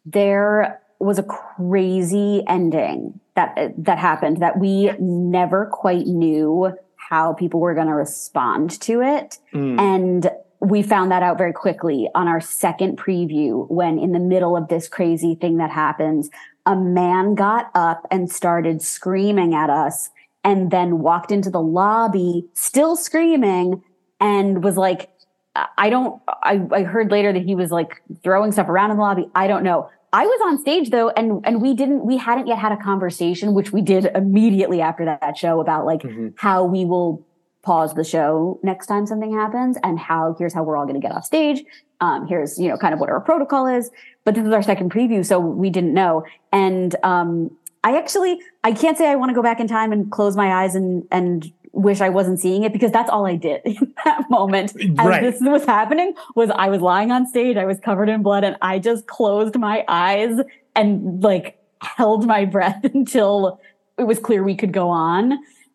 there 0.05 0.81
was 0.99 1.19
a 1.19 1.23
crazy 1.23 2.43
ending 2.49 3.21
that 3.35 3.73
that 3.79 3.99
happened 3.99 4.39
that 4.43 4.59
we 4.59 4.91
never 5.01 5.67
quite 5.67 6.07
knew 6.07 6.77
how 6.97 7.33
people 7.33 7.61
were 7.61 7.75
going 7.75 7.87
to 7.87 7.95
respond 7.95 8.81
to 8.83 9.01
it 9.01 9.39
Mm. 9.53 9.81
and 9.81 10.31
we 10.61 10.81
found 10.83 11.11
that 11.11 11.23
out 11.25 11.39
very 11.39 11.53
quickly 11.53 12.09
on 12.15 12.29
our 12.29 12.41
second 12.41 12.97
preview 12.99 13.69
when 13.69 13.99
in 13.99 14.13
the 14.13 14.21
middle 14.21 14.57
of 14.57 14.69
this 14.69 14.87
crazy 14.89 15.35
thing 15.35 15.57
that 15.57 15.71
happens 15.71 16.31
a 16.67 16.77
man 16.77 17.35
got 17.35 17.71
up 17.75 18.07
and 18.13 18.31
started 18.31 18.81
screaming 18.81 19.55
at 19.55 19.71
us 19.71 20.11
and 20.45 20.71
then 20.71 20.99
walked 20.99 21.31
into 21.31 21.51
the 21.51 21.61
lobby 21.61 22.47
still 22.55 22.97
screaming 22.97 23.83
and 24.21 24.63
was 24.63 24.77
like 24.77 25.11
I 25.55 25.91
don't 25.91 26.21
I, 26.27 26.63
I 26.73 26.83
heard 26.83 27.11
later 27.11 27.33
that 27.33 27.43
he 27.43 27.55
was 27.55 27.71
like 27.71 28.03
throwing 28.23 28.53
stuff 28.53 28.69
around 28.69 28.91
in 28.91 28.97
the 28.97 29.03
lobby. 29.03 29.29
I 29.35 29.47
don't 29.47 29.65
know. 29.65 29.91
I 30.15 30.27
was 30.27 30.41
on 30.45 30.59
stage 30.59 30.91
though, 30.91 31.11
and 31.11 31.41
and 31.45 31.63
we 31.63 31.75
didn't 31.75 32.05
we 32.05 32.17
hadn't 32.17 32.47
yet 32.47 32.59
had 32.59 32.73
a 32.73 32.77
conversation, 32.77 33.55
which 33.55 33.73
we 33.73 33.81
did 33.81 34.07
immediately 34.15 34.81
after 34.81 35.05
that, 35.05 35.21
that 35.21 35.37
show 35.37 35.61
about 35.61 35.87
like 35.87 36.03
how 36.37 36.65
we 36.65 36.85
will 36.85 37.27
pause 37.63 37.95
the 37.95 38.05
show 38.05 38.59
next 38.63 38.87
time 38.87 39.07
something 39.07 39.33
happens 39.33 39.79
and 39.85 39.99
how 39.99 40.35
here's 40.39 40.53
how 40.53 40.63
we're 40.63 40.77
all 40.77 40.87
gonna 40.87 41.01
get 41.01 41.13
off 41.13 41.25
stage. 41.25 41.65
Um, 42.01 42.27
here's, 42.27 42.59
you 42.59 42.69
know, 42.69 42.77
kind 42.77 42.93
of 42.93 43.01
what 43.01 43.09
our 43.09 43.21
protocol 43.21 43.67
is. 43.67 43.91
But 44.25 44.35
this 44.35 44.45
is 44.45 44.53
our 44.53 44.63
second 44.63 44.91
preview, 44.91 45.25
so 45.25 45.39
we 45.39 45.71
didn't 45.71 45.95
know. 45.95 46.25
And 46.53 46.95
um 47.03 47.51
I 47.85 47.97
actually 47.99 48.41
I 48.65 48.73
can't 48.73 48.97
say 48.97 49.09
I 49.09 49.17
want 49.17 49.31
to 49.31 49.35
go 49.35 49.43
back 49.43 49.61
in 49.61 49.67
time 49.69 49.93
and 49.93 50.11
close 50.11 50.37
my 50.37 50.63
eyes 50.63 50.75
and 50.75 51.07
and 51.11 51.51
wish 51.73 52.01
I 52.03 52.11
wasn't 52.11 52.39
seeing 52.39 52.65
it 52.65 52.73
because 52.73 52.93
that's 52.93 53.09
all 53.09 53.27
I 53.27 53.35
did 53.37 53.63
in 53.65 53.95
that 54.05 54.29
moment. 54.31 54.73
As 54.81 55.07
Right. 55.07 55.23
this 55.23 55.41
was 55.41 55.65
happening 55.65 56.15
was 56.35 56.51
I 56.51 56.69
was 56.69 56.81
lying 56.83 57.11
on 57.11 57.27
stage, 57.27 57.57
I 57.57 57.65
was 57.65 57.81
covered 57.81 58.09
in 58.09 58.23
blood, 58.23 58.45
and 58.45 58.57
I 58.63 58.79
just 58.79 59.07
closed 59.07 59.57
my 59.59 59.85
eyes 59.89 60.39
and 60.77 61.23
like 61.23 61.59
held 61.81 62.27
my 62.27 62.45
breath 62.45 62.85
until 62.95 63.61
it 63.99 64.05
was 64.05 64.19
clear 64.19 64.43
we 64.45 64.55
could 64.55 64.73
go 64.73 64.89
on. 64.89 65.33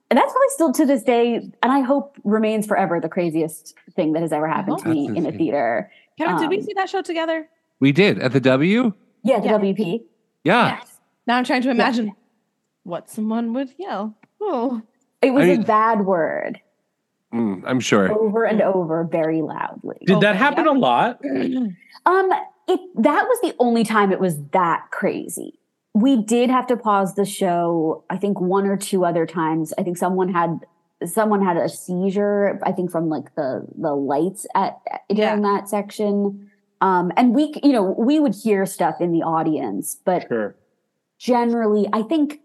And 0.10 0.18
that's 0.18 0.32
probably 0.32 0.47
still 0.49 0.72
to 0.74 0.86
this 0.86 1.03
day, 1.03 1.36
and 1.62 1.72
I 1.74 1.82
hope 1.82 2.16
remains 2.24 2.66
forever 2.66 3.01
the 3.01 3.10
craziest 3.10 3.76
thing 3.93 4.14
that 4.14 4.22
has 4.22 4.32
ever 4.32 4.47
happened 4.47 4.78
to 4.80 4.88
me 4.89 5.08
That's 5.08 5.20
in 5.20 5.26
a 5.26 5.32
theater. 5.38 5.91
Kevin, 6.18 6.38
did 6.38 6.49
we 6.49 6.60
Um, 6.60 6.64
see 6.64 6.74
that 6.76 6.89
show 6.89 7.01
together? 7.01 7.49
We 7.82 7.91
did 7.91 8.18
at 8.20 8.32
the 8.32 8.39
W. 8.39 8.93
Yeah, 9.24 9.41
the 9.41 9.49
WP. 9.49 10.03
Yeah. 10.45 10.80
Now 11.28 11.38
I'm 11.38 11.43
trying 11.43 11.61
to 11.63 11.69
imagine 11.69 12.13
what 12.84 13.09
someone 13.09 13.53
would 13.53 13.73
yell. 13.78 14.15
Oh, 14.41 14.82
It 15.21 15.32
was 15.32 15.43
I 15.43 15.47
a 15.47 15.57
mean- 15.57 15.63
bad 15.63 16.05
word 16.05 16.61
Mm, 17.34 17.61
I'm 17.67 17.82
sure. 17.82 18.09
over 18.17 18.45
and 18.45 18.61
over 18.61 19.03
very 19.03 19.41
loudly. 19.41 19.97
Did 20.05 20.21
that 20.21 20.38
happen 20.38 20.65
a 20.65 20.71
lot? 20.71 21.19
Um, 22.05 22.30
it 22.69 22.80
that 23.03 23.25
was 23.28 23.39
the 23.41 23.53
only 23.59 23.84
time 23.84 24.13
it 24.13 24.19
was 24.21 24.41
that 24.53 24.86
crazy. 24.91 25.59
We 25.93 26.15
did 26.23 26.49
have 26.49 26.65
to 26.67 26.78
pause 26.78 27.15
the 27.15 27.25
show. 27.25 28.05
I 28.09 28.15
think 28.15 28.39
one 28.39 28.65
or 28.65 28.78
two 28.78 29.03
other 29.03 29.25
times. 29.25 29.73
I 29.78 29.84
think 29.84 29.97
someone 29.97 30.30
had 30.32 30.61
someone 31.05 31.43
had 31.43 31.57
a 31.57 31.67
seizure. 31.67 32.61
I 32.63 32.71
think 32.71 32.91
from 32.91 33.09
like 33.09 33.36
the 33.36 33.65
the 33.78 33.93
lights 33.93 34.47
at 34.55 34.80
during 35.13 35.41
that 35.41 35.67
section. 35.67 36.49
Um, 36.80 37.11
and 37.17 37.36
we, 37.36 37.53
you 37.61 37.73
know, 37.73 37.93
we 37.97 38.19
would 38.21 38.36
hear 38.36 38.65
stuff 38.65 39.01
in 39.01 39.11
the 39.11 39.23
audience, 39.23 39.97
but 40.05 40.28
Sure. 40.30 40.55
Generally, 41.18 41.88
I 41.93 42.01
think 42.03 42.41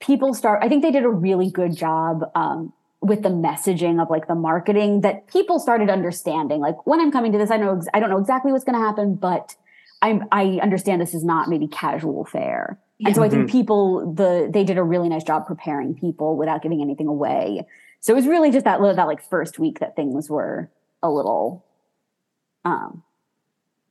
people 0.00 0.34
start. 0.34 0.62
I 0.62 0.68
think 0.68 0.82
they 0.82 0.90
did 0.90 1.04
a 1.04 1.10
really 1.10 1.50
good 1.50 1.76
job 1.76 2.30
um, 2.34 2.72
with 3.00 3.22
the 3.22 3.28
messaging 3.28 4.00
of 4.02 4.10
like 4.10 4.26
the 4.28 4.34
marketing 4.34 5.00
that 5.02 5.26
people 5.26 5.58
started 5.58 5.90
understanding. 5.90 6.60
Like 6.60 6.86
when 6.86 7.00
I'm 7.00 7.12
coming 7.12 7.32
to 7.32 7.38
this, 7.38 7.50
I 7.50 7.56
know 7.56 7.76
ex- 7.76 7.88
I 7.94 8.00
don't 8.00 8.10
know 8.10 8.18
exactly 8.18 8.52
what's 8.52 8.64
going 8.64 8.78
to 8.78 8.84
happen, 8.84 9.14
but 9.14 9.54
I'm 10.00 10.24
I 10.32 10.58
understand 10.62 11.00
this 11.00 11.14
is 11.14 11.24
not 11.24 11.48
maybe 11.48 11.68
casual 11.68 12.24
fare. 12.24 12.78
And 13.04 13.16
so 13.16 13.22
I 13.22 13.28
think 13.28 13.48
Mhm. 13.48 13.50
people 13.50 14.12
the 14.14 14.48
they 14.52 14.62
did 14.62 14.78
a 14.78 14.82
really 14.82 15.08
nice 15.08 15.24
job 15.24 15.46
preparing 15.46 15.94
people 15.94 16.36
without 16.36 16.62
giving 16.62 16.80
anything 16.80 17.08
away. 17.08 17.66
So 18.00 18.12
it 18.12 18.16
was 18.16 18.26
really 18.28 18.50
just 18.52 18.64
that 18.64 18.80
li- 18.80 18.94
that 18.94 19.06
like 19.08 19.22
first 19.22 19.58
week 19.58 19.80
that 19.80 19.96
things 19.96 20.30
were 20.30 20.70
a 21.02 21.10
little 21.10 21.64
um 22.64 23.02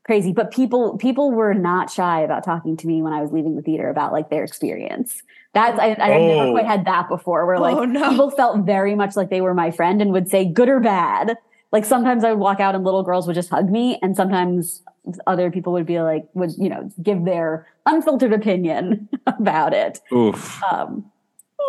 crazy 0.04 0.32
but 0.34 0.52
people 0.52 0.98
people 0.98 1.32
were 1.32 1.54
not 1.54 1.90
shy 1.90 2.22
about 2.22 2.44
talking 2.44 2.76
to 2.78 2.88
me 2.88 3.02
when 3.02 3.14
i 3.14 3.22
was 3.22 3.32
leaving 3.32 3.56
the 3.56 3.62
theater 3.62 3.90
about 3.90 4.12
like 4.12 4.30
their 4.30 4.44
experience 4.44 5.22
that's 5.54 5.80
i, 5.80 5.96
I 6.00 6.10
had 6.10 6.22
never 6.22 6.48
Oh. 6.50 6.52
quite 6.54 6.66
had 6.66 6.86
that 6.86 7.08
before 7.10 7.46
where 7.46 7.60
like 7.60 7.76
Oh, 7.76 7.86
no. 7.86 8.10
people 8.10 8.32
felt 8.32 8.66
very 8.66 8.96
much 8.96 9.16
like 9.16 9.30
they 9.30 9.42
were 9.42 9.54
my 9.54 9.70
friend 9.72 10.02
and 10.02 10.12
would 10.12 10.28
say 10.30 10.46
good 10.46 10.70
or 10.70 10.80
bad 10.80 11.38
like 11.72 11.86
sometimes 11.86 12.24
i 12.24 12.32
would 12.32 12.40
walk 12.40 12.60
out 12.60 12.74
and 12.76 12.84
little 12.84 13.04
girls 13.04 13.28
would 13.28 13.36
just 13.36 13.50
hug 13.50 13.70
me 13.70 14.00
and 14.02 14.16
sometimes 14.16 14.82
other 15.28 15.50
people 15.52 15.74
would 15.74 15.86
be 15.86 16.00
like 16.02 16.26
would 16.34 16.52
you 16.58 16.70
know 16.70 16.90
give 17.02 17.26
their 17.26 17.68
unfiltered 17.86 18.34
opinion 18.34 19.08
about 19.28 19.74
it 19.74 20.00
Oof. 20.14 20.62
um, 20.64 21.06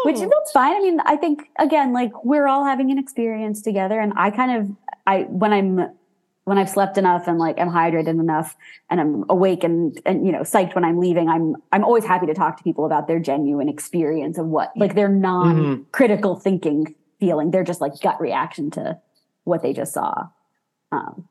which 0.04 0.18
that's 0.18 0.52
fine. 0.52 0.74
I 0.74 0.80
mean, 0.80 1.00
I 1.04 1.16
think 1.16 1.48
again, 1.60 1.92
like 1.92 2.24
we're 2.24 2.48
all 2.48 2.64
having 2.64 2.90
an 2.90 2.98
experience 2.98 3.62
together, 3.62 4.00
and 4.00 4.12
I 4.16 4.30
kind 4.30 4.50
of, 4.58 4.76
I 5.06 5.22
when 5.28 5.52
I'm 5.52 5.90
when 6.44 6.58
I've 6.58 6.68
slept 6.68 6.98
enough 6.98 7.28
and 7.28 7.38
like 7.38 7.58
I'm 7.58 7.70
hydrated 7.70 8.08
enough 8.08 8.56
and 8.90 9.00
I'm 9.00 9.24
awake 9.28 9.62
and 9.62 10.00
and 10.04 10.26
you 10.26 10.32
know 10.32 10.40
psyched 10.40 10.74
when 10.74 10.84
I'm 10.84 10.98
leaving, 10.98 11.28
I'm 11.28 11.56
I'm 11.72 11.84
always 11.84 12.04
happy 12.04 12.26
to 12.26 12.34
talk 12.34 12.56
to 12.56 12.64
people 12.64 12.84
about 12.84 13.06
their 13.06 13.20
genuine 13.20 13.68
experience 13.68 14.38
of 14.38 14.46
what 14.46 14.72
like 14.76 14.94
their 14.94 15.08
non-critical 15.08 16.36
thinking 16.36 16.94
feeling, 17.22 17.52
They're 17.52 17.62
just 17.62 17.80
like 17.80 18.00
gut 18.00 18.20
reaction 18.20 18.68
to 18.72 18.98
what 19.44 19.62
they 19.62 19.72
just 19.72 19.94
saw. 19.94 20.26
Um, 20.90 21.28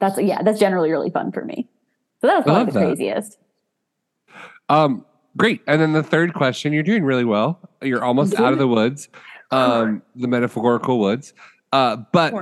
that's 0.00 0.20
yeah, 0.20 0.42
that's 0.42 0.58
generally 0.58 0.90
really 0.90 1.10
fun 1.10 1.30
for 1.30 1.44
me. 1.44 1.68
So 2.20 2.26
that 2.26 2.38
was 2.38 2.42
I 2.42 2.44
probably 2.44 2.64
the 2.64 2.72
that. 2.72 2.86
craziest. 2.86 3.38
Um, 4.68 5.06
great. 5.36 5.60
And 5.68 5.80
then 5.80 5.92
the 5.92 6.02
third 6.02 6.34
question, 6.34 6.72
you're 6.72 6.82
doing 6.82 7.04
really 7.04 7.24
well. 7.24 7.60
You're 7.80 8.02
almost 8.04 8.34
out 8.34 8.52
of 8.52 8.58
the 8.58 8.66
woods, 8.66 9.08
um, 9.52 10.02
the 10.16 10.26
metaphorical 10.26 10.98
woods. 10.98 11.34
Uh, 11.72 11.98
but 12.12 12.34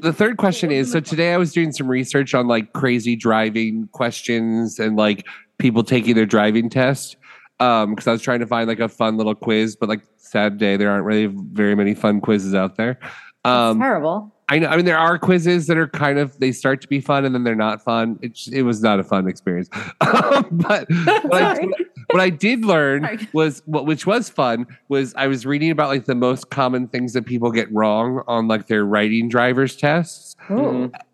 the 0.00 0.12
third 0.12 0.36
question 0.36 0.70
is 0.70 0.92
so 0.92 1.00
today 1.00 1.32
I 1.32 1.36
was 1.36 1.52
doing 1.52 1.72
some 1.72 1.88
research 1.88 2.34
on 2.34 2.46
like 2.46 2.72
crazy 2.72 3.16
driving 3.16 3.88
questions 3.92 4.78
and 4.78 4.96
like 4.96 5.26
people 5.58 5.82
taking 5.82 6.14
their 6.14 6.26
driving 6.26 6.70
test. 6.70 7.16
Um, 7.60 7.90
because 7.90 8.06
I 8.06 8.12
was 8.12 8.22
trying 8.22 8.38
to 8.38 8.46
find 8.46 8.68
like 8.68 8.78
a 8.78 8.88
fun 8.88 9.16
little 9.16 9.34
quiz, 9.34 9.74
but 9.74 9.88
like 9.88 10.02
sad 10.16 10.58
day, 10.58 10.76
there 10.76 10.90
aren't 10.90 11.04
really 11.04 11.26
very 11.26 11.74
many 11.74 11.92
fun 11.92 12.20
quizzes 12.20 12.54
out 12.54 12.76
there. 12.76 13.00
Um, 13.44 13.80
Terrible. 13.80 14.32
I 14.50 14.58
know. 14.58 14.68
I 14.68 14.76
mean, 14.76 14.86
there 14.86 14.98
are 14.98 15.18
quizzes 15.18 15.66
that 15.66 15.76
are 15.76 15.88
kind 15.88 16.18
of 16.18 16.38
they 16.40 16.52
start 16.52 16.80
to 16.80 16.88
be 16.88 17.00
fun 17.00 17.26
and 17.26 17.34
then 17.34 17.44
they're 17.44 17.54
not 17.54 17.84
fun. 17.84 18.18
It 18.22 18.38
it 18.50 18.62
was 18.62 18.82
not 18.82 18.98
a 18.98 19.04
fun 19.04 19.28
experience. 19.28 19.68
but 20.00 20.86
what 21.24 21.42
I, 21.42 21.68
what 22.10 22.20
I 22.20 22.30
did 22.30 22.64
learn 22.64 23.28
was 23.34 23.62
what 23.66 23.84
which 23.84 24.06
was 24.06 24.30
fun 24.30 24.66
was 24.88 25.14
I 25.16 25.26
was 25.26 25.44
reading 25.44 25.70
about 25.70 25.88
like 25.88 26.06
the 26.06 26.14
most 26.14 26.48
common 26.48 26.88
things 26.88 27.12
that 27.12 27.26
people 27.26 27.50
get 27.50 27.70
wrong 27.72 28.22
on 28.26 28.48
like 28.48 28.68
their 28.68 28.86
writing 28.86 29.28
driver's 29.28 29.76
tests. 29.76 30.34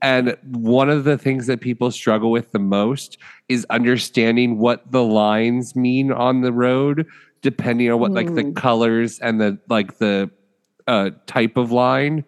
And 0.01 0.37
one 0.45 0.89
of 0.89 1.03
the 1.03 1.19
things 1.19 1.49
that 1.49 1.61
people 1.61 1.91
struggle 1.91 2.31
with 2.31 2.53
the 2.53 2.61
most 2.61 3.19
is 3.49 3.67
understanding 3.69 4.59
what 4.59 4.91
the 4.93 5.03
lines 5.03 5.75
mean 5.75 6.13
on 6.13 6.43
the 6.43 6.53
road, 6.53 7.07
depending 7.43 7.91
on 7.91 7.99
what 7.99 8.13
like 8.13 8.33
the 8.35 8.53
colors 8.53 9.19
and 9.19 9.41
the 9.41 9.59
like 9.69 9.99
the 9.99 10.31
uh, 10.87 11.11
type 11.27 11.57
of 11.57 11.73
line. 11.73 12.25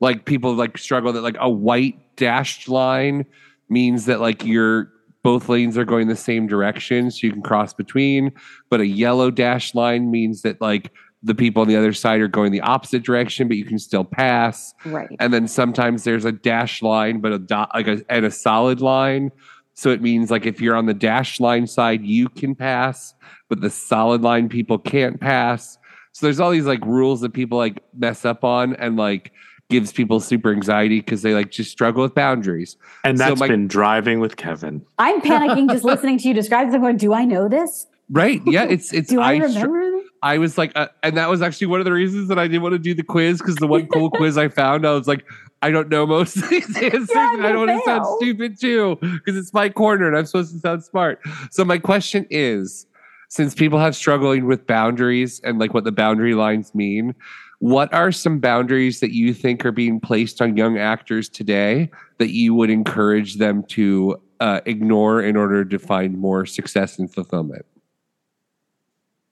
Like 0.00 0.24
people 0.24 0.54
like 0.54 0.78
struggle 0.78 1.12
that 1.12 1.22
like 1.22 1.36
a 1.38 1.50
white 1.50 2.16
dashed 2.16 2.68
line 2.68 3.26
means 3.68 4.06
that 4.06 4.20
like 4.20 4.44
your 4.44 4.90
both 5.22 5.48
lanes 5.48 5.76
are 5.76 5.84
going 5.84 6.08
the 6.08 6.16
same 6.16 6.46
direction, 6.46 7.10
so 7.10 7.26
you 7.26 7.32
can 7.32 7.42
cross 7.42 7.74
between. 7.74 8.32
But 8.70 8.80
a 8.80 8.86
yellow 8.86 9.30
dashed 9.30 9.74
line 9.74 10.10
means 10.10 10.42
that 10.42 10.60
like 10.60 10.90
the 11.22 11.34
people 11.34 11.60
on 11.60 11.68
the 11.68 11.76
other 11.76 11.92
side 11.92 12.20
are 12.20 12.28
going 12.28 12.52
the 12.52 12.62
opposite 12.62 13.02
direction, 13.02 13.46
but 13.46 13.58
you 13.58 13.64
can 13.64 13.78
still 13.78 14.04
pass. 14.04 14.72
Right. 14.86 15.08
And 15.18 15.34
then 15.34 15.46
sometimes 15.46 16.04
there's 16.04 16.24
a 16.24 16.32
dashed 16.32 16.82
line, 16.82 17.20
but 17.20 17.32
a 17.32 17.38
dot 17.38 17.70
like 17.74 17.86
a 17.86 18.02
and 18.08 18.24
a 18.24 18.30
solid 18.30 18.80
line. 18.80 19.30
So 19.74 19.90
it 19.90 20.02
means 20.02 20.30
like 20.30 20.46
if 20.46 20.60
you're 20.60 20.76
on 20.76 20.86
the 20.86 20.94
dashed 20.94 21.40
line 21.40 21.66
side, 21.66 22.02
you 22.04 22.28
can 22.28 22.54
pass, 22.54 23.14
but 23.48 23.60
the 23.60 23.70
solid 23.70 24.22
line 24.22 24.48
people 24.48 24.78
can't 24.78 25.20
pass. 25.20 25.78
So 26.12 26.26
there's 26.26 26.40
all 26.40 26.50
these 26.50 26.66
like 26.66 26.84
rules 26.84 27.20
that 27.20 27.32
people 27.32 27.58
like 27.58 27.82
mess 27.94 28.24
up 28.24 28.42
on 28.42 28.74
and 28.76 28.96
like 28.96 29.32
gives 29.70 29.92
people 29.92 30.20
super 30.20 30.52
anxiety 30.52 30.98
because 31.00 31.22
they 31.22 31.32
like 31.34 31.50
just 31.50 31.70
struggle 31.70 32.02
with 32.02 32.14
boundaries. 32.14 32.76
And 33.04 33.16
So 33.18 33.24
that's 33.24 33.40
my- 33.40 33.48
been 33.48 33.66
driving 33.68 34.20
with 34.20 34.36
Kevin. 34.36 34.84
I'm 34.98 35.20
panicking 35.22 35.70
just 35.70 35.84
listening 35.92 36.18
to 36.18 36.28
you 36.28 36.34
describe 36.34 36.66
this. 36.68 36.74
I'm 36.74 36.82
going, 36.82 36.96
do 36.98 37.14
I 37.14 37.24
know 37.24 37.48
this? 37.48 37.86
Right. 38.10 38.42
Yeah. 38.44 38.64
It's 38.64 38.92
it's 38.92 39.08
Do 39.10 39.20
I 39.20 39.38
str- 39.38 39.46
remember 39.46 39.90
this? 39.92 40.06
I 40.22 40.36
was 40.38 40.58
like, 40.58 40.72
uh, 40.76 40.88
and 41.02 41.16
that 41.16 41.30
was 41.30 41.40
actually 41.40 41.68
one 41.68 41.80
of 41.80 41.86
the 41.86 41.92
reasons 41.92 42.28
that 42.28 42.38
I 42.38 42.46
didn't 42.46 42.62
want 42.62 42.74
to 42.74 42.78
do 42.78 42.92
the 42.92 43.02
quiz 43.04 43.38
because 43.38 43.54
the 43.56 43.66
one 43.66 43.86
cool 43.86 44.10
quiz 44.10 44.36
I 44.36 44.48
found, 44.48 44.86
I 44.86 44.90
was 44.90 45.08
like, 45.08 45.24
I 45.62 45.70
don't 45.70 45.88
know 45.88 46.06
most 46.06 46.36
of 46.36 46.48
these 46.50 46.66
answers, 46.76 47.08
and 47.10 47.46
I 47.46 47.52
don't 47.52 47.66
want 47.68 47.80
to 47.80 47.84
sound 47.86 48.04
stupid 48.18 48.60
too 48.60 48.98
because 49.00 49.36
it's 49.36 49.54
my 49.54 49.68
corner 49.70 50.06
and 50.08 50.16
I'm 50.16 50.26
supposed 50.26 50.52
to 50.52 50.58
sound 50.58 50.84
smart. 50.84 51.20
So 51.50 51.64
my 51.64 51.78
question 51.78 52.26
is, 52.30 52.86
since 53.28 53.54
people 53.54 53.78
have 53.78 53.94
struggling 53.96 54.44
with 54.46 54.66
boundaries 54.66 55.40
and 55.44 55.58
like 55.58 55.72
what 55.72 55.84
the 55.84 55.92
boundary 55.92 56.34
lines 56.34 56.74
mean, 56.74 57.14
what 57.60 57.92
are 57.92 58.10
some 58.10 58.40
boundaries 58.40 59.00
that 59.00 59.12
you 59.12 59.34
think 59.34 59.64
are 59.66 59.72
being 59.72 60.00
placed 60.00 60.40
on 60.40 60.56
young 60.56 60.78
actors 60.78 61.28
today 61.28 61.90
that 62.18 62.30
you 62.30 62.54
would 62.54 62.70
encourage 62.70 63.36
them 63.36 63.62
to 63.64 64.20
uh, 64.40 64.62
ignore 64.64 65.22
in 65.22 65.36
order 65.36 65.64
to 65.66 65.78
find 65.78 66.16
more 66.16 66.46
success 66.46 66.98
and 66.98 67.12
fulfillment? 67.12 67.66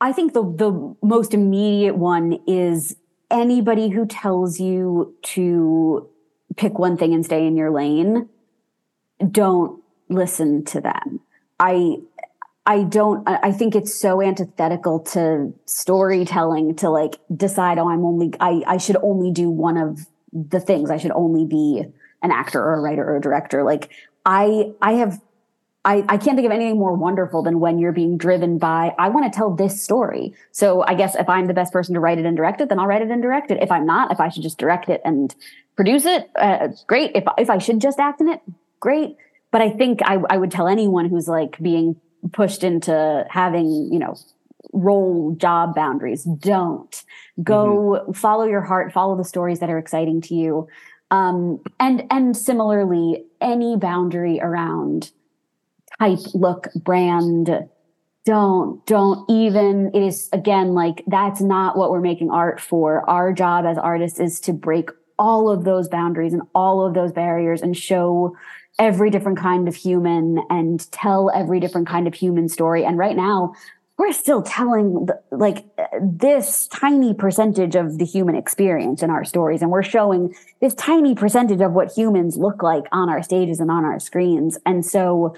I 0.01 0.12
think 0.12 0.35
the 0.35 0.43
the 0.43 0.95
most 1.03 1.35
immediate 1.35 1.97
one 1.97 2.39
is 2.47 2.97
anybody 3.31 3.89
who 3.89 4.07
tells 4.07 4.61
you 4.61 5.14
to 5.22 6.09
pick 6.57 6.79
one 6.79 6.99
thing 6.99 7.14
and 7.14 7.24
stay 7.24 7.47
in 7.47 7.57
your 7.57 7.70
lane. 7.70 8.29
Don't 9.31 9.83
listen 10.11 10.64
to 10.66 10.83
them. 10.83 11.20
I 11.59 11.97
I 12.69 12.83
don't 12.83 13.27
I 13.27 13.51
think 13.51 13.75
it's 13.75 13.99
so 13.99 14.21
antithetical 14.21 15.01
to 15.14 15.55
storytelling 15.64 16.77
to 16.77 16.91
like 16.91 17.19
decide 17.35 17.79
oh 17.79 17.89
I'm 17.89 18.05
only 18.05 18.35
I 18.41 18.62
I 18.66 18.77
should 18.77 18.99
only 19.03 19.33
do 19.33 19.49
one 19.49 19.79
of 19.79 20.07
the 20.35 20.61
things. 20.61 20.91
I 20.91 20.99
should 20.99 21.12
only 21.12 21.47
be 21.47 21.83
an 22.23 22.31
actor 22.31 22.62
or 22.62 22.75
a 22.75 22.81
writer 22.81 23.03
or 23.03 23.16
a 23.16 23.21
director. 23.23 23.62
Like 23.64 23.91
I 24.27 24.73
I 24.83 24.93
have 24.93 25.19
I, 25.83 26.05
I 26.11 26.19
can't 26.19 26.37
think 26.37 26.45
of 26.45 26.53
anything 26.53 26.79
more 26.79 26.93
wonderful 26.93 27.43
than 27.43 27.61
when 27.61 27.79
you're 27.79 27.93
being 27.93 28.19
driven 28.19 28.59
by, 28.59 28.95
I 28.99 29.09
want 29.09 29.33
to 29.33 29.35
tell 29.35 29.55
this 29.55 29.83
story. 29.83 30.35
So 30.53 30.83
I 30.83 30.93
guess 30.93 31.14
if 31.14 31.31
I'm 31.31 31.47
the 31.47 31.55
best 31.55 31.73
person 31.73 31.95
to 31.95 32.01
write 32.01 32.19
it 32.19 32.27
and 32.27 32.37
direct 32.37 32.61
it, 32.61 32.69
then 32.69 32.79
I'll 32.79 32.87
write 32.87 33.01
it 33.01 33.09
and 33.09 33.23
direct 33.23 33.51
it. 33.51 33.62
If 33.62 33.71
I'm 33.71 33.87
not, 33.87 34.12
if 34.12 34.21
I 34.21 34.29
should 34.29 34.43
just 34.43 34.59
direct 34.59 34.91
it 34.91 35.01
and 35.07 35.35
produce 35.77 36.05
it, 36.05 36.29
uh, 36.35 36.69
great. 36.87 37.12
If, 37.14 37.25
if 37.39 37.49
I 37.49 37.57
should 37.57 37.81
just 37.81 37.99
act 37.99 38.21
in 38.21 38.29
it, 38.29 38.43
great. 38.81 39.16
But 39.51 39.62
I 39.62 39.71
think 39.71 40.01
I, 40.05 40.19
I 40.29 40.37
would 40.37 40.51
tell 40.51 40.69
anyone 40.69 41.09
who's 41.09 41.29
like 41.29 41.57
being 41.59 41.99
pushed 42.33 42.64
into 42.64 43.25
having, 43.31 43.91
you 43.93 43.99
know, 43.99 44.16
role 44.73 45.35
job 45.37 45.75
boundaries, 45.75 46.25
don't 46.25 47.05
go 47.43 48.01
mm-hmm. 48.01 48.12
follow 48.12 48.45
your 48.45 48.61
heart, 48.61 48.93
follow 48.93 49.16
the 49.16 49.25
stories 49.25 49.61
that 49.61 49.71
are 49.71 49.79
exciting 49.79 50.21
to 50.21 50.35
you. 50.35 50.69
Um, 51.11 51.61
and, 51.81 52.05
and 52.11 52.37
similarly, 52.37 53.25
any 53.41 53.77
boundary 53.77 54.41
around 54.41 55.11
type, 55.99 56.19
look, 56.35 56.69
brand. 56.75 57.69
Don't, 58.25 58.85
don't 58.85 59.25
even, 59.31 59.91
it 59.95 60.03
is 60.03 60.29
again, 60.35 60.75
like 60.75 61.03
that's 61.07 61.41
not 61.41 61.79
what 61.79 61.91
we're 61.91 62.03
making 62.03 62.31
art 62.31 62.61
for. 62.61 63.09
Our 63.09 63.33
job 63.33 63.64
as 63.64 63.79
artists 63.79 64.21
is 64.21 64.39
to 64.41 64.53
break 64.53 64.91
all 65.19 65.49
of 65.49 65.64
those 65.64 65.89
boundaries 65.89 66.35
and 66.35 66.43
all 66.55 66.87
of 66.87 66.93
those 66.93 67.11
barriers 67.11 67.62
and 67.62 67.75
show 67.75 68.37
every 68.79 69.11
different 69.11 69.39
kind 69.39 69.68
of 69.68 69.74
human 69.74 70.41
and 70.51 70.91
tell 70.93 71.31
every 71.35 71.61
different 71.61 71.89
kind 71.89 72.07
of 72.07 72.14
human 72.14 72.49
story. 72.49 72.85
And 72.85 72.97
right 72.97 73.16
now, 73.16 73.55
we're 73.99 74.12
still 74.12 74.43
telling 74.43 75.07
the, 75.07 75.20
like 75.33 75.64
this 76.01 76.68
tiny 76.68 77.12
percentage 77.12 77.74
of 77.74 77.99
the 77.99 78.05
human 78.05 78.37
experience 78.37 79.03
in 79.03 79.11
our 79.11 79.24
stories 79.24 79.61
and 79.61 79.72
we're 79.72 79.83
showing 79.83 80.33
this 80.61 80.72
tiny 80.74 81.16
percentage 81.16 81.61
of 81.61 81.72
what 81.72 81.91
humans 81.91 82.37
look 82.37 82.62
like 82.62 82.85
on 82.93 83.11
our 83.11 83.24
stages 83.24 83.59
and 83.59 83.72
on 83.72 83.85
our 83.85 83.99
screens 83.99 84.57
and 84.64 84.87
so 84.87 85.35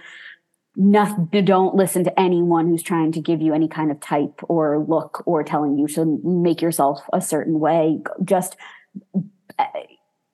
don't 0.76 1.74
listen 1.74 2.05
to 2.05 2.20
anyone 2.20 2.68
who's 2.68 2.82
trying 2.82 3.12
to 3.12 3.20
give 3.20 3.41
you 3.41 3.53
any 3.53 3.68
kind 3.68 3.91
of 3.91 4.01
type 4.01 4.41
or 4.49 4.84
look 4.88 5.22
or 5.26 5.43
telling 5.43 5.78
you 5.78 5.86
to 5.88 6.20
make 6.24 6.62
yourself 6.62 7.01
a 7.12 7.20
certain 7.20 7.61
way. 7.61 8.01
Just 8.24 8.57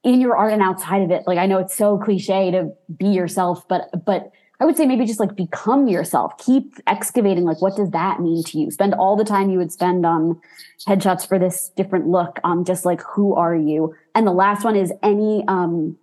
in 0.07 0.21
your 0.21 0.37
art 0.37 0.53
and 0.53 0.63
outside 0.63 1.03
of 1.03 1.11
it. 1.11 1.25
Like 1.27 1.37
I 1.37 1.47
know 1.47 1.59
it's 1.59 1.77
so 1.77 1.99
cliche 1.99 2.53
to 2.53 2.71
be 2.97 3.09
yourself, 3.09 3.67
but 3.69 3.91
but 4.07 4.31
I 4.61 4.65
would 4.65 4.77
say 4.77 4.87
maybe 4.87 5.05
just 5.05 5.19
like 5.19 5.35
become 5.35 5.89
yourself. 5.89 6.39
Keep 6.39 6.77
excavating 6.87 7.45
like 7.45 7.61
what 7.61 7.77
does 7.77 7.91
that 7.91 8.21
mean 8.21 8.45
to 8.45 8.59
you? 8.59 8.71
Spend 8.71 8.95
all 8.95 9.17
the 9.17 9.25
time 9.25 9.51
you 9.51 9.59
would 9.59 9.73
spend 9.73 10.07
on 10.07 10.41
headshots 10.87 11.29
for 11.29 11.41
this 11.41 11.71
different 11.77 12.07
look 12.07 12.39
on 12.45 12.65
just 12.65 12.87
like 12.87 13.03
who 13.03 13.35
are 13.35 13.57
you? 13.57 13.95
And 14.15 14.27
the 14.27 14.33
last 14.33 14.65
one 14.65 14.77
is 14.77 14.93
any 15.03 15.45
um 15.49 15.99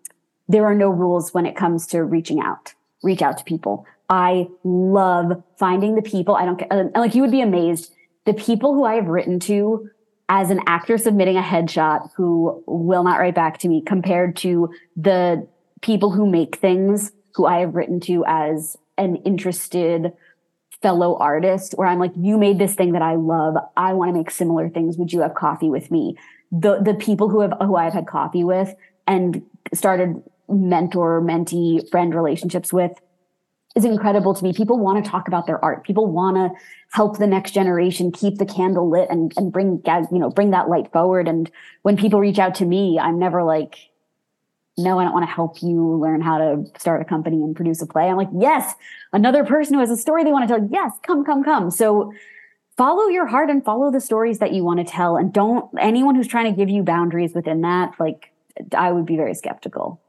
there 0.50 0.66
are 0.66 0.76
no 0.76 0.90
rules 0.90 1.34
when 1.34 1.46
it 1.46 1.56
comes 1.56 1.88
to 1.88 2.04
reaching 2.04 2.42
out. 2.42 2.74
Reach 3.04 3.22
out 3.22 3.38
to 3.38 3.44
people. 3.46 3.88
I 4.10 4.50
love 4.66 5.42
finding 5.58 5.96
the 5.96 6.02
people. 6.02 6.36
I 6.36 6.46
don't. 6.46 6.62
Uh, 6.70 6.90
like 6.94 7.16
you 7.16 7.22
would 7.22 7.32
be 7.32 7.42
amazed. 7.42 7.94
The 8.26 8.34
people 8.34 8.74
who 8.74 8.84
I 8.84 8.96
have 8.96 9.08
written 9.08 9.40
to 9.42 9.90
as 10.30 10.50
an 10.50 10.62
actor 10.68 10.98
submitting 10.98 11.38
a 11.38 11.42
headshot 11.42 12.10
who 12.16 12.64
will 12.66 13.04
not 13.04 13.20
write 13.20 13.36
back 13.36 13.58
to 13.60 13.68
me 13.68 13.82
compared 13.82 14.36
to 14.38 14.70
the 14.96 15.48
people 15.82 16.12
who 16.12 16.30
make 16.30 16.56
things 16.58 17.12
who 17.36 17.46
I 17.46 17.60
have 17.60 17.76
written 17.76 18.00
to 18.02 18.24
as 18.26 18.78
an 18.98 19.18
interested 19.18 20.14
fellow 20.82 21.18
artist 21.18 21.74
where 21.78 21.88
I'm 21.88 22.00
like, 22.00 22.12
you 22.16 22.38
made 22.38 22.60
this 22.60 22.76
thing 22.76 22.94
that 22.94 23.02
I 23.02 23.16
love. 23.16 23.56
I 23.76 23.94
want 23.94 24.10
to 24.10 24.14
make 24.14 24.30
similar 24.30 24.70
things. 24.70 24.98
Would 24.98 25.12
you 25.12 25.22
have 25.22 25.34
coffee 25.34 25.70
with 25.70 25.90
me? 25.90 26.18
The, 26.52 26.80
the 26.82 26.94
people 26.94 27.30
who 27.30 27.42
have, 27.42 27.54
who 27.60 27.76
I've 27.76 27.94
had 27.94 28.06
coffee 28.06 28.44
with 28.44 28.76
and 29.08 29.42
started 29.74 30.22
mentor, 30.50 31.22
mentee, 31.22 31.90
friend 31.90 32.14
relationships 32.14 32.72
with 32.72 32.92
is 33.76 33.86
incredible 33.86 34.34
to 34.36 34.44
me. 34.44 34.54
People 34.54 34.78
want 34.78 35.04
to 35.04 35.10
talk 35.10 35.28
about 35.28 35.48
their 35.48 35.64
art. 35.64 35.84
People 35.84 36.06
want 36.06 36.38
to 36.38 36.52
help 36.92 37.18
the 37.18 37.28
next 37.28 37.52
generation 37.52 38.12
keep 38.12 38.38
the 38.38 38.46
candle 38.46 38.90
lit 38.90 39.10
and, 39.10 39.34
and 39.36 39.52
bring, 39.52 39.82
you 40.12 40.20
know, 40.20 40.30
bring 40.30 40.52
that 40.52 40.70
light 40.70 40.92
forward. 40.92 41.28
And 41.28 41.50
when 41.82 41.98
people 41.98 42.20
reach 42.20 42.38
out 42.38 42.54
to 42.56 42.66
me, 42.66 43.00
I'm 43.00 43.18
never 43.18 43.42
like, 43.44 43.90
no, 44.78 45.00
I 45.00 45.04
don't 45.04 45.14
want 45.14 45.28
to 45.28 45.32
help 45.32 45.62
you 45.62 45.96
learn 45.98 46.22
how 46.22 46.38
to 46.38 46.66
start 46.80 47.02
a 47.02 47.06
company 47.06 47.38
and 47.38 47.56
produce 47.56 47.82
a 47.82 47.88
play. 47.88 48.10
I'm 48.10 48.18
like, 48.18 48.30
yes, 48.38 48.74
another 49.12 49.44
person 49.44 49.74
who 49.74 49.80
has 49.80 49.92
a 49.92 49.98
story 49.98 50.24
they 50.24 50.32
want 50.32 50.48
to 50.48 50.56
tell. 50.56 50.70
Yes, 50.72 50.94
come, 51.04 51.26
come, 51.26 51.44
come. 51.44 51.72
So 51.72 52.12
follow 52.78 53.08
your 53.08 53.28
heart 53.28 53.50
and 53.50 53.64
follow 53.64 53.92
the 53.92 54.02
stories 54.02 54.40
that 54.40 54.54
you 54.54 54.64
want 54.64 54.80
to 54.80 54.92
tell. 54.92 55.16
And 55.16 55.34
don't 55.34 55.70
anyone 55.80 56.16
who's 56.16 56.28
trying 56.28 56.52
to 56.52 56.58
give 56.58 56.70
you 56.70 56.84
boundaries 56.84 57.34
within 57.34 57.62
that, 57.62 57.94
like 58.00 58.32
I 58.76 58.92
would 58.92 59.06
be 59.06 59.16
very 59.16 59.34
skeptical. 59.34 60.00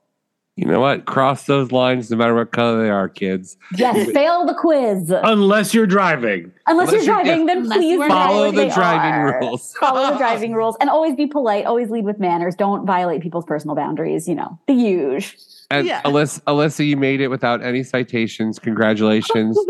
You 0.57 0.67
know 0.67 0.79
what? 0.79 1.05
Cross 1.05 1.47
those 1.47 1.73
lines 1.73 2.11
no 2.13 2.17
matter 2.17 2.35
what 2.35 2.53
color 2.53 2.81
they 2.81 2.89
are, 2.89 3.09
kids. 3.09 3.57
Yes, 3.77 4.09
fail 4.13 4.47
the 4.47 4.55
quiz. 4.55 5.11
Unless 5.11 5.75
you're 5.75 5.87
driving. 5.87 6.53
Unless, 6.69 6.91
Unless 6.91 7.07
you're 7.07 7.15
driving, 7.15 7.39
you're, 7.39 7.47
then 7.47 7.67
please 7.69 7.99
follow 8.07 8.53
the 8.53 8.69
driving 8.69 9.13
are. 9.13 9.41
rules. 9.41 9.75
follow 9.81 10.13
the 10.13 10.17
driving 10.19 10.53
rules 10.53 10.77
and 10.81 10.89
always 10.89 11.17
be 11.17 11.27
polite. 11.27 11.67
Always 11.67 11.91
lead 11.91 12.05
with 12.05 12.21
manners. 12.21 12.55
Don't 12.55 12.87
violate 12.87 13.21
people's 13.21 13.45
personal 13.45 13.75
boundaries. 13.75 14.29
You 14.29 14.37
know, 14.37 14.57
the 14.69 14.75
huge. 14.75 15.37
And 15.71 15.89
yeah. 15.89 16.03
Alyssa, 16.03 16.41
Alyssa, 16.43 16.87
you 16.87 16.97
made 16.97 17.21
it 17.21 17.29
without 17.29 17.61
any 17.61 17.83
citations. 17.83 18.61
Congratulations. 18.61 19.57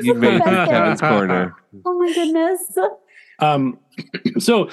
you 0.00 0.14
made 0.14 0.36
it 0.36 0.42
Kevin's 0.42 1.00
corner. 1.00 1.54
Oh 1.84 1.96
my 1.96 2.12
goodness. 2.12 2.76
Um, 3.38 3.78
so 4.38 4.68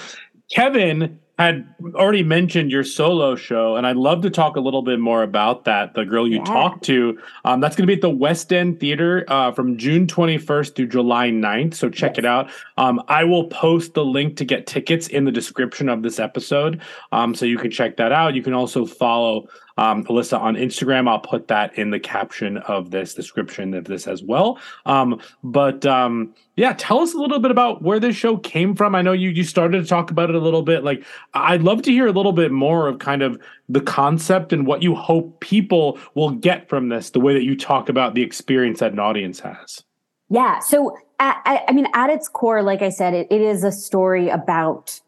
Kevin 0.52 1.20
had 1.40 1.74
already 1.96 2.22
mentioned 2.22 2.70
your 2.70 2.84
solo 2.84 3.34
show, 3.34 3.78
and 3.78 3.88
I'd 3.88 3.96
love 3.96 4.22
to 4.24 4.30
talk 4.30 4.58
a 4.58 4.60
little 4.60 4.82
bit 4.82 5.00
more 5.00 5.24
about 5.24 5.64
that. 5.64 5.94
The 5.94 6.04
girl 6.04 6.28
you 6.28 6.40
yeah. 6.40 6.44
talked 6.44 6.84
to, 6.86 7.18
um, 7.46 7.62
that's 7.62 7.78
going 7.78 7.84
to 7.84 7.88
be 7.88 7.94
at 7.94 8.02
the 8.02 8.10
West 8.10 8.52
End 8.52 8.78
Theater 8.78 9.24
uh, 9.30 9.54
from 9.54 9.78
June 9.78 10.06
21st 10.06 10.76
through 10.76 10.88
July 10.88 11.30
9th. 11.30 11.76
So 11.76 11.90
check 11.90 12.18
yes. 12.18 12.20
it 12.20 12.26
out. 12.26 12.52
Um, 12.78 13.02
I 13.08 13.24
will 13.24 13.46
post 13.48 13.94
the 13.94 14.04
link 14.04 14.36
to 14.36 14.44
get 14.44 14.68
tickets 14.68 15.08
in 15.08 15.24
the 15.24 15.32
description 15.32 15.88
of 15.88 16.04
this 16.04 16.20
episode, 16.20 16.82
um, 17.14 17.34
so 17.34 17.46
you 17.46 17.58
can 17.58 17.72
check 17.72 17.96
that 17.96 18.12
out. 18.12 18.36
You 18.36 18.44
can 18.44 18.54
also 18.54 18.86
follow 18.86 19.48
um, 19.80 20.04
Alyssa 20.06 20.38
on 20.38 20.56
Instagram. 20.56 21.08
I'll 21.08 21.20
put 21.20 21.48
that 21.48 21.78
in 21.78 21.90
the 21.90 22.00
caption 22.00 22.58
of 22.58 22.92
this 22.92 23.14
description 23.14 23.74
of 23.74 23.86
this 23.86 24.08
as 24.08 24.22
well. 24.22 24.60
Um, 24.86 25.22
but 25.42 25.86
um, 25.86 26.36
yeah, 26.58 26.74
tell 26.78 27.00
us 27.00 27.14
a 27.14 27.18
little 27.18 27.40
bit 27.40 27.50
about 27.50 27.82
where 27.82 27.98
this 27.98 28.16
show 28.16 28.36
came 28.36 28.76
from. 28.76 28.94
I 28.94 29.02
know 29.02 29.14
you 29.14 29.30
you 29.30 29.46
started 29.46 29.82
to 29.82 29.88
talk 29.88 30.12
about 30.12 30.30
it 30.30 30.36
a 30.36 30.40
little 30.40 30.64
bit. 30.64 30.84
Like 30.84 31.06
I'd 31.34 31.62
love 31.62 31.82
to 31.84 31.92
hear 31.92 32.08
a 32.08 32.12
little 32.12 32.34
bit 32.34 32.52
more 32.52 32.90
of 32.90 33.00
kind 33.00 33.22
of 33.22 33.42
the 33.70 33.80
concept 33.80 34.52
and 34.52 34.68
what 34.68 34.84
you 34.84 34.96
hope 34.96 35.40
people 35.40 35.98
will 36.14 36.32
get 36.32 36.68
from 36.68 36.90
this. 36.90 37.12
The 37.12 37.22
way 37.22 37.34
that 37.34 37.44
you 37.44 37.56
talk 37.56 37.88
about 37.88 38.16
the 38.16 38.22
experience 38.22 38.82
that 38.82 38.92
an 38.92 39.00
audience 39.00 39.40
has. 39.40 39.82
Yeah. 40.30 40.60
So 40.60 40.98
at, 41.20 41.42
I 41.46 41.72
mean, 41.72 41.88
at 41.94 42.10
its 42.10 42.28
core, 42.28 42.62
like 42.62 42.82
I 42.82 42.90
said, 42.90 43.14
it, 43.14 43.28
it 43.32 43.42
is 43.42 43.64
a 43.64 43.72
story 43.72 44.28
about 44.28 45.00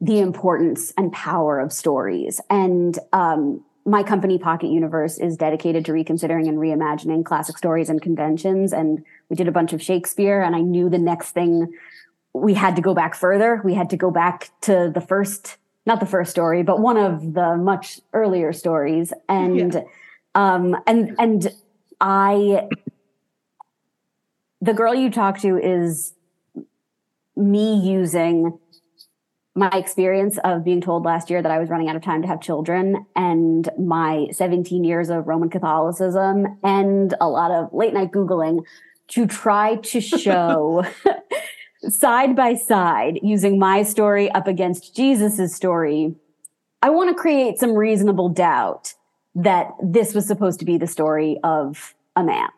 the 0.00 0.20
importance 0.20 0.92
and 0.96 1.12
power 1.12 1.58
of 1.58 1.72
stories 1.72 2.40
and 2.50 2.98
um, 3.12 3.64
my 3.88 4.02
company 4.02 4.38
pocket 4.38 4.70
universe 4.70 5.18
is 5.18 5.36
dedicated 5.36 5.84
to 5.86 5.92
reconsidering 5.94 6.46
and 6.46 6.58
reimagining 6.58 7.24
classic 7.24 7.56
stories 7.56 7.88
and 7.88 8.02
conventions. 8.02 8.72
And 8.72 9.02
we 9.30 9.36
did 9.36 9.48
a 9.48 9.52
bunch 9.52 9.72
of 9.72 9.82
shakespeare 9.82 10.42
and 10.42 10.54
i 10.54 10.60
knew 10.60 10.90
the 10.90 10.98
next 10.98 11.30
thing 11.30 11.72
we 12.34 12.54
had 12.54 12.76
to 12.76 12.82
go 12.82 12.94
back 12.94 13.14
further. 13.14 13.60
We 13.64 13.74
had 13.74 13.90
to 13.90 13.96
go 13.96 14.10
back 14.10 14.50
to 14.62 14.90
the 14.94 15.00
first 15.00 15.56
not 15.86 16.00
the 16.00 16.06
first 16.06 16.30
story 16.30 16.62
but 16.62 16.80
one 16.80 16.98
of 16.98 17.32
the 17.32 17.56
much 17.56 18.00
earlier 18.12 18.52
stories. 18.52 19.12
And 19.28 19.72
yeah. 19.72 19.80
um 20.34 20.76
and 20.86 21.16
and 21.18 21.52
i 22.00 22.68
the 24.60 24.74
girl 24.74 24.94
you 24.94 25.10
talk 25.10 25.38
to 25.40 25.56
is 25.56 26.12
me 27.36 27.80
using 27.80 28.58
my 29.58 29.70
experience 29.70 30.38
of 30.44 30.64
being 30.64 30.80
told 30.80 31.04
last 31.04 31.28
year 31.28 31.42
that 31.42 31.50
I 31.50 31.58
was 31.58 31.68
running 31.68 31.88
out 31.88 31.96
of 31.96 32.02
time 32.02 32.22
to 32.22 32.28
have 32.28 32.40
children 32.40 33.04
and 33.16 33.68
my 33.76 34.28
17 34.30 34.84
years 34.84 35.10
of 35.10 35.26
Roman 35.26 35.50
Catholicism 35.50 36.58
and 36.62 37.14
a 37.20 37.28
lot 37.28 37.50
of 37.50 37.72
late 37.72 37.92
night 37.92 38.12
Googling 38.12 38.62
to 39.08 39.26
try 39.26 39.76
to 39.76 40.00
show 40.00 40.84
side 41.88 42.36
by 42.36 42.54
side 42.54 43.18
using 43.22 43.58
my 43.58 43.82
story 43.82 44.30
up 44.30 44.46
against 44.46 44.94
Jesus's 44.94 45.54
story. 45.54 46.14
I 46.80 46.90
want 46.90 47.10
to 47.10 47.20
create 47.20 47.58
some 47.58 47.74
reasonable 47.74 48.28
doubt 48.28 48.94
that 49.34 49.72
this 49.82 50.14
was 50.14 50.26
supposed 50.26 50.60
to 50.60 50.64
be 50.64 50.78
the 50.78 50.86
story 50.86 51.38
of 51.42 51.94
a 52.14 52.22
man. 52.22 52.48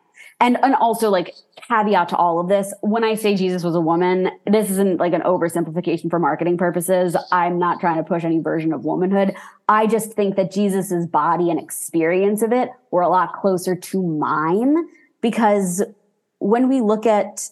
And 0.41 0.57
and 0.63 0.75
also 0.75 1.09
like 1.09 1.33
caveat 1.69 2.09
to 2.09 2.17
all 2.17 2.39
of 2.39 2.49
this 2.49 2.73
when 2.81 3.03
i 3.03 3.15
say 3.15 3.35
jesus 3.35 3.63
was 3.63 3.75
a 3.75 3.79
woman 3.79 4.29
this 4.45 4.69
isn't 4.69 4.99
like 4.99 5.13
an 5.13 5.21
oversimplification 5.21 6.09
for 6.09 6.19
marketing 6.19 6.57
purposes. 6.57 7.15
I'm 7.31 7.57
not 7.59 7.79
trying 7.79 7.97
to 7.97 8.03
push 8.03 8.23
any 8.23 8.39
version 8.39 8.73
of 8.73 8.83
womanhood. 8.83 9.35
I 9.69 9.87
just 9.87 10.13
think 10.13 10.35
that 10.35 10.51
jesus's 10.51 11.07
body 11.07 11.49
and 11.49 11.59
experience 11.59 12.41
of 12.41 12.51
it 12.51 12.69
were 12.89 13.01
a 13.01 13.09
lot 13.09 13.33
closer 13.33 13.75
to 13.75 14.03
mine 14.03 14.75
because 15.21 15.83
when 16.39 16.67
we 16.67 16.81
look 16.81 17.05
at 17.05 17.49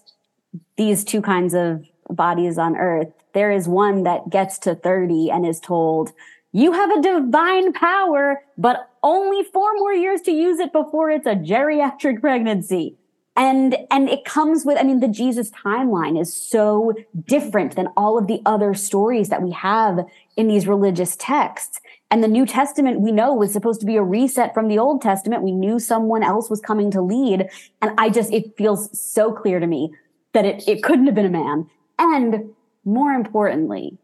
these 0.78 1.04
two 1.04 1.22
kinds 1.22 1.54
of 1.54 1.86
bodies 2.10 2.58
on 2.58 2.76
earth 2.76 3.14
there 3.34 3.52
is 3.52 3.68
one 3.68 4.04
that 4.04 4.30
gets 4.32 4.58
to 4.58 4.74
30 4.74 5.30
and 5.30 5.46
is 5.46 5.60
told 5.60 6.12
you 6.52 6.72
have 6.72 6.92
a 6.92 7.02
divine 7.02 7.74
power, 7.74 8.42
but 8.58 8.90
only 9.04 9.44
four 9.44 9.74
more 9.76 9.94
years 9.94 10.22
to 10.22 10.32
use 10.32 10.60
it 10.60 10.74
before 10.74 11.10
it's 11.10 11.28
a 11.28 11.36
geriatric 11.36 12.22
pregnancy. 12.22 12.98
And, 13.36 13.78
and 13.90 14.10
it 14.10 14.26
comes 14.26 14.66
with, 14.66 14.78
I 14.78 14.84
mean, 14.84 15.00
the 15.00 15.08
Jesus 15.08 15.50
timeline 15.52 16.20
is 16.20 16.36
so 16.36 16.94
different 17.26 17.78
than 17.78 17.88
all 17.96 18.18
of 18.18 18.28
the 18.28 18.42
other 18.46 18.74
stories 18.74 19.30
that 19.30 19.42
we 19.42 19.52
have 19.52 20.00
in 20.36 20.50
these 20.50 20.68
religious 20.68 21.16
texts. 21.16 21.80
And 22.12 22.22
the 22.22 22.28
New 22.28 22.46
Testament 22.46 23.00
we 23.00 23.14
know 23.14 23.34
was 23.34 23.54
supposed 23.54 23.80
to 23.80 23.86
be 23.86 23.96
a 23.96 24.04
reset 24.04 24.54
from 24.54 24.68
the 24.68 24.80
Old 24.80 25.02
Testament. 25.02 25.44
We 25.44 25.54
knew 25.54 25.80
someone 25.80 26.24
else 26.24 26.50
was 26.50 26.60
coming 26.60 26.92
to 26.92 27.02
lead. 27.02 27.48
And 27.82 27.92
I 27.98 28.10
just, 28.10 28.34
it 28.34 28.58
feels 28.58 29.00
so 29.00 29.32
clear 29.32 29.62
to 29.62 29.68
me 29.68 29.94
that 30.34 30.44
it, 30.44 30.68
it 30.68 30.84
couldn't 30.84 31.06
have 31.06 31.16
been 31.16 31.26
a 31.26 31.30
man. 31.30 31.70
And 31.98 32.54
more 32.84 33.12
importantly, 33.12 33.98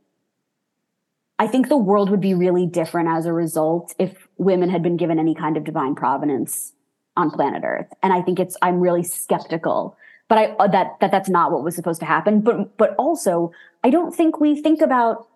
I 1.38 1.48
think 1.48 1.68
the 1.68 1.78
world 1.78 2.10
would 2.10 2.22
be 2.22 2.34
really 2.34 2.66
different 2.66 3.10
as 3.10 3.26
a 3.26 3.34
result 3.34 3.94
if 4.00 4.28
women 4.38 4.70
had 4.70 4.82
been 4.82 4.98
given 4.98 5.20
any 5.20 5.36
kind 5.36 5.58
of 5.58 5.64
divine 5.64 5.96
providence 5.96 6.74
on 7.18 7.32
planet 7.32 7.64
Earth. 7.66 7.88
And 8.04 8.14
I 8.14 8.22
think 8.22 8.40
it's 8.40 8.58
I'm 8.62 8.80
really 8.80 9.04
skeptical, 9.04 9.98
but 10.30 10.38
I 10.38 10.46
uh, 10.60 10.68
that 10.68 10.98
that 11.02 11.12
that's 11.12 11.30
not 11.30 11.52
what 11.52 11.64
was 11.64 11.76
supposed 11.76 12.00
to 12.02 12.06
happen. 12.06 12.42
But 12.42 12.78
but 12.78 12.96
also 12.98 13.52
I 13.84 13.90
don't 13.90 14.16
think 14.16 14.40
we 14.40 14.62
think 14.62 14.82
about 14.82 15.28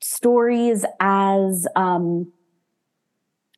stories 0.00 0.84
as 1.00 1.66
um 1.76 2.32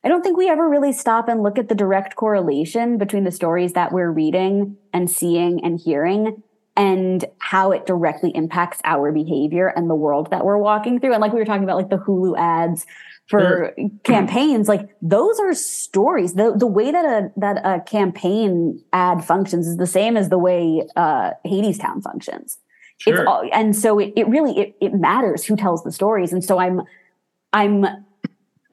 I 0.04 0.08
don't 0.08 0.22
think 0.22 0.36
we 0.36 0.50
ever 0.50 0.68
really 0.68 0.92
stop 0.92 1.28
and 1.28 1.42
look 1.42 1.58
at 1.58 1.68
the 1.68 1.74
direct 1.74 2.16
correlation 2.16 2.98
between 2.98 3.24
the 3.24 3.30
stories 3.30 3.72
that 3.72 3.90
we're 3.90 4.10
reading 4.10 4.76
and 4.92 5.10
seeing 5.10 5.64
and 5.64 5.80
hearing 5.80 6.42
and 6.76 7.24
how 7.38 7.70
it 7.70 7.86
directly 7.86 8.30
impacts 8.34 8.80
our 8.84 9.12
behavior 9.12 9.68
and 9.68 9.88
the 9.88 9.94
world 9.94 10.30
that 10.30 10.44
we're 10.44 10.58
walking 10.58 10.98
through. 10.98 11.12
And 11.12 11.20
like 11.20 11.32
we 11.32 11.38
were 11.38 11.44
talking 11.44 11.64
about, 11.64 11.76
like 11.76 11.90
the 11.90 11.98
Hulu 11.98 12.36
ads 12.36 12.84
for 13.28 13.72
sure. 13.76 13.88
campaigns, 14.02 14.68
like 14.68 14.88
those 15.00 15.38
are 15.40 15.54
stories. 15.54 16.34
The 16.34 16.52
the 16.56 16.66
way 16.66 16.90
that 16.90 17.04
a 17.04 17.30
that 17.36 17.64
a 17.64 17.80
campaign 17.80 18.82
ad 18.92 19.24
functions 19.24 19.66
is 19.66 19.76
the 19.76 19.86
same 19.86 20.16
as 20.16 20.28
the 20.28 20.38
way 20.38 20.86
uh 20.96 21.30
Hadestown 21.46 22.02
functions. 22.02 22.58
Sure. 22.98 23.14
It's 23.14 23.26
all, 23.26 23.48
and 23.52 23.74
so 23.74 23.98
it, 23.98 24.12
it 24.16 24.28
really 24.28 24.58
it, 24.58 24.76
it 24.80 24.94
matters 24.94 25.44
who 25.44 25.56
tells 25.56 25.84
the 25.84 25.92
stories. 25.92 26.32
And 26.32 26.44
so 26.44 26.58
I'm 26.58 26.82
I'm 27.52 27.86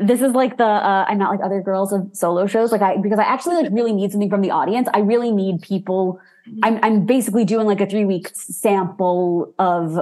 this 0.01 0.21
is 0.21 0.33
like 0.33 0.57
the 0.57 0.65
uh, 0.65 1.05
I'm 1.07 1.17
not 1.17 1.31
like 1.31 1.41
other 1.43 1.61
girls 1.61 1.93
of 1.93 2.09
solo 2.13 2.47
shows. 2.47 2.71
Like 2.71 2.81
I 2.81 2.97
because 2.97 3.19
I 3.19 3.23
actually 3.23 3.55
like 3.55 3.71
really 3.71 3.93
need 3.93 4.11
something 4.11 4.29
from 4.29 4.41
the 4.41 4.51
audience. 4.51 4.87
I 4.93 4.99
really 4.99 5.31
need 5.31 5.61
people 5.61 6.19
I'm 6.63 6.79
I'm 6.83 7.05
basically 7.05 7.45
doing 7.45 7.67
like 7.67 7.81
a 7.81 7.85
three 7.85 8.05
week 8.05 8.29
sample 8.33 9.53
of 9.59 9.99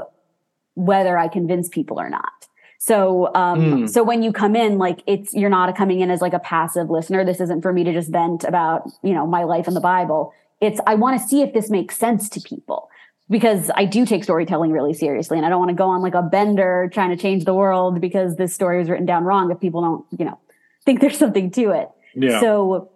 whether 0.76 1.18
I 1.18 1.28
convince 1.28 1.68
people 1.70 2.00
or 2.00 2.10
not. 2.10 2.32
So 2.78 3.34
um 3.36 3.60
mm. 3.60 3.90
so 3.90 4.04
when 4.04 4.24
you 4.24 4.32
come 4.32 4.56
in, 4.56 4.78
like 4.78 5.04
it's 5.06 5.34
you're 5.34 5.50
not 5.50 5.76
coming 5.76 6.00
in 6.00 6.10
as 6.10 6.22
like 6.22 6.34
a 6.34 6.40
passive 6.40 6.90
listener. 6.90 7.26
This 7.26 7.42
isn't 7.42 7.62
for 7.62 7.74
me 7.74 7.84
to 7.84 7.94
just 7.94 8.10
vent 8.10 8.44
about, 8.44 8.90
you 9.04 9.14
know, 9.14 9.28
my 9.28 9.44
life 9.44 9.68
in 9.68 9.74
the 9.74 9.82
Bible. 9.82 10.34
It's 10.62 10.80
I 10.88 10.96
want 10.96 11.22
to 11.22 11.28
see 11.28 11.42
if 11.42 11.54
this 11.54 11.70
makes 11.70 11.98
sense 11.98 12.30
to 12.30 12.42
people 12.42 12.90
because 13.30 13.70
I 13.76 13.86
do 13.86 14.06
take 14.06 14.24
storytelling 14.24 14.72
really 14.72 14.94
seriously 14.94 15.38
and 15.38 15.46
I 15.46 15.50
don't 15.50 15.60
want 15.60 15.70
to 15.70 15.76
go 15.76 15.90
on 15.90 16.02
like 16.02 16.16
a 16.16 16.24
bender 16.24 16.90
trying 16.94 17.10
to 17.10 17.18
change 17.18 17.46
the 17.46 17.54
world 17.54 18.02
because 18.02 18.36
this 18.38 18.54
story 18.54 18.80
was 18.80 18.90
written 18.90 19.06
down 19.06 19.24
wrong 19.24 19.52
if 19.52 19.60
people 19.60 19.82
don't, 19.82 20.06
you 20.20 20.26
know, 20.26 20.40
think 20.86 21.02
there's 21.02 21.18
something 21.18 21.52
to 21.52 21.72
it. 21.72 21.90
Yeah. 22.16 22.40
So 22.40 22.92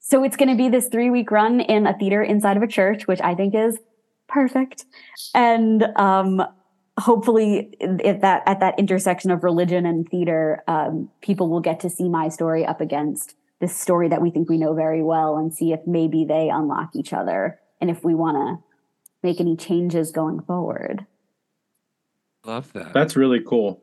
so 0.00 0.22
it's 0.22 0.36
going 0.36 0.50
to 0.50 0.54
be 0.54 0.68
this 0.68 0.88
three 0.88 1.08
week 1.08 1.30
run 1.30 1.60
in 1.60 1.86
a 1.86 1.96
theater 1.96 2.22
inside 2.22 2.58
of 2.58 2.62
a 2.62 2.66
church, 2.66 3.06
which 3.06 3.22
I 3.22 3.34
think 3.34 3.54
is 3.54 3.78
perfect. 4.28 4.84
And 5.34 5.82
um, 5.96 6.42
hopefully, 6.98 7.74
at 7.80 8.20
that 8.20 8.42
at 8.46 8.60
that 8.60 8.78
intersection 8.78 9.30
of 9.30 9.42
religion 9.42 9.86
and 9.86 10.06
theater, 10.06 10.62
um, 10.68 11.08
people 11.22 11.48
will 11.48 11.60
get 11.60 11.80
to 11.80 11.90
see 11.90 12.08
my 12.08 12.28
story 12.28 12.66
up 12.66 12.82
against 12.82 13.34
this 13.60 13.74
story 13.74 14.08
that 14.08 14.20
we 14.20 14.30
think 14.30 14.50
we 14.50 14.58
know 14.58 14.74
very 14.74 15.02
well, 15.02 15.38
and 15.38 15.54
see 15.54 15.72
if 15.72 15.80
maybe 15.86 16.24
they 16.24 16.50
unlock 16.50 16.90
each 16.94 17.14
other, 17.14 17.58
and 17.80 17.90
if 17.90 18.04
we 18.04 18.14
want 18.14 18.36
to 18.36 18.63
make 19.24 19.40
any 19.40 19.56
changes 19.56 20.12
going 20.12 20.40
forward. 20.42 21.06
Love 22.44 22.72
that. 22.74 22.92
That's 22.92 23.16
really 23.16 23.40
cool. 23.40 23.82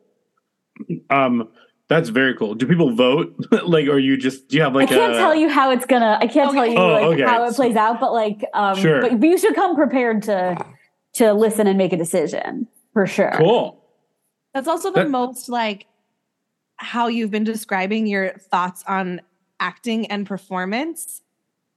Um, 1.10 1.50
that's 1.90 2.08
very 2.08 2.36
cool. 2.36 2.56
Do 2.56 2.66
people 2.66 2.96
vote? 2.96 3.36
like, 3.66 3.88
or 3.88 4.00
you 4.00 4.16
just 4.16 4.48
do 4.48 4.56
you 4.56 4.64
have 4.64 4.74
like? 4.74 4.90
I 4.90 4.96
can't 4.96 5.14
a... 5.14 5.18
tell 5.18 5.36
you 5.36 5.50
how 5.50 5.72
it's 5.72 5.86
gonna. 5.86 6.18
I 6.22 6.28
can't 6.28 6.54
tell 6.54 6.66
you 6.66 6.78
oh, 6.78 6.94
like 6.94 7.04
okay. 7.04 7.24
how 7.24 7.46
it 7.46 7.56
plays 7.56 7.76
out, 7.76 8.00
but 8.00 8.14
like, 8.14 8.46
um, 8.54 8.78
sure. 8.78 9.02
But 9.02 9.22
you 9.22 9.38
should 9.38 9.56
come 9.56 9.76
prepared 9.76 10.24
to 10.24 10.64
to 11.16 11.34
listen 11.34 11.68
and 11.68 11.78
make 11.78 11.92
a 11.92 11.98
decision 11.98 12.68
for 12.94 13.06
sure. 13.06 13.34
Cool. 13.36 13.84
That's 14.54 14.68
also 14.68 14.92
the 14.92 15.02
That- 15.02 15.10
most 15.10 15.50
like 15.50 15.88
how 16.78 17.08
you've 17.08 17.32
been 17.32 17.44
describing 17.44 18.08
your 18.08 18.34
thoughts 18.38 18.84
on 18.88 19.22
acting 19.60 20.08
and 20.08 20.26
performance. 20.26 21.21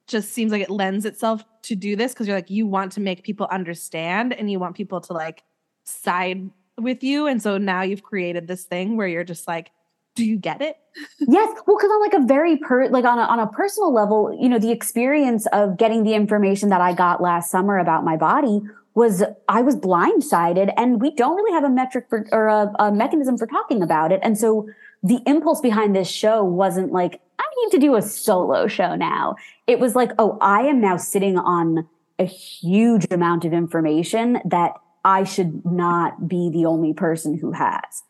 Just 0.06 0.32
seems 0.32 0.52
like 0.52 0.62
it 0.62 0.70
lends 0.70 1.04
itself 1.04 1.44
to 1.62 1.74
do 1.74 1.96
this 1.96 2.12
because 2.12 2.26
you're 2.26 2.36
like 2.36 2.50
you 2.50 2.66
want 2.66 2.92
to 2.92 3.00
make 3.00 3.22
people 3.22 3.46
understand 3.50 4.32
and 4.32 4.50
you 4.50 4.58
want 4.58 4.76
people 4.76 5.00
to 5.00 5.12
like 5.12 5.42
side 5.84 6.50
with 6.76 7.02
you, 7.02 7.26
and 7.26 7.42
so 7.42 7.58
now 7.58 7.82
you've 7.82 8.02
created 8.02 8.46
this 8.46 8.64
thing 8.64 8.96
where 8.96 9.08
you're 9.08 9.24
just 9.24 9.48
like 9.48 9.70
do 10.14 10.24
you 10.24 10.36
get 10.36 10.62
it? 10.62 10.76
yes. 11.20 11.58
Well, 11.66 11.76
because 11.76 11.90
on 11.90 12.00
like 12.00 12.14
a 12.14 12.26
very 12.26 12.56
per 12.56 12.88
like 12.88 13.04
on 13.04 13.18
a, 13.18 13.22
on 13.22 13.40
a 13.40 13.46
personal 13.48 13.92
level, 13.92 14.36
you 14.40 14.48
know, 14.48 14.58
the 14.58 14.70
experience 14.70 15.46
of 15.52 15.76
getting 15.76 16.04
the 16.04 16.14
information 16.14 16.68
that 16.68 16.80
I 16.80 16.94
got 16.94 17.20
last 17.20 17.50
summer 17.50 17.78
about 17.78 18.04
my 18.04 18.16
body 18.16 18.62
was 18.94 19.24
I 19.48 19.62
was 19.62 19.74
blindsided, 19.76 20.72
and 20.76 21.00
we 21.00 21.10
don't 21.10 21.36
really 21.36 21.52
have 21.52 21.64
a 21.64 21.70
metric 21.70 22.06
for 22.08 22.26
or 22.30 22.46
a, 22.46 22.72
a 22.78 22.92
mechanism 22.92 23.36
for 23.36 23.46
talking 23.46 23.82
about 23.82 24.12
it. 24.12 24.20
And 24.22 24.38
so 24.38 24.68
the 25.02 25.20
impulse 25.26 25.60
behind 25.60 25.96
this 25.96 26.08
show 26.08 26.44
wasn't 26.44 26.92
like 26.92 27.20
I 27.38 27.44
need 27.62 27.70
to 27.72 27.78
do 27.78 27.96
a 27.96 28.02
solo 28.02 28.66
show 28.66 28.94
now. 28.94 29.36
It 29.66 29.80
was 29.80 29.94
like, 29.94 30.10
oh, 30.18 30.38
I 30.40 30.62
am 30.62 30.80
now 30.80 30.96
sitting 30.96 31.38
on 31.38 31.88
a 32.18 32.24
huge 32.24 33.06
amount 33.10 33.44
of 33.44 33.52
information 33.52 34.40
that 34.44 34.74
I 35.04 35.24
should 35.24 35.64
not 35.64 36.28
be 36.28 36.50
the 36.50 36.66
only 36.66 36.94
person 36.94 37.38
who 37.38 37.52
has. 37.52 38.02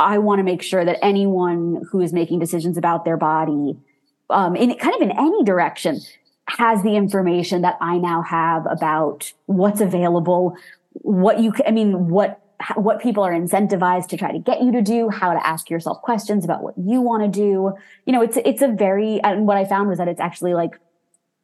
I 0.00 0.18
want 0.18 0.40
to 0.40 0.42
make 0.42 0.62
sure 0.62 0.84
that 0.84 0.98
anyone 1.02 1.82
who 1.90 2.00
is 2.00 2.12
making 2.12 2.40
decisions 2.40 2.76
about 2.76 3.04
their 3.04 3.16
body, 3.16 3.76
um, 4.28 4.56
in 4.56 4.74
kind 4.76 4.96
of 4.96 5.02
in 5.02 5.12
any 5.12 5.44
direction, 5.44 6.00
has 6.48 6.82
the 6.82 6.96
information 6.96 7.62
that 7.62 7.76
I 7.80 7.98
now 7.98 8.22
have 8.22 8.66
about 8.68 9.32
what's 9.46 9.80
available, 9.80 10.56
what 10.94 11.38
you, 11.38 11.54
I 11.66 11.70
mean, 11.70 12.08
what 12.08 12.41
what 12.76 13.00
people 13.00 13.24
are 13.24 13.32
incentivized 13.32 14.08
to 14.08 14.16
try 14.16 14.32
to 14.32 14.38
get 14.38 14.62
you 14.62 14.72
to 14.72 14.82
do, 14.82 15.08
how 15.08 15.32
to 15.32 15.46
ask 15.46 15.70
yourself 15.70 16.00
questions 16.02 16.44
about 16.44 16.62
what 16.62 16.74
you 16.76 17.00
want 17.00 17.22
to 17.22 17.28
do. 17.28 17.74
You 18.06 18.12
know, 18.12 18.22
it's 18.22 18.38
it's 18.44 18.62
a 18.62 18.68
very 18.68 19.20
and 19.22 19.46
what 19.46 19.56
I 19.56 19.64
found 19.64 19.88
was 19.88 19.98
that 19.98 20.08
it's 20.08 20.20
actually 20.20 20.54
like 20.54 20.78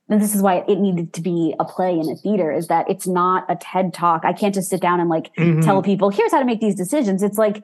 and 0.09 0.23
this 0.23 0.35
is 0.35 0.41
why 0.41 0.65
it 0.67 0.79
needed 0.79 1.13
to 1.15 1.21
be 1.21 1.55
a 1.61 1.65
play 1.65 1.99
in 1.99 2.09
a 2.09 2.17
theater 2.17 2.51
is 2.51 2.69
that 2.69 2.89
it's 2.89 3.07
not 3.07 3.45
a 3.49 3.57
TED 3.57 3.93
talk. 3.93 4.25
I 4.25 4.33
can't 4.33 4.55
just 4.55 4.71
sit 4.71 4.81
down 4.81 5.01
and 5.01 5.11
like 5.11 5.35
mm-hmm. 5.35 5.61
tell 5.61 5.83
people, 5.83 6.09
here's 6.09 6.33
how 6.33 6.39
to 6.39 6.47
make 6.47 6.61
these 6.61 6.75
decisions. 6.75 7.23
It's 7.23 7.37
like 7.37 7.63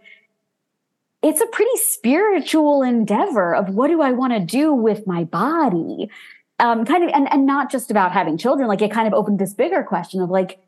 it's 1.23 1.41
a 1.41 1.47
pretty 1.47 1.77
spiritual 1.77 2.83
endeavor 2.83 3.55
of 3.55 3.71
what 3.71 3.89
do 3.89 4.03
I 4.03 4.13
want 4.13 4.35
to 4.35 4.41
do 4.41 4.75
with 4.75 5.07
my 5.07 5.25
body? 5.25 6.11
Um, 6.59 6.85
kind 6.85 7.03
of, 7.03 7.11
and, 7.15 7.33
and 7.33 7.47
not 7.47 7.71
just 7.71 7.91
about 7.91 8.13
having 8.13 8.37
children. 8.37 8.69
Like 8.69 8.83
it 8.83 8.91
kind 8.91 9.09
of 9.09 9.15
opened 9.15 9.39
this 9.39 9.55
bigger 9.55 9.83
question 9.83 10.21
of 10.21 10.29
like, 10.29 10.59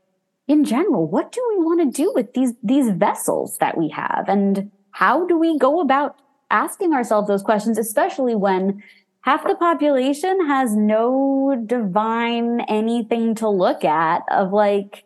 in 0.49 0.65
general, 0.65 1.07
what 1.07 1.33
do 1.33 1.45
we 1.57 1.65
want 1.65 1.81
to 1.81 2.03
do 2.03 2.13
with 2.15 2.35
these, 2.35 2.53
these 2.63 2.91
vessels 2.91 3.59
that 3.59 3.77
we 3.77 3.89
have? 3.89 4.27
And 4.29 4.71
how 4.93 5.27
do 5.27 5.39
we 5.39 5.59
go 5.59 5.81
about 5.81 6.17
asking 6.51 6.93
ourselves 6.93 7.29
those 7.29 7.43
questions, 7.43 7.79
especially 7.79 8.35
when 8.35 8.83
half 9.23 9.47
the 9.47 9.57
population 9.57 10.47
has 10.47 10.77
no 10.77 11.61
divine 11.67 12.61
anything 12.69 13.35
to 13.37 13.49
look 13.49 13.85
at 13.85 14.23
of 14.31 14.53
like, 14.53 15.05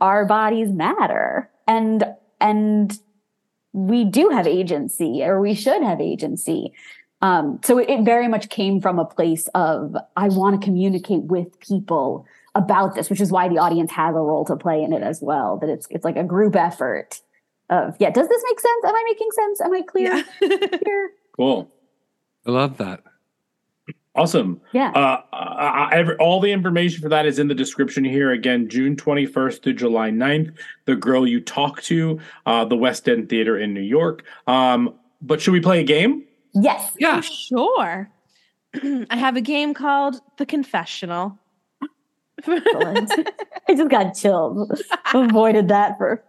our 0.00 0.24
bodies 0.26 0.70
matter. 0.70 1.50
And, 1.66 2.04
and 2.40 2.98
we 3.72 4.04
do 4.04 4.28
have 4.28 4.46
agency 4.46 5.22
or 5.22 5.40
we 5.40 5.54
should 5.54 5.82
have 5.82 6.00
agency. 6.00 6.72
Um, 7.22 7.60
so 7.64 7.78
it, 7.78 7.88
it 7.88 8.04
very 8.04 8.28
much 8.28 8.48
came 8.48 8.80
from 8.80 8.98
a 8.98 9.04
place 9.04 9.48
of 9.54 9.96
I 10.16 10.28
want 10.28 10.60
to 10.60 10.64
communicate 10.64 11.22
with 11.24 11.58
people 11.60 12.26
about 12.56 12.94
this, 12.94 13.10
which 13.10 13.20
is 13.20 13.30
why 13.30 13.48
the 13.48 13.58
audience 13.58 13.92
has 13.92 14.14
a 14.14 14.18
role 14.18 14.44
to 14.46 14.56
play 14.56 14.82
in 14.82 14.92
it 14.92 15.02
as 15.02 15.20
well. 15.22 15.58
That 15.58 15.68
it's 15.68 15.86
it's 15.90 16.04
like 16.04 16.16
a 16.16 16.24
group 16.24 16.56
effort 16.56 17.20
of 17.70 17.94
yeah, 18.00 18.10
does 18.10 18.28
this 18.28 18.42
make 18.48 18.58
sense? 18.58 18.84
Am 18.84 18.94
I 18.94 19.04
making 19.08 19.30
sense? 19.30 19.60
Am 19.60 19.74
I 19.74 19.82
clear? 19.82 20.24
Yeah. 20.40 21.06
cool. 21.36 21.70
I 22.46 22.50
love 22.50 22.78
that. 22.78 23.02
Awesome. 24.14 24.62
Yeah. 24.72 24.92
Uh, 24.92 25.20
uh, 25.34 25.90
every, 25.92 26.16
all 26.16 26.40
the 26.40 26.50
information 26.50 27.02
for 27.02 27.10
that 27.10 27.26
is 27.26 27.38
in 27.38 27.48
the 27.48 27.54
description 27.54 28.02
here. 28.02 28.32
Again, 28.32 28.66
June 28.66 28.96
21st 28.96 29.62
to 29.62 29.72
July 29.74 30.10
9th. 30.10 30.56
The 30.86 30.96
Girl 30.96 31.26
You 31.26 31.38
Talk 31.38 31.82
To, 31.82 32.18
uh, 32.46 32.64
the 32.64 32.76
West 32.76 33.10
End 33.10 33.28
Theater 33.28 33.58
in 33.58 33.74
New 33.74 33.82
York. 33.82 34.24
Um, 34.46 34.94
but 35.20 35.42
should 35.42 35.52
we 35.52 35.60
play 35.60 35.80
a 35.80 35.84
game? 35.84 36.24
Yes. 36.54 36.92
Yeah. 36.98 37.20
Sure. 37.20 38.08
I 39.10 39.16
have 39.16 39.36
a 39.36 39.42
game 39.42 39.74
called 39.74 40.22
The 40.38 40.46
Confessional. 40.46 41.38
I 42.46 43.74
just 43.74 43.90
got 43.90 44.14
chilled. 44.14 44.80
Avoided 45.14 45.68
that 45.68 45.96
for. 45.98 46.22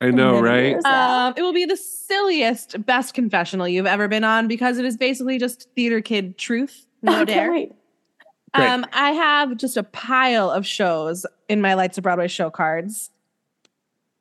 I 0.00 0.10
know, 0.10 0.40
right? 0.40 0.84
Um, 0.84 1.34
it 1.36 1.42
will 1.42 1.52
be 1.52 1.64
the 1.64 1.76
silliest, 1.76 2.84
best 2.84 3.14
confessional 3.14 3.68
you've 3.68 3.86
ever 3.86 4.08
been 4.08 4.24
on 4.24 4.48
because 4.48 4.78
it 4.78 4.84
is 4.84 4.96
basically 4.96 5.38
just 5.38 5.68
theater 5.76 6.00
kid 6.00 6.36
truth. 6.36 6.86
No 7.02 7.20
I 7.20 7.24
dare. 7.24 7.52
can't. 7.52 7.72
Um, 8.54 8.86
I 8.92 9.12
have 9.12 9.56
just 9.56 9.76
a 9.76 9.82
pile 9.82 10.50
of 10.50 10.66
shows 10.66 11.24
in 11.48 11.60
my 11.60 11.74
Lights 11.74 11.98
of 11.98 12.02
Broadway 12.04 12.28
show 12.28 12.50
cards. 12.50 13.10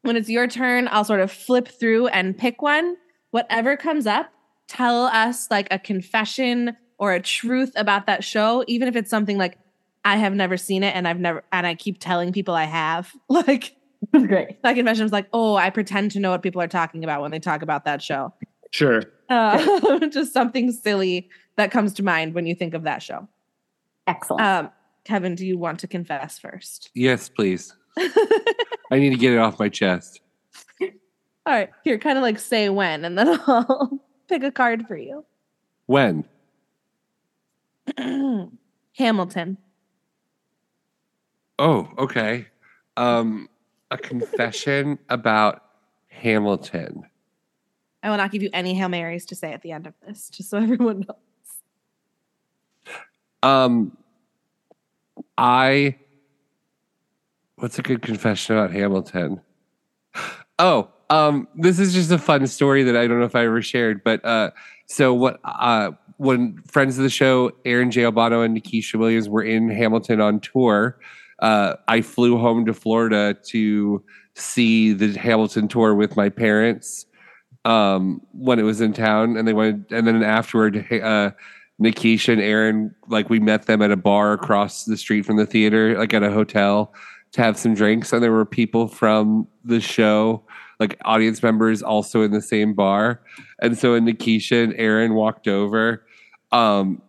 When 0.04 0.16
it's 0.16 0.30
your 0.30 0.48
turn, 0.48 0.88
I'll 0.92 1.04
sort 1.04 1.20
of 1.20 1.32
flip 1.32 1.68
through 1.68 2.08
and 2.08 2.38
pick 2.38 2.62
one. 2.62 2.96
Whatever 3.32 3.76
comes 3.76 4.08
up, 4.08 4.32
tell 4.68 5.06
us 5.06 5.50
like 5.50 5.68
a 5.72 5.80
confession 5.80 6.78
or 6.98 7.14
a 7.14 7.20
truth 7.20 7.72
about 7.76 8.06
that 8.06 8.24
show, 8.24 8.64
even 8.68 8.88
if 8.88 8.96
it's 8.96 9.10
something 9.10 9.38
like 9.38 9.58
I 10.04 10.18
have 10.18 10.34
never 10.34 10.58
seen 10.58 10.84
it 10.84 10.96
and 10.96 11.08
I've 11.08 11.20
never 11.20 11.44
and 11.52 11.68
I 11.68 11.76
keep 11.76 12.00
telling 12.00 12.32
people 12.32 12.54
I 12.54 12.66
have. 12.66 13.14
Like 13.30 13.76
great. 14.12 14.62
That 14.64 14.74
confession 14.74 15.04
was 15.04 15.12
like, 15.12 15.28
oh, 15.32 15.56
I 15.56 15.70
pretend 15.70 16.12
to 16.12 16.20
know 16.20 16.32
what 16.32 16.42
people 16.42 16.62
are 16.62 16.68
talking 16.68 17.04
about 17.04 17.22
when 17.22 17.30
they 17.32 17.40
talk 17.40 17.62
about 17.62 17.86
that 17.86 18.02
show. 18.02 18.34
Sure. 18.72 19.04
Uh, 19.30 20.00
just 20.12 20.34
something 20.34 20.72
silly 20.72 21.30
that 21.56 21.72
comes 21.72 21.94
to 21.94 22.04
mind 22.04 22.34
when 22.34 22.46
you 22.48 22.56
think 22.56 22.74
of 22.74 22.84
that 22.84 23.04
show. 23.04 23.28
Excellent. 24.08 24.42
Um, 24.46 24.70
Kevin, 25.04 25.36
do 25.36 25.46
you 25.46 25.58
want 25.58 25.80
to 25.82 25.88
confess 25.88 26.40
first? 26.40 26.90
Yes, 26.96 27.30
please. 27.30 27.76
I 27.98 29.00
need 29.00 29.12
to 29.12 29.18
get 29.18 29.34
it 29.34 29.38
off 29.38 29.60
my 29.60 29.70
chest. 29.70 30.22
All 30.82 30.90
right, 31.46 31.70
here, 31.84 31.98
kind 31.98 32.18
of 32.18 32.22
like 32.22 32.40
say 32.40 32.70
when, 32.70 33.06
and 33.06 33.18
then 33.18 33.40
I'll 33.48 34.00
pick 34.28 34.44
a 34.44 34.52
card 34.52 34.88
for 34.88 34.98
you. 34.98 35.26
When? 35.86 36.26
Hamilton. 38.98 39.58
Oh, 41.62 41.88
okay. 41.96 42.48
Um, 42.98 43.48
a 43.92 43.98
confession 43.98 44.98
about 45.10 45.64
Hamilton. 46.08 47.04
I 48.02 48.10
will 48.10 48.18
not 48.18 48.32
give 48.32 48.42
you 48.42 48.50
any 48.52 48.74
Hail 48.74 48.90
Marys 48.90 49.28
to 49.28 49.36
say 49.36 49.54
at 49.54 49.62
the 49.62 49.72
end 49.72 49.86
of 49.86 49.94
this, 50.04 50.32
just 50.32 50.50
so 50.50 50.58
everyone 50.62 51.06
knows. 51.08 51.18
Um, 53.44 53.96
I. 55.38 55.98
What's 57.58 57.78
a 57.78 57.84
good 57.84 58.02
confession 58.02 58.58
about 58.58 58.72
Hamilton? 58.72 59.40
Oh, 60.58 60.90
um, 61.12 61.48
this 61.54 61.78
is 61.78 61.94
just 61.94 62.10
a 62.10 62.18
fun 62.18 62.48
story 62.48 62.82
that 62.82 62.98
I 62.98 63.06
don't 63.06 63.20
know 63.20 63.26
if 63.26 63.36
I 63.36 63.46
ever 63.46 63.62
shared, 63.62 64.04
but 64.04 64.26
uh, 64.26 64.50
so 64.88 65.14
what? 65.14 65.40
Uh, 65.44 65.92
when 66.18 66.60
friends 66.64 66.98
of 66.98 67.04
the 67.04 67.10
show, 67.12 67.52
Aaron 67.66 67.92
J. 67.92 68.06
Albano 68.06 68.42
and 68.42 68.60
Nikisha 68.60 68.96
Williams, 68.96 69.30
were 69.30 69.44
in 69.44 69.70
Hamilton 69.70 70.22
on 70.22 70.40
tour, 70.40 70.98
uh, 71.42 71.76
I 71.88 72.02
flew 72.02 72.38
home 72.38 72.66
to 72.66 72.74
Florida 72.74 73.36
to 73.48 74.04
see 74.36 74.94
the 74.94 75.18
Hamilton 75.18 75.68
tour 75.68 75.96
with 75.96 76.16
my 76.16 76.30
parents 76.30 77.06
um, 77.66 78.22
when 78.32 78.60
it 78.60 78.64
was 78.64 78.82
in 78.82 78.94
town, 78.94 79.38
and 79.38 79.48
they 79.48 79.54
went, 79.54 79.92
and 79.92 80.08
then 80.08 80.24
afterward, 80.24 80.86
uh, 80.92 81.32
Nikisha 81.82 82.34
and 82.34 82.42
Aaron, 82.42 82.94
like 83.08 83.30
we 83.30 83.40
met 83.40 83.66
them 83.66 83.82
at 83.82 83.92
a 83.92 83.98
bar 83.98 84.34
across 84.34 84.86
the 84.86 84.98
street 84.98 85.26
from 85.26 85.38
the 85.38 85.46
theater, 85.46 85.98
like 85.98 86.14
at 86.14 86.24
a 86.24 86.32
hotel, 86.32 86.94
to 87.34 87.42
have 87.42 87.58
some 87.58 87.74
drinks, 87.74 88.14
and 88.14 88.24
there 88.24 88.32
were 88.32 88.46
people 88.46 88.88
from 88.88 89.48
the 89.64 89.80
show, 89.80 90.44
like 90.80 91.00
audience 91.06 91.42
members, 91.42 91.82
also 91.82 92.22
in 92.22 92.32
the 92.32 92.42
same 92.42 92.74
bar, 92.74 93.22
and 93.62 93.78
so 93.78 93.94
when 93.94 94.06
Nikisha 94.06 94.64
and 94.64 94.74
Aaron 94.78 95.14
walked 95.14 95.48
over, 95.48 96.06
um, 96.52 97.02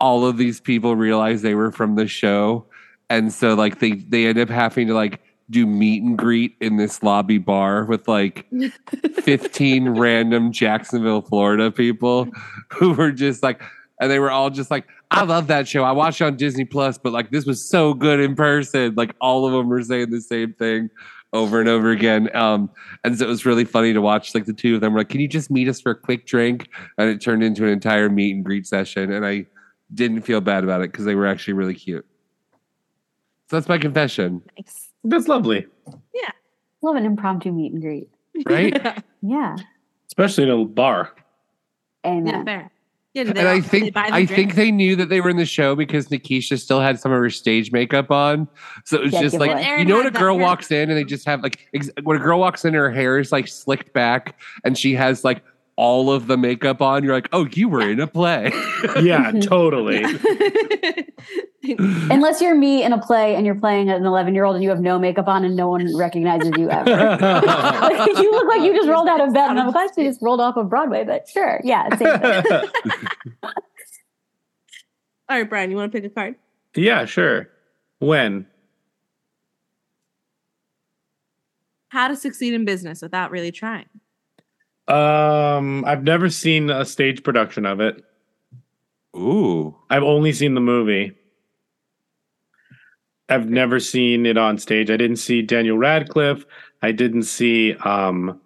all 0.00 0.26
of 0.26 0.36
these 0.36 0.60
people 0.60 0.96
realized 0.96 1.42
they 1.42 1.54
were 1.54 1.72
from 1.72 1.96
the 1.96 2.06
show, 2.06 2.66
and 3.10 3.32
so 3.32 3.54
like 3.54 3.80
they 3.80 3.92
they 3.92 4.26
end 4.26 4.38
up 4.38 4.48
having 4.48 4.86
to 4.88 4.94
like 4.94 5.20
do 5.50 5.66
meet 5.66 6.02
and 6.02 6.18
greet 6.18 6.56
in 6.60 6.76
this 6.76 7.02
lobby 7.02 7.38
bar 7.38 7.84
with 7.84 8.06
like 8.06 8.46
15 9.22 9.90
random 9.90 10.52
Jacksonville, 10.52 11.22
Florida 11.22 11.70
people 11.70 12.28
who 12.70 12.92
were 12.92 13.12
just 13.12 13.42
like, 13.42 13.62
and 14.00 14.10
they 14.10 14.18
were 14.18 14.30
all 14.30 14.50
just 14.50 14.70
like, 14.70 14.86
I 15.10 15.24
love 15.24 15.46
that 15.46 15.66
show. 15.66 15.84
I 15.84 15.92
watched 15.92 16.20
it 16.20 16.24
on 16.24 16.36
Disney 16.36 16.64
Plus, 16.64 16.98
but 16.98 17.12
like 17.12 17.30
this 17.30 17.46
was 17.46 17.66
so 17.66 17.94
good 17.94 18.20
in 18.20 18.34
person. 18.34 18.94
Like 18.94 19.14
all 19.20 19.46
of 19.46 19.52
them 19.52 19.68
were 19.68 19.82
saying 19.82 20.10
the 20.10 20.20
same 20.20 20.52
thing 20.52 20.90
over 21.32 21.60
and 21.60 21.68
over 21.68 21.90
again. 21.90 22.34
Um, 22.36 22.70
and 23.04 23.18
so 23.18 23.24
it 23.24 23.28
was 23.28 23.46
really 23.46 23.64
funny 23.64 23.92
to 23.92 24.00
watch 24.00 24.34
like 24.34 24.44
the 24.44 24.52
two 24.52 24.74
of 24.74 24.80
them 24.82 24.92
were 24.92 25.00
like, 25.00 25.08
Can 25.08 25.20
you 25.20 25.28
just 25.28 25.50
meet 25.50 25.68
us 25.68 25.80
for 25.80 25.92
a 25.92 25.96
quick 25.96 26.26
drink? 26.26 26.68
And 26.98 27.08
it 27.08 27.20
turned 27.20 27.42
into 27.42 27.64
an 27.64 27.70
entire 27.70 28.10
meet 28.10 28.34
and 28.34 28.44
greet 28.44 28.66
session. 28.66 29.12
And 29.12 29.24
I 29.24 29.46
didn't 29.94 30.22
feel 30.22 30.42
bad 30.42 30.62
about 30.62 30.82
it 30.82 30.92
because 30.92 31.06
they 31.06 31.14
were 31.14 31.26
actually 31.26 31.54
really 31.54 31.74
cute. 31.74 32.06
So 33.50 33.56
that's 33.56 33.68
my 33.68 33.78
confession. 33.78 34.42
Nice. 34.58 34.90
That's 35.04 35.28
lovely. 35.28 35.66
Yeah. 36.14 36.30
Love 36.82 36.96
an 36.96 37.04
impromptu 37.06 37.50
meet 37.52 37.72
and 37.72 37.80
greet. 37.82 38.08
Right? 38.46 39.02
Yeah. 39.22 39.56
Especially 40.06 40.44
in 40.44 40.50
a 40.50 40.64
bar. 40.64 41.12
Amen. 42.06 42.26
Yeah, 42.26 42.44
fair. 42.44 42.70
Yeah, 43.14 43.24
did 43.24 43.38
and 43.38 43.48
I 43.48 43.54
all- 43.54 43.60
did 43.60 43.64
think 43.70 43.96
I 43.96 44.10
drinks? 44.10 44.32
think 44.32 44.54
they 44.54 44.70
knew 44.70 44.94
that 44.94 45.08
they 45.08 45.20
were 45.20 45.28
in 45.30 45.36
the 45.38 45.44
show 45.44 45.74
because 45.74 46.06
Nikisha 46.08 46.56
still 46.60 46.80
had 46.80 47.00
some 47.00 47.10
of 47.10 47.18
her 47.18 47.30
stage 47.30 47.72
makeup 47.72 48.12
on. 48.12 48.46
So 48.84 48.96
it 48.98 49.02
was 49.04 49.12
Yeah, 49.14 49.22
just 49.22 49.36
like 49.38 49.78
you 49.78 49.84
know 49.84 49.96
when 49.96 50.06
a 50.06 50.10
girl 50.12 50.38
walks 50.38 50.70
in 50.70 50.88
and 50.88 50.96
they 50.96 51.02
just 51.02 51.26
have 51.26 51.42
like 51.42 51.66
ex- 51.74 51.90
when 52.04 52.16
a 52.16 52.20
girl 52.20 52.38
walks 52.38 52.64
in, 52.64 52.74
her 52.74 52.92
hair 52.92 53.18
is 53.18 53.32
like 53.32 53.48
slicked 53.48 53.92
back 53.92 54.38
and 54.64 54.78
she 54.78 54.94
has 54.94 55.24
like 55.24 55.42
all 55.78 56.10
of 56.10 56.26
the 56.26 56.36
makeup 56.36 56.82
on. 56.82 57.04
You're 57.04 57.14
like, 57.14 57.28
oh, 57.32 57.46
you 57.52 57.68
were 57.68 57.88
in 57.88 58.00
a 58.00 58.06
play. 58.06 58.52
Yeah, 59.00 59.32
totally. 59.42 60.02
Unless 62.10 62.40
you're 62.40 62.54
me 62.54 62.82
in 62.82 62.92
a 62.92 63.00
play 63.00 63.34
and 63.34 63.44
you're 63.46 63.54
playing 63.58 63.90
an 63.90 64.04
11 64.04 64.34
year 64.34 64.44
old 64.44 64.56
and 64.56 64.62
you 64.64 64.70
have 64.70 64.80
no 64.80 64.98
makeup 64.98 65.28
on 65.28 65.44
and 65.44 65.54
no 65.56 65.68
one 65.68 65.96
recognizes 65.96 66.50
you 66.56 66.70
ever. 66.70 66.90
Like, 66.90 68.16
you 68.18 68.30
look 68.30 68.48
like 68.48 68.62
you 68.62 68.74
just 68.74 68.88
rolled 68.88 69.08
out 69.08 69.20
of 69.20 69.32
bed 69.34 69.50
and 69.50 69.60
I'm 69.60 69.70
glad 69.70 69.90
you 69.96 70.04
just 70.04 70.20
rolled 70.22 70.40
off 70.40 70.56
of 70.56 70.68
Broadway, 70.68 71.04
but 71.04 71.28
sure. 71.28 71.60
Yeah. 71.62 71.88
Same 71.96 72.18
thing. 72.18 72.68
All 75.28 75.38
right, 75.38 75.48
Bryan, 75.48 75.70
you 75.70 75.76
want 75.76 75.92
to 75.92 76.00
pick 76.00 76.10
a 76.10 76.12
card? 76.12 76.34
yeah, 76.74 77.04
sure. 77.04 77.48
When? 77.98 78.46
How 81.88 82.08
to 82.08 82.16
succeed 82.16 82.54
in 82.54 82.64
business 82.64 83.02
without 83.02 83.30
really 83.30 83.52
trying. 83.52 83.86
Um, 84.88 85.84
I've 85.84 86.02
never 86.02 86.30
seen 86.30 86.70
a 86.70 86.84
stage 86.84 87.22
production 87.22 87.66
of 87.66 87.80
it. 87.80 88.04
Ooh. 89.16 89.76
I've 89.90 90.02
only 90.02 90.32
seen 90.32 90.54
the 90.54 90.60
movie. 90.60 91.12
I've 93.28 93.50
never 93.50 93.78
seen 93.78 94.24
it 94.24 94.38
on 94.38 94.56
stage. 94.58 94.90
I 94.90 94.96
didn't 94.96 95.16
see 95.16 95.42
Daniel 95.42 95.76
Radcliffe. 95.76 96.46
I 96.80 96.92
didn't 96.92 97.24
see 97.24 97.74
um, 97.74 98.40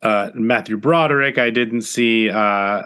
uh, 0.00 0.30
Matthew 0.34 0.78
Broderick. 0.78 1.36
I 1.36 1.50
didn't 1.50 1.82
see 1.82 2.30
uh, 2.30 2.84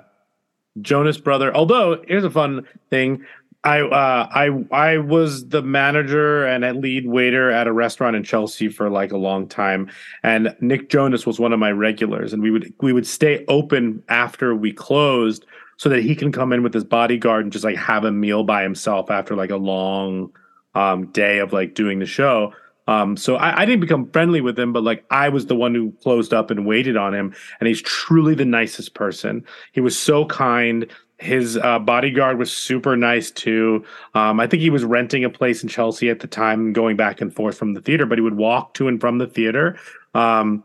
Jonas 0.80 1.18
Brother. 1.18 1.55
Although 1.55 2.03
here's 2.09 2.24
a 2.24 2.30
fun 2.30 2.66
thing. 2.88 3.24
I 3.63 3.81
uh, 3.83 4.29
I 4.31 4.65
I 4.75 4.99
was 4.99 5.49
the 5.49 5.63
manager 5.63 6.47
and 6.47 6.65
a 6.65 6.73
lead 6.73 7.07
waiter 7.07 7.51
at 7.51 7.67
a 7.67 7.73
restaurant 7.73 8.17
in 8.17 8.25
Chelsea 8.25 8.69
for 8.69 8.89
like 8.89 9.13
a 9.13 9.19
long 9.19 9.47
time, 9.47 9.91
and 10.23 10.57
Nick 10.61 10.89
Jonas 10.89 11.27
was 11.27 11.39
one 11.39 11.53
of 11.53 11.59
my 11.59 11.71
regulars, 11.71 12.33
and 12.33 12.43
we 12.43 12.51
would 12.51 12.73
we 12.81 12.95
would 12.95 13.07
stay 13.07 13.45
open 13.49 14.03
after 14.09 14.55
we 14.55 14.73
closed 14.73 15.45
so 15.77 15.89
that 15.91 16.03
he 16.03 16.15
can 16.15 16.33
come 16.33 16.53
in 16.53 16.63
with 16.63 16.73
his 16.73 16.85
bodyguard 16.85 17.45
and 17.45 17.53
just 17.53 17.65
like 17.65 17.77
have 17.77 18.05
a 18.05 18.13
meal 18.13 18.45
by 18.45 18.63
himself 18.63 19.11
after 19.11 19.35
like 19.35 19.51
a 19.51 19.57
long 19.57 20.31
um, 20.75 21.07
day 21.09 21.39
of 21.39 21.53
like 21.53 21.75
doing 21.75 21.99
the 21.99 22.07
show. 22.07 22.53
Um, 22.87 23.17
so 23.17 23.37
I, 23.37 23.63
I 23.63 23.65
didn't 23.67 23.81
become 23.81 24.11
friendly 24.11 24.41
with 24.41 24.59
him, 24.59 24.73
but 24.73 24.83
like 24.83 25.05
I 25.11 25.29
was 25.29 25.47
the 25.47 25.55
one 25.55 25.75
who 25.75 25.93
closed 26.03 26.35
up 26.35 26.51
and 26.51 26.67
waited 26.67 26.97
on 26.97 27.15
him, 27.15 27.35
and 27.61 27.69
he's 27.69 27.83
truly 27.83 28.35
the 28.35 28.45
nicest 28.45 28.95
person. 28.95 29.45
He 29.73 29.81
was 29.81 29.99
so 29.99 30.25
kind. 30.25 30.87
His 31.21 31.59
uh, 31.59 31.79
bodyguard 31.79 32.39
was 32.39 32.51
super 32.51 32.97
nice 32.97 33.31
too. 33.31 33.85
Um, 34.14 34.41
I 34.41 34.47
think 34.47 34.62
he 34.62 34.71
was 34.71 34.85
renting 34.85 35.25
a 35.25 35.31
place 35.31 35.62
in 35.62 35.68
Chelsea 35.68 36.09
at 36.09 36.21
the 36.21 36.27
time, 36.27 36.73
going 36.73 36.97
back 36.97 37.21
and 37.21 37.35
forth 37.35 37.59
from 37.59 37.75
the 37.75 37.81
theater, 37.81 38.07
but 38.07 38.16
he 38.18 38.23
would 38.23 38.37
walk 38.37 38.75
to 38.75 38.89
and 38.89 39.01
from 39.01 39.18
the 39.18 39.27
theater. 39.27 39.79
Um, 40.14 40.64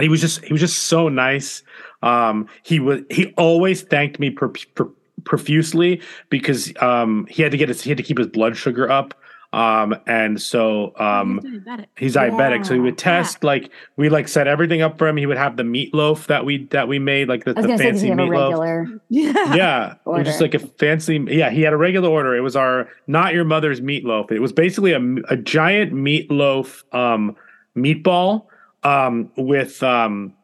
he 0.00 0.08
was 0.08 0.20
just 0.20 0.44
he 0.44 0.52
was 0.52 0.60
just 0.60 0.84
so 0.84 1.08
nice. 1.08 1.62
Um, 2.02 2.48
he 2.62 2.80
was 2.80 3.00
he 3.10 3.32
always 3.36 3.82
thanked 3.82 4.18
me 4.18 4.30
pro- 4.30 4.52
pro- 4.74 4.92
profusely 5.24 6.00
because 6.30 6.72
um, 6.80 7.26
he 7.30 7.42
had 7.42 7.52
to 7.52 7.58
get 7.58 7.68
his 7.68 7.82
he 7.82 7.90
had 7.90 7.96
to 7.96 8.02
keep 8.02 8.18
his 8.18 8.26
blood 8.26 8.56
sugar 8.56 8.90
up 8.90 9.14
Um, 9.54 9.94
and 10.08 10.42
so 10.42 10.92
um, 10.98 11.40
diabetic. 11.40 11.86
he's 11.96 12.16
diabetic, 12.16 12.66
so 12.66 12.74
he 12.74 12.80
would 12.80 12.98
test 12.98 13.44
like 13.44 13.70
we 13.96 14.08
like 14.08 14.26
set 14.26 14.48
everything 14.48 14.82
up 14.82 14.98
for 14.98 15.06
him. 15.06 15.16
He 15.16 15.26
would 15.26 15.36
have 15.36 15.56
the 15.56 15.62
meatloaf 15.62 16.26
that 16.26 16.44
we 16.44 16.64
that 16.66 16.88
we 16.88 16.98
made, 16.98 17.28
like 17.28 17.44
the, 17.44 17.54
the 17.54 17.62
gonna 17.62 17.78
say, 17.78 17.92
does 17.92 18.00
fancy 18.00 18.06
he 18.06 18.10
have 18.10 18.18
a 18.18 18.22
meatloaf. 18.22 18.48
regular? 18.48 19.00
Yeah. 19.10 19.54
Yeah, 19.54 19.94
it 20.18 20.24
just 20.24 20.40
like 20.40 20.54
a 20.54 20.58
fancy. 20.58 21.24
Yeah, 21.28 21.50
he 21.50 21.62
had 21.62 21.72
a 21.72 21.76
regular 21.76 22.08
order. 22.08 22.34
It 22.34 22.40
was 22.40 22.56
our 22.56 22.88
not 23.06 23.32
your 23.32 23.44
mother's 23.44 23.80
meatloaf. 23.80 24.32
It 24.32 24.40
was 24.40 24.52
basically 24.52 24.92
a, 24.92 25.00
a 25.28 25.36
giant 25.36 25.92
meatloaf 25.92 26.82
um, 26.92 27.36
meatball 27.76 28.46
um, 28.82 29.30
with 29.36 29.84
um, 29.84 30.34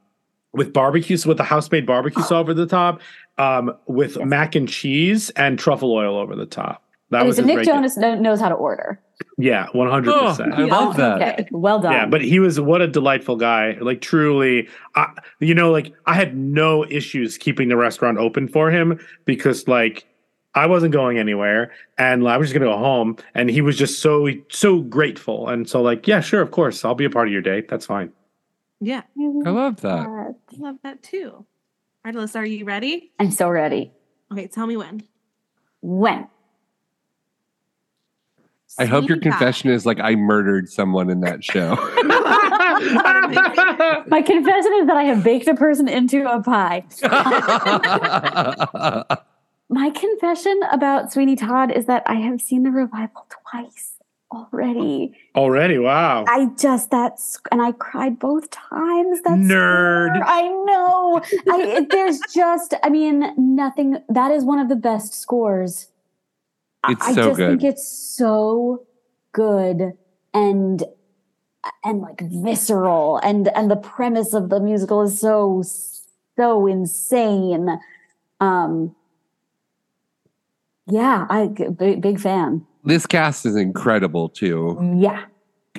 with 0.52 0.72
barbecue, 0.72 1.16
so 1.16 1.30
with 1.30 1.38
the 1.38 1.44
house 1.44 1.68
made 1.72 1.84
barbecue 1.84 2.22
sauce 2.22 2.30
over 2.30 2.54
the 2.54 2.66
top, 2.66 3.00
um, 3.38 3.76
with 3.88 4.24
mac 4.24 4.54
and 4.54 4.68
cheese 4.68 5.30
and 5.30 5.58
truffle 5.58 5.92
oil 5.92 6.16
over 6.16 6.36
the 6.36 6.46
top. 6.46 6.84
That 7.10 7.20
Okay, 7.20 7.26
was 7.26 7.36
so 7.36 7.44
Nick 7.44 7.64
Jonas 7.64 7.96
kno- 7.96 8.14
knows 8.14 8.40
how 8.40 8.48
to 8.48 8.54
order. 8.54 9.00
Yeah, 9.36 9.66
one 9.72 9.90
hundred 9.90 10.12
oh, 10.12 10.28
percent. 10.28 10.54
I 10.54 10.64
love 10.64 10.96
that. 10.96 11.20
Okay, 11.20 11.48
well 11.50 11.80
done. 11.80 11.92
Yeah, 11.92 12.06
but 12.06 12.22
he 12.22 12.38
was 12.38 12.60
what 12.60 12.80
a 12.80 12.86
delightful 12.86 13.36
guy. 13.36 13.76
Like 13.80 14.00
truly, 14.00 14.68
I, 14.94 15.12
you 15.40 15.54
know, 15.54 15.72
like 15.72 15.92
I 16.06 16.14
had 16.14 16.36
no 16.36 16.86
issues 16.86 17.36
keeping 17.36 17.68
the 17.68 17.76
restaurant 17.76 18.18
open 18.18 18.46
for 18.46 18.70
him 18.70 19.00
because 19.24 19.66
like 19.66 20.06
I 20.54 20.66
wasn't 20.66 20.92
going 20.92 21.18
anywhere 21.18 21.72
and 21.98 22.26
I 22.28 22.36
was 22.36 22.48
just 22.48 22.58
gonna 22.58 22.70
go 22.70 22.78
home. 22.78 23.16
And 23.34 23.50
he 23.50 23.60
was 23.60 23.76
just 23.76 24.00
so 24.00 24.28
so 24.48 24.80
grateful 24.80 25.48
and 25.48 25.68
so 25.68 25.82
like 25.82 26.06
yeah, 26.06 26.20
sure, 26.20 26.42
of 26.42 26.52
course, 26.52 26.84
I'll 26.84 26.94
be 26.94 27.04
a 27.04 27.10
part 27.10 27.26
of 27.26 27.32
your 27.32 27.42
day. 27.42 27.62
That's 27.68 27.86
fine. 27.86 28.12
Yeah. 28.80 29.02
I 29.18 29.50
love 29.50 29.80
that. 29.80 30.06
I 30.06 30.32
love 30.58 30.76
that 30.84 31.02
too. 31.02 31.32
All 31.32 31.46
right, 32.04 32.14
Alyssa, 32.14 32.36
are 32.36 32.46
you 32.46 32.64
ready? 32.64 33.12
I'm 33.18 33.30
so 33.30 33.50
ready. 33.50 33.92
Okay, 34.32 34.46
tell 34.46 34.66
me 34.66 34.76
when. 34.76 35.02
When? 35.82 36.28
I 38.78 38.86
hope 38.86 39.08
your 39.08 39.16
Sweeney 39.16 39.30
Todd. 39.30 39.38
confession 39.38 39.70
is 39.70 39.84
like 39.84 40.00
I 40.00 40.14
murdered 40.14 40.68
someone 40.68 41.10
in 41.10 41.20
that 41.20 41.44
show. 41.44 41.70
My 44.08 44.22
confession 44.22 44.72
is 44.80 44.86
that 44.86 44.96
I 44.96 45.04
have 45.04 45.22
baked 45.22 45.48
a 45.48 45.54
person 45.54 45.88
into 45.88 46.30
a 46.30 46.42
pie. 46.42 46.84
My 49.68 49.90
confession 49.90 50.58
about 50.72 51.12
Sweeney 51.12 51.36
Todd 51.36 51.72
is 51.72 51.86
that 51.86 52.02
I 52.06 52.14
have 52.14 52.40
seen 52.40 52.62
the 52.62 52.70
revival 52.70 53.26
twice 53.50 53.92
already. 54.32 55.12
Already, 55.34 55.78
wow. 55.78 56.24
I 56.26 56.46
just 56.58 56.90
that's 56.90 57.38
and 57.52 57.60
I 57.60 57.72
cried 57.72 58.18
both 58.18 58.50
times. 58.50 59.20
That's 59.22 59.40
Nerd. 59.40 60.22
I 60.24 60.48
know. 60.48 61.20
I 61.50 61.86
there's 61.90 62.20
just 62.34 62.74
I 62.82 62.90
mean 62.90 63.32
nothing. 63.36 63.98
That 64.08 64.30
is 64.30 64.44
one 64.44 64.58
of 64.58 64.68
the 64.68 64.76
best 64.76 65.14
scores. 65.14 65.88
I- 66.84 66.92
It's 66.92 67.06
I 67.06 67.12
so 67.14 67.22
just 67.28 67.36
think 67.38 67.64
it's 67.64 67.86
so 67.88 68.84
good 69.32 69.92
and 70.34 70.82
and 71.84 72.00
like 72.00 72.20
visceral 72.22 73.18
and 73.22 73.48
and 73.56 73.70
the 73.70 73.76
premise 73.76 74.32
of 74.34 74.48
the 74.48 74.60
musical 74.60 75.02
is 75.02 75.20
so 75.20 75.62
so 76.36 76.66
insane. 76.66 77.68
Um 78.40 78.94
yeah, 80.86 81.26
I 81.30 81.46
big, 81.46 82.00
big 82.00 82.18
fan. 82.18 82.66
this 82.84 83.06
cast 83.06 83.46
is 83.46 83.54
incredible 83.56 84.28
too. 84.28 84.76
Yeah. 84.98 85.24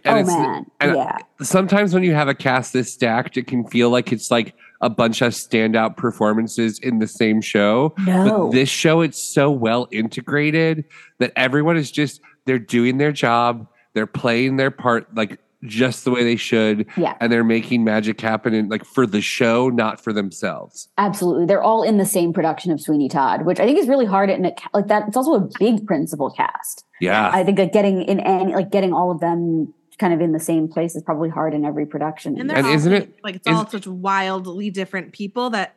And 0.06 0.30
oh 0.30 0.38
man. 0.38 0.66
yeah. 0.82 1.18
sometimes 1.42 1.94
when 1.94 2.04
you 2.04 2.14
have 2.14 2.28
a 2.30 2.34
cast 2.34 2.74
this 2.74 2.94
stacked, 2.94 3.36
it 3.38 3.46
can 3.48 3.66
feel 3.68 3.90
like 3.90 4.14
it's 4.14 4.32
like 4.32 4.54
a 4.82 4.90
bunch 4.90 5.22
of 5.22 5.34
standout 5.34 5.96
performances 5.98 6.80
in 6.80 7.00
the 7.00 7.08
same 7.08 7.42
show. 7.42 7.94
No. 8.06 8.46
But 8.48 8.52
this 8.52 8.70
show, 8.70 9.02
it's 9.02 9.22
so 9.22 9.50
well 9.52 9.88
integrated 9.92 10.86
that 11.20 11.32
everyone 11.36 11.78
is 11.78 11.92
just 11.92 12.22
they're 12.46 12.60
doing 12.60 12.98
their 12.98 13.12
job, 13.12 13.68
they're 13.94 14.08
playing 14.08 14.58
their 14.58 14.72
part 14.72 15.14
like 15.16 15.40
just 15.64 16.06
the 16.06 16.10
way 16.12 16.24
they 16.24 16.36
should, 16.36 16.88
Yeah. 16.98 17.16
and 17.22 17.32
they're 17.32 17.44
making 17.44 17.84
magic 17.84 18.20
happen 18.20 18.56
and 18.56 18.72
like 18.72 18.84
for 18.84 19.06
the 19.06 19.22
show, 19.22 19.70
not 19.70 20.04
for 20.04 20.12
themselves. 20.12 20.88
Absolutely. 20.98 21.46
They're 21.46 21.62
all 21.62 21.84
in 21.84 21.98
the 21.98 22.06
same 22.06 22.34
production 22.34 22.72
of 22.72 22.82
Sweeney 22.82 23.08
Todd, 23.08 23.46
which 23.46 23.60
I 23.60 23.66
think 23.66 23.78
is 23.78 23.88
really 23.88 24.08
hard 24.08 24.32
in 24.32 24.44
a 24.46 24.54
like 24.74 24.88
that. 24.88 25.08
It's 25.08 25.16
also 25.18 25.34
a 25.36 25.48
big 25.60 25.86
principal 25.86 26.32
cast. 26.32 26.84
Yeah. 27.00 27.30
I 27.32 27.44
think 27.44 27.60
like 27.60 27.74
getting 27.74 28.02
in 28.02 28.20
any 28.22 28.56
like 28.56 28.72
getting 28.72 28.92
all 28.92 29.12
of 29.12 29.20
them 29.20 29.72
kind 30.02 30.14
of 30.14 30.20
in 30.20 30.32
the 30.34 30.40
same 30.40 30.68
place 30.68 30.96
is 30.96 31.04
probably 31.04 31.30
hard 31.30 31.54
in 31.54 31.64
every 31.64 31.86
production. 31.86 32.38
And 32.40 32.50
they're 32.50 32.58
And 32.58 32.68
isn't 32.68 32.92
it- 32.92 33.16
like 33.24 33.36
it's 33.36 33.48
is- 33.48 33.56
all 33.56 33.68
such 33.68 33.86
wildly 33.88 34.70
different 34.72 35.14
people 35.14 35.52
that 35.52 35.76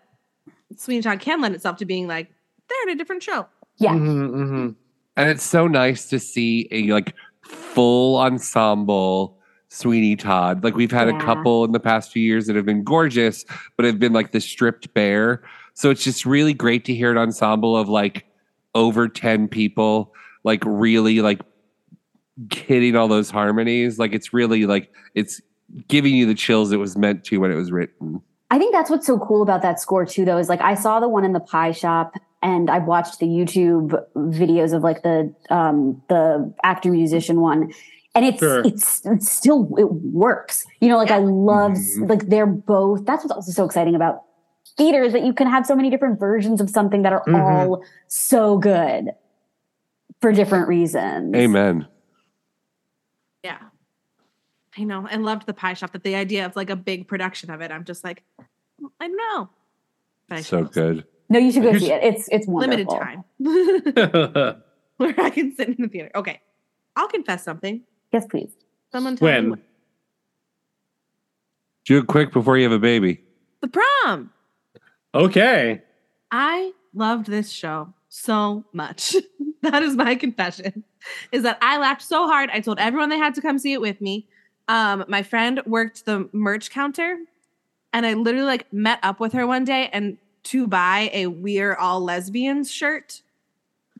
Sweeney 0.77 1.03
Todd 1.03 1.20
can 1.20 1.41
lend 1.43 1.55
itself 1.55 1.77
to 1.77 1.85
being 1.85 2.09
like 2.09 2.33
they're 2.68 2.83
in 2.89 2.95
a 2.95 2.97
different 2.99 3.22
show. 3.22 3.47
Yeah. 3.77 3.93
Mm-hmm, 3.93 4.70
And 5.16 5.31
it's 5.31 5.45
so 5.45 5.68
nice 5.68 6.09
to 6.09 6.18
see 6.18 6.66
a 6.72 6.87
like 6.93 7.14
full 7.43 8.16
ensemble 8.16 9.39
Sweeney 9.68 10.16
Todd. 10.16 10.64
Like 10.64 10.75
we've 10.75 10.91
had 10.91 11.09
Yeah. 11.09 11.18
a 11.18 11.20
couple 11.20 11.64
in 11.64 11.72
the 11.72 11.81
past 11.81 12.11
few 12.12 12.22
years 12.22 12.47
that 12.47 12.57
have 12.57 12.64
been 12.64 12.83
gorgeous, 12.83 13.45
but 13.77 13.85
have 13.85 13.99
been 13.99 14.12
like 14.14 14.33
the 14.33 14.41
stripped 14.41 14.93
bare. 14.95 15.43
So 15.75 15.91
it's 15.91 16.03
just 16.03 16.25
really 16.25 16.55
great 16.55 16.85
to 16.87 16.95
hear 16.95 17.11
an 17.11 17.18
ensemble 17.18 17.77
of 17.77 17.89
like 17.89 18.25
over 18.75 19.07
10 19.09 19.49
people, 19.49 20.14
like 20.45 20.62
really 20.64 21.20
like 21.20 21.41
hitting 22.53 22.97
all 22.97 23.09
those 23.09 23.30
harmonies. 23.30 23.99
Like 23.99 24.12
it's 24.12 24.32
really 24.32 24.66
like 24.66 24.91
it's 25.14 25.41
giving 25.89 26.14
you 26.14 26.26
the 26.26 26.35
chills 26.35 26.72
it 26.72 26.78
was 26.78 26.97
meant 26.97 27.24
to 27.24 27.39
when 27.39 27.51
it 27.51 27.57
was 27.57 27.70
written. 27.72 28.20
I 28.51 28.59
think 28.59 28.72
that's 28.74 28.91
what's 28.91 29.07
so 29.07 29.18
cool 29.18 29.43
about 29.43 29.62
that 29.62 29.80
score 29.80 30.05
too, 30.07 30.24
though, 30.24 30.39
is 30.39 30.49
like 30.49 30.61
I 30.61 30.74
saw 30.74 31.01
the 31.01 31.09
one 31.09 31.24
in 31.24 31.32
the 31.32 31.41
pie 31.41 31.72
shop 31.72 32.14
and 32.43 32.70
I 32.70 32.78
watched 32.78 33.18
the 33.18 33.26
YouTube 33.26 33.99
videos 34.14 34.72
of 34.74 34.82
like 34.82 35.03
the 35.03 35.35
um 35.51 36.01
the 36.09 36.53
actor 36.62 36.91
musician 36.91 37.41
one. 37.41 37.72
And 38.16 38.24
it's 38.24 38.39
Sure. 38.39 38.62
it's 38.64 39.05
it's 39.07 39.30
still 39.30 39.68
it 39.76 39.91
works. 39.93 40.66
You 40.80 40.89
know, 40.89 40.99
like 40.99 41.11
I 41.11 41.18
love 41.18 41.72
Mm-hmm. 41.72 42.05
like 42.07 42.28
they're 42.28 42.47
both 42.47 43.05
that's 43.07 43.24
what's 43.24 43.32
also 43.32 43.51
so 43.53 43.64
exciting 43.64 43.95
about 43.97 44.22
theater 44.76 45.03
is 45.03 45.12
that 45.14 45.24
you 45.24 45.32
can 45.32 45.49
have 45.49 45.66
so 45.66 45.74
many 45.74 45.91
different 45.91 46.20
versions 46.20 46.61
of 46.61 46.68
something 46.70 47.03
that 47.03 47.12
are 47.12 47.24
Mhm. 47.26 47.41
all 47.41 47.82
so 48.09 48.59
good 48.59 49.11
for 50.20 50.30
different 50.32 50.68
reasons. 50.68 51.35
Amen. 51.35 51.87
Yeah. 54.77 54.83
I 54.83 54.85
know. 54.85 55.09
I 55.11 55.16
loved 55.16 55.47
the 55.47 55.55
pie 55.55 55.75
shop 55.75 55.93
that 55.93 56.03
the 56.03 56.14
idea 56.14 56.47
of 56.47 56.57
like 56.57 56.70
a 56.70 56.77
big 56.77 57.07
production 57.09 57.51
of 57.51 57.61
it. 57.61 57.70
I'm 57.70 57.85
just 57.85 58.05
like, 58.05 58.22
I 59.01 59.09
don't 59.09 59.16
know. 59.16 59.49
But 60.29 60.39
I 60.39 60.41
should 60.43 60.47
So 60.47 60.64
good. 60.64 61.05
No, 61.29 61.39
you 61.39 61.53
should 61.53 61.62
go 61.62 61.77
see 61.79 61.91
it. 61.93 62.03
It's 62.03 62.29
it's 62.31 62.47
wonderful. 62.47 62.85
limited 62.87 63.25
time 63.37 64.62
where 64.97 65.14
I 65.18 65.31
can 65.31 65.55
sit 65.55 65.68
in 65.68 65.77
the 65.79 65.89
theater. 65.89 66.11
Okay. 66.14 66.41
I'll 66.97 67.09
confess 67.09 67.43
something. 67.45 67.83
Yes, 68.12 68.27
please. 68.27 68.53
Someone 68.93 69.16
tell 69.16 69.27
me 69.43 69.49
when 69.51 69.61
Do 71.85 71.99
it 71.99 72.07
quick 72.07 72.33
before 72.33 72.57
you 72.57 72.64
have 72.64 72.72
a 72.72 72.79
baby. 72.79 73.20
the 73.61 73.68
prom. 73.68 74.31
okay. 75.14 75.83
I 76.31 76.72
loved 76.95 77.27
this 77.27 77.51
show 77.51 77.93
so 78.09 78.64
much. 78.72 79.16
that 79.62 79.83
is 79.83 79.97
my 79.97 80.14
confession. 80.14 80.85
Is 81.33 81.43
that 81.43 81.59
I 81.61 81.79
laughed 81.79 82.03
so 82.03 82.27
hard. 82.27 82.51
I 82.53 82.61
told 82.61 82.79
everyone 82.79 83.09
they 83.09 83.18
had 83.18 83.35
to 83.35 83.41
come 83.43 83.59
see 83.59 83.72
it 83.72 83.81
with 83.81 84.01
me. 84.01 84.29
Um, 84.69 85.05
my 85.09 85.23
friend 85.23 85.61
worked 85.67 86.05
the 86.07 86.29
merch 86.33 86.71
counter, 86.71 87.19
and 87.93 88.07
I 88.07 88.15
literally 88.15 88.47
like 88.47 88.73
met 88.73 88.99
up 89.03 89.21
with 89.21 89.33
her 89.35 89.47
one 89.47 89.65
day 89.65 89.89
and 89.93 90.17
to 90.45 90.67
buy 90.67 91.11
a 91.12 91.27
"We're 91.27 91.75
All 91.75 92.01
Lesbians" 92.01 92.71
shirt 92.71 93.23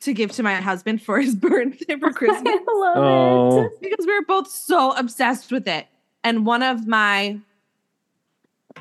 to 0.01 0.13
give 0.13 0.33
to 0.33 0.43
my 0.43 0.57
husband 0.57 1.03
for 1.03 1.21
his 1.21 1.35
birthday 1.37 1.97
for 1.99 2.13
Christmas. 2.13 2.43
I 2.69 2.75
love 2.75 2.97
Oh. 2.97 3.63
it. 3.65 3.73
because 3.81 4.07
we 4.07 4.13
were 4.19 4.25
both 4.27 4.49
so 4.51 4.93
obsessed 4.97 5.53
with 5.53 5.69
it. 5.69 5.87
And 6.23 6.47
one 6.47 6.63
of 6.63 6.87
my 6.87 7.39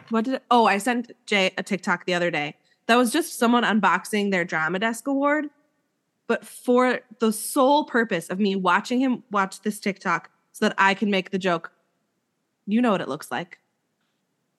what 0.09 0.25
did 0.25 0.41
oh 0.49 0.65
I 0.65 0.77
sent 0.77 1.11
Jay 1.25 1.51
a 1.57 1.63
TikTok 1.63 2.05
the 2.05 2.13
other 2.13 2.31
day 2.31 2.55
that 2.87 2.95
was 2.95 3.11
just 3.11 3.37
someone 3.37 3.63
unboxing 3.63 4.31
their 4.31 4.43
drama 4.45 4.79
desk 4.79 5.07
award, 5.07 5.49
but 6.27 6.45
for 6.45 7.01
the 7.19 7.31
sole 7.33 7.83
purpose 7.85 8.29
of 8.29 8.39
me 8.39 8.55
watching 8.55 8.99
him 8.99 9.23
watch 9.31 9.61
this 9.61 9.79
TikTok 9.79 10.29
so 10.51 10.67
that 10.67 10.75
I 10.77 10.93
can 10.93 11.09
make 11.11 11.31
the 11.31 11.37
joke. 11.39 11.71
You 12.65 12.81
know 12.81 12.91
what 12.91 13.01
it 13.01 13.07
looks 13.09 13.31
like. 13.31 13.59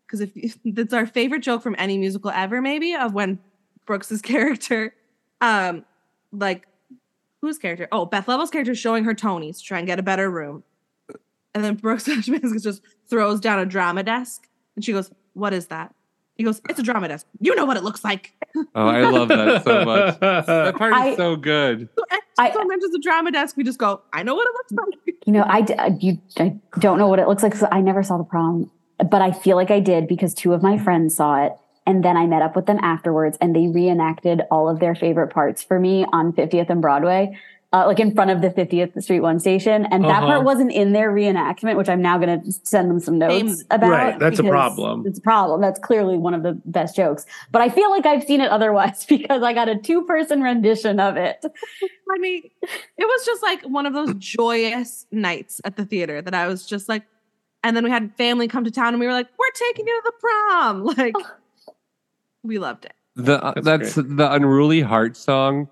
Because 0.07 0.21
if 0.35 0.59
that's 0.65 0.93
our 0.93 1.07
favorite 1.07 1.41
joke 1.43 1.63
from 1.63 1.75
any 1.79 1.97
musical 1.99 2.31
ever, 2.31 2.61
maybe 2.61 2.95
of 2.95 3.15
when 3.15 3.39
Brooks's 3.87 4.21
character, 4.23 4.95
um, 5.41 5.85
like 6.33 6.67
whose 7.41 7.59
character? 7.59 7.89
Oh, 7.91 8.05
Beth 8.07 8.29
Leavel's 8.29 8.51
character 8.51 8.73
is 8.73 8.79
showing 8.79 9.05
her 9.05 9.15
Tonys 9.15 9.59
to 9.59 9.65
try 9.65 9.79
and 9.79 9.87
get 9.87 9.99
a 9.99 10.03
better 10.03 10.31
room. 10.31 10.63
And 11.55 11.65
then 11.65 11.75
Brooks 11.77 12.07
Hutchins 12.13 12.63
just 12.63 12.83
throws 13.09 13.41
down 13.41 13.59
a 13.59 13.67
drama 13.67 14.03
desk 14.03 14.49
and 14.77 14.85
she 14.85 14.93
goes, 14.93 15.11
What 15.33 15.53
is 15.53 15.67
that? 15.69 15.95
He 16.37 16.45
goes, 16.45 16.61
It's 16.69 16.79
a 16.79 16.83
drama 16.83 17.09
desk. 17.09 17.27
You 17.41 17.55
know 17.55 17.65
what 17.65 17.77
it 17.77 17.85
looks 17.85 18.05
like. 18.05 18.33
Oh, 18.57 18.65
I 18.89 19.03
love 19.09 19.29
that 19.29 19.65
so 19.65 19.85
much. 19.85 20.21
That 20.21 20.77
part 20.77 20.93
is 20.93 20.99
I- 21.01 21.17
so 21.17 21.37
good. 21.37 21.89
Sometimes 22.37 22.85
it's 22.85 22.95
a 22.95 23.01
drama 23.01 23.31
desk. 23.31 23.57
We 23.57 23.65
just 23.65 23.79
go, 23.79 24.03
I 24.13 24.23
know 24.23 24.35
what 24.35 24.47
it 24.49 24.53
looks 24.55 24.73
like. 24.73 25.15
You 25.27 25.33
know, 25.33 25.43
I, 25.45 25.65
I- 25.79 25.97
you, 26.01 26.19
I 26.39 26.55
don't 26.81 26.99
know 26.99 27.07
what 27.09 27.19
it 27.19 27.27
looks 27.27 27.43
like. 27.43 27.55
So 27.55 27.67
I 27.73 27.81
never 27.81 28.03
saw 28.03 28.19
the 28.19 28.25
prom, 28.25 28.71
but 28.99 29.23
I 29.23 29.33
feel 29.33 29.57
like 29.57 29.71
I 29.71 29.81
did 29.81 30.07
because 30.07 30.35
two 30.35 30.53
of 30.53 30.63
my 30.63 30.77
friends 30.77 31.15
saw 31.17 31.43
it. 31.47 31.53
And 31.87 32.05
then 32.05 32.17
I 32.17 32.27
met 32.27 32.43
up 32.43 32.55
with 32.57 32.67
them 32.67 32.79
afterwards 32.83 33.39
and 33.41 33.57
they 33.57 33.69
reenacted 33.69 34.43
all 34.51 34.69
of 34.69 34.81
their 34.81 34.95
favorite 34.95 35.29
parts 35.29 35.63
for 35.63 35.79
me 35.81 36.05
on 36.13 36.33
50th 36.33 36.69
and 36.69 36.83
Broadway. 36.83 37.39
Uh, 37.75 37.85
like 37.89 37.99
in 37.99 38.15
front 38.15 38.31
of 38.31 38.41
the 38.41 38.51
50th 38.51 39.03
Street 39.03 39.19
One 39.19 39.41
station, 39.41 39.85
and 39.87 40.05
that 40.05 40.19
Uh-huh. 40.23 40.27
part 40.27 40.45
wasn't 40.45 40.71
in 40.71 40.93
their 40.93 41.13
reenactment, 41.13 41.77
which 41.77 41.89
I'm 41.89 42.01
now 42.01 42.17
going 42.19 42.41
to 42.41 42.53
send 42.63 42.89
them 42.89 43.01
some 43.01 43.19
notes 43.19 43.59
Same. 43.59 43.67
about. 43.73 43.91
Right, 43.91 44.19
that's 44.19 44.39
a 44.39 44.45
problem. 44.45 45.05
It's 45.05 45.19
a 45.19 45.23
problem. 45.23 45.61
That's 45.61 45.81
clearly 45.81 46.17
one 46.17 46.35
of 46.35 46.45
the 46.45 46.53
best 46.67 46.95
jokes, 46.95 47.27
but 47.51 47.61
I 47.63 47.69
feel 47.69 47.91
like 47.91 48.07
I've 48.07 48.23
seen 48.23 48.41
it 48.41 48.49
otherwise 48.49 49.05
because 49.09 49.43
I 49.43 49.53
got 49.53 49.69
a 49.69 49.77
two 49.77 50.05
person 50.05 50.41
rendition 50.41 51.01
of 51.01 51.17
it. 51.17 51.45
I 52.15 52.19
mean, 52.19 52.43
it 52.63 53.05
was 53.05 53.27
just 53.27 53.43
like 53.43 53.63
one 53.65 53.87
of 53.87 53.93
those 53.93 54.15
joyous 54.19 55.07
nights 55.11 55.61
at 55.65 55.77
the 55.77 55.85
theater 55.85 56.23
that 56.23 56.35
I 56.35 56.47
was 56.47 56.67
just 56.67 56.89
like, 56.89 57.03
and 57.65 57.77
then 57.77 57.83
we 57.83 57.91
had 57.91 58.15
family 58.17 58.47
come 58.47 58.63
to 58.65 58.71
town 58.71 58.89
and 58.95 59.01
we 59.01 59.07
were 59.07 59.13
like, 59.13 59.27
we're 59.37 59.51
taking 59.69 59.87
you 59.87 60.01
to 60.01 60.03
the 60.05 60.13
prom. 60.21 60.85
Like, 60.97 61.17
we 62.45 62.59
loved 62.59 62.85
it. 62.85 62.93
The 63.17 63.43
uh, 63.43 63.55
that's, 63.63 63.95
the 63.95 64.29
unruly 64.31 64.81
heart 64.83 65.17
song 65.17 65.69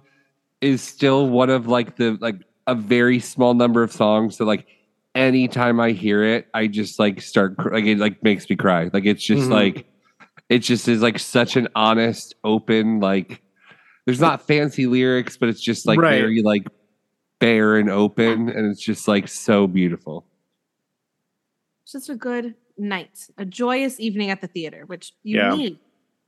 is 0.62 0.80
still 0.80 1.28
one 1.28 1.50
of 1.50 1.66
like 1.66 1.96
the 1.96 2.16
like 2.20 2.36
a 2.66 2.74
very 2.74 3.18
small 3.20 3.52
number 3.54 3.82
of 3.82 3.92
songs 3.92 4.38
that 4.38 4.44
like 4.46 4.66
anytime 5.14 5.78
I 5.80 5.90
hear 5.90 6.22
it, 6.24 6.48
I 6.54 6.68
just 6.68 6.98
like 6.98 7.20
start 7.20 7.56
cr- 7.58 7.74
like 7.74 7.84
it 7.84 7.98
like 7.98 8.22
makes 8.22 8.48
me 8.48 8.56
cry. 8.56 8.88
Like 8.92 9.04
it's 9.04 9.22
just 9.22 9.48
Mhm. 9.48 9.52
like 9.52 9.86
it 10.48 10.60
just 10.60 10.86
is 10.88 11.02
like 11.02 11.18
such 11.18 11.56
an 11.56 11.68
honest, 11.74 12.34
open 12.44 13.00
like. 13.00 13.42
There's 14.04 14.20
not 14.20 14.46
fancy 14.48 14.86
lyrics, 14.86 15.36
but 15.36 15.48
it's 15.48 15.60
just 15.60 15.86
like 15.86 16.00
Right. 16.00 16.18
very 16.20 16.42
like 16.42 16.66
bare 17.38 17.76
and 17.76 17.88
open, 17.90 18.48
and 18.48 18.66
it's 18.70 18.80
just 18.82 19.06
like 19.06 19.28
so 19.28 19.66
beautiful. 19.68 20.26
It's 21.84 21.92
just 21.92 22.10
a 22.10 22.16
good 22.16 22.54
night, 22.76 23.28
a 23.38 23.44
joyous 23.44 24.00
evening 24.00 24.30
at 24.30 24.40
the 24.40 24.48
theater, 24.48 24.84
which 24.86 25.12
you 25.22 25.36
Yeah. 25.38 25.54
need. 25.54 25.78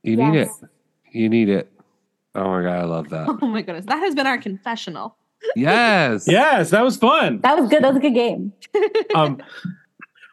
You 0.03 0.15
need 0.17 0.35
it. 0.39 0.49
You 1.11 1.27
need 1.29 1.49
it. 1.49 1.69
Oh 2.35 2.49
my 2.49 2.61
god, 2.61 2.79
I 2.79 2.83
love 2.83 3.09
that. 3.09 3.27
Oh 3.41 3.47
my 3.47 3.61
goodness. 3.61 3.85
That 3.85 3.99
has 3.99 4.13
been 4.15 4.27
our 4.27 4.37
confessional. 4.37 5.17
Yes. 5.55 6.27
Yes, 6.35 6.69
that 6.71 6.83
was 6.83 6.97
fun. 6.97 7.39
That 7.41 7.57
was 7.57 7.69
good. 7.69 7.83
That 7.83 7.89
was 7.89 7.97
a 7.97 8.01
good 8.01 8.13
game. 8.13 8.53
um, 9.15 9.41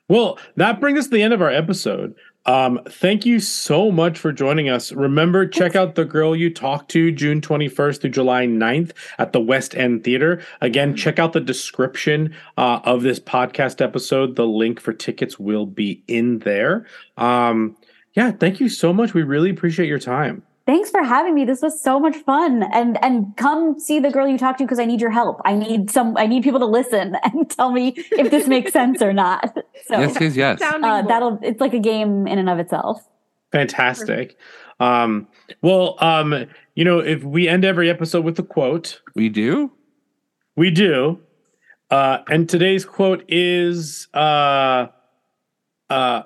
well, 0.09 0.39
that 0.57 0.81
brings 0.81 0.99
us 0.99 1.05
to 1.07 1.11
the 1.13 1.23
end 1.23 1.33
of 1.33 1.41
our 1.41 1.51
episode. 1.51 2.15
Um, 2.45 2.81
thank 2.89 3.25
you 3.25 3.39
so 3.39 3.93
much 3.93 4.19
for 4.19 4.33
joining 4.33 4.69
us. 4.69 4.91
Remember, 4.91 5.47
check 5.47 5.77
out 5.77 5.95
The 5.95 6.05
Girl 6.05 6.35
You 6.35 6.53
Talk 6.53 6.89
to 6.89 7.13
June 7.13 7.41
21st 7.41 8.01
through 8.01 8.11
July 8.11 8.47
9th 8.47 8.93
at 9.19 9.33
the 9.33 9.41
West 9.41 9.77
End 9.77 10.03
Theater. 10.03 10.43
Again, 10.61 10.97
check 10.97 11.21
out 11.21 11.35
the 11.35 11.41
description 11.41 12.35
uh, 12.59 12.81
of 12.85 13.03
this 13.03 13.21
podcast 13.21 13.81
episode. 13.81 14.35
The 14.35 14.47
link 14.47 14.81
for 14.81 14.93
tickets 14.93 15.39
will 15.39 15.67
be 15.67 16.03
in 16.09 16.41
there. 16.41 16.87
Um, 17.17 17.77
yeah, 18.15 18.33
thank 18.33 18.59
you 18.59 18.69
so 18.69 18.93
much. 18.93 19.15
We 19.15 19.23
really 19.23 19.51
appreciate 19.51 19.89
your 19.89 20.01
time. 20.01 20.43
Thanks 20.65 20.91
for 20.91 21.03
having 21.03 21.35
me. 21.35 21.45
This 21.45 21.61
was 21.61 21.81
so 21.81 21.99
much 21.99 22.17
fun. 22.17 22.63
And 22.73 23.03
and 23.05 23.37
come 23.37 23.79
see 23.81 23.99
the 23.99 24.11
girl 24.11 24.29
you 24.29 24.39
talk 24.39 24.59
to 24.59 24.65
because 24.65 24.79
I 24.79 24.85
need 24.85 25.01
your 25.01 25.11
help. 25.11 25.41
I 25.45 25.55
need 25.55 25.91
some 25.91 26.17
I 26.17 26.27
need 26.27 26.43
people 26.43 26.61
to 26.61 26.67
listen 26.67 27.17
and 27.25 27.51
tell 27.51 27.73
me 27.73 27.95
if 28.13 28.31
this 28.31 28.47
makes 28.47 28.73
sense 28.73 29.03
or 29.03 29.13
not. 29.13 29.57
So 29.87 29.99
Yes, 29.99 30.17
yes, 30.21 30.37
yes. 30.37 30.63
Uh, 30.63 31.03
that'll 31.03 31.41
it's 31.43 31.61
like 31.61 31.75
a 31.75 31.79
game 31.81 32.29
in 32.29 32.39
and 32.39 32.49
of 32.49 32.61
itself. 32.61 33.05
Fantastic. 33.51 34.39
Um, 34.79 35.27
well, 35.61 35.97
um, 35.99 36.47
you 36.77 36.85
know, 36.85 37.01
if 37.01 37.25
we 37.25 37.49
end 37.49 37.65
every 37.65 37.91
episode 37.91 38.25
with 38.25 38.39
a 38.39 38.45
quote, 38.45 39.01
we 39.17 39.29
do. 39.29 39.73
We 40.57 40.71
do. 40.71 41.21
Uh, 41.91 42.19
and 42.29 42.49
today's 42.49 42.85
quote 42.85 43.25
is 43.29 44.09
uh, 44.15 44.87
uh, 45.91 46.23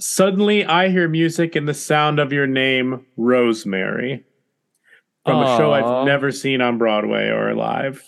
Suddenly 0.00 0.64
I 0.64 0.88
hear 0.88 1.08
music 1.08 1.54
and 1.54 1.68
the 1.68 1.74
sound 1.74 2.18
of 2.18 2.32
your 2.32 2.46
name, 2.46 3.06
Rosemary, 3.16 4.24
from 5.24 5.42
a 5.42 5.56
show 5.56 5.72
I've 5.72 6.06
never 6.06 6.32
seen 6.32 6.60
on 6.60 6.78
Broadway 6.78 7.28
or 7.28 7.54
live. 7.54 8.02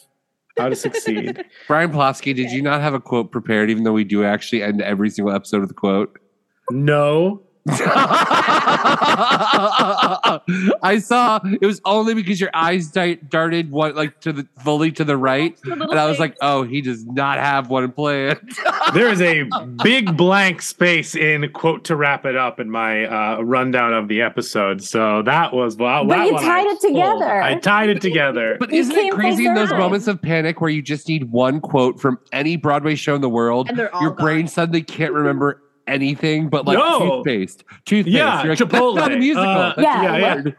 How 0.59 0.69
to 0.69 0.77
succeed. 0.77 1.45
Bryan 1.69 1.93
Plofsky, 1.93 2.35
did 2.35 2.51
you 2.51 2.63
not 2.63 2.81
have 2.81 2.95
a 2.95 3.01
quote 3.01 3.31
prepared, 3.31 3.71
even 3.71 3.85
though 3.85 3.93
we 3.93 4.05
do 4.05 4.25
actually 4.25 4.63
end 4.63 4.81
every 4.81 5.11
single 5.11 5.35
episode 5.35 5.61
with 5.61 5.71
a 5.71 5.75
quote? 5.75 6.19
No. 6.71 7.43
I 10.83 11.01
saw 11.03 11.41
it 11.61 11.67
was 11.67 11.81
only 11.85 12.15
because 12.15 12.41
your 12.41 12.51
eyes 12.55 12.89
di- 12.89 13.17
darted 13.29 13.71
one 13.73 13.97
like 13.97 14.21
to 14.21 14.33
the 14.33 14.47
fully 14.63 14.93
to 14.93 15.05
the 15.05 15.17
right, 15.17 15.59
and 15.65 15.99
I 15.99 16.07
was 16.07 16.21
like, 16.21 16.37
"Oh, 16.41 16.63
he 16.63 16.81
does 16.81 17.05
not 17.07 17.39
have 17.39 17.69
one 17.69 17.91
planned." 17.91 18.41
there 18.95 19.09
is 19.09 19.21
a 19.21 19.45
big 19.83 20.17
blank 20.17 20.63
space 20.63 21.17
in 21.17 21.51
quote 21.53 21.83
to 21.85 21.97
wrap 21.97 22.25
it 22.25 22.37
up 22.37 22.61
in 22.61 22.71
my 22.71 23.07
uh, 23.07 23.41
rundown 23.41 23.93
of 23.95 24.07
the 24.09 24.23
episode. 24.23 24.83
So 24.83 25.23
that 25.23 25.53
was 25.53 25.77
wow. 25.77 26.05
But 26.05 26.17
that 26.17 26.27
you 26.27 26.35
one 26.35 26.45
I 26.45 26.47
tied 26.47 26.67
it 26.67 26.81
pulled. 26.81 26.95
together. 26.95 27.43
I 27.43 27.55
tied 27.57 27.89
it 27.89 28.01
together. 28.01 28.57
But 28.67 28.73
isn't 28.73 28.97
it 28.97 29.13
crazy 29.13 29.47
in 29.47 29.55
those 29.55 29.69
circle. 29.69 29.85
moments 29.85 30.07
of 30.07 30.21
panic 30.21 30.61
where 30.61 30.71
you 30.71 30.83
just 30.83 31.09
need 31.09 31.31
one 31.31 31.61
quote 31.61 32.01
from 32.01 32.19
any 32.33 32.57
Broadway 32.57 32.95
show 32.95 33.15
in 33.15 33.21
the 33.21 33.29
world? 33.29 33.69
And 33.69 33.79
they're 33.79 33.95
all 33.95 34.03
Your 34.03 34.13
brain 34.13 34.49
suddenly 34.49 34.83
can't 34.83 35.13
remember 35.13 35.63
anything 35.87 36.49
but 36.49 36.67
like 36.67 36.79
No. 36.79 37.17
toothpaste. 37.23 37.65
Toothpaste. 37.85 38.15
Yeah, 38.17 38.43
You're 38.43 38.51
like, 38.51 38.59
That's 38.59 38.73
not 38.73 39.13
a 39.13 39.15
Chipotle. 39.17 39.19
musical. 39.19 39.49
Uh, 39.49 39.75
That's 39.77 39.83
yeah, 39.83 40.17
yeah. 40.17 40.43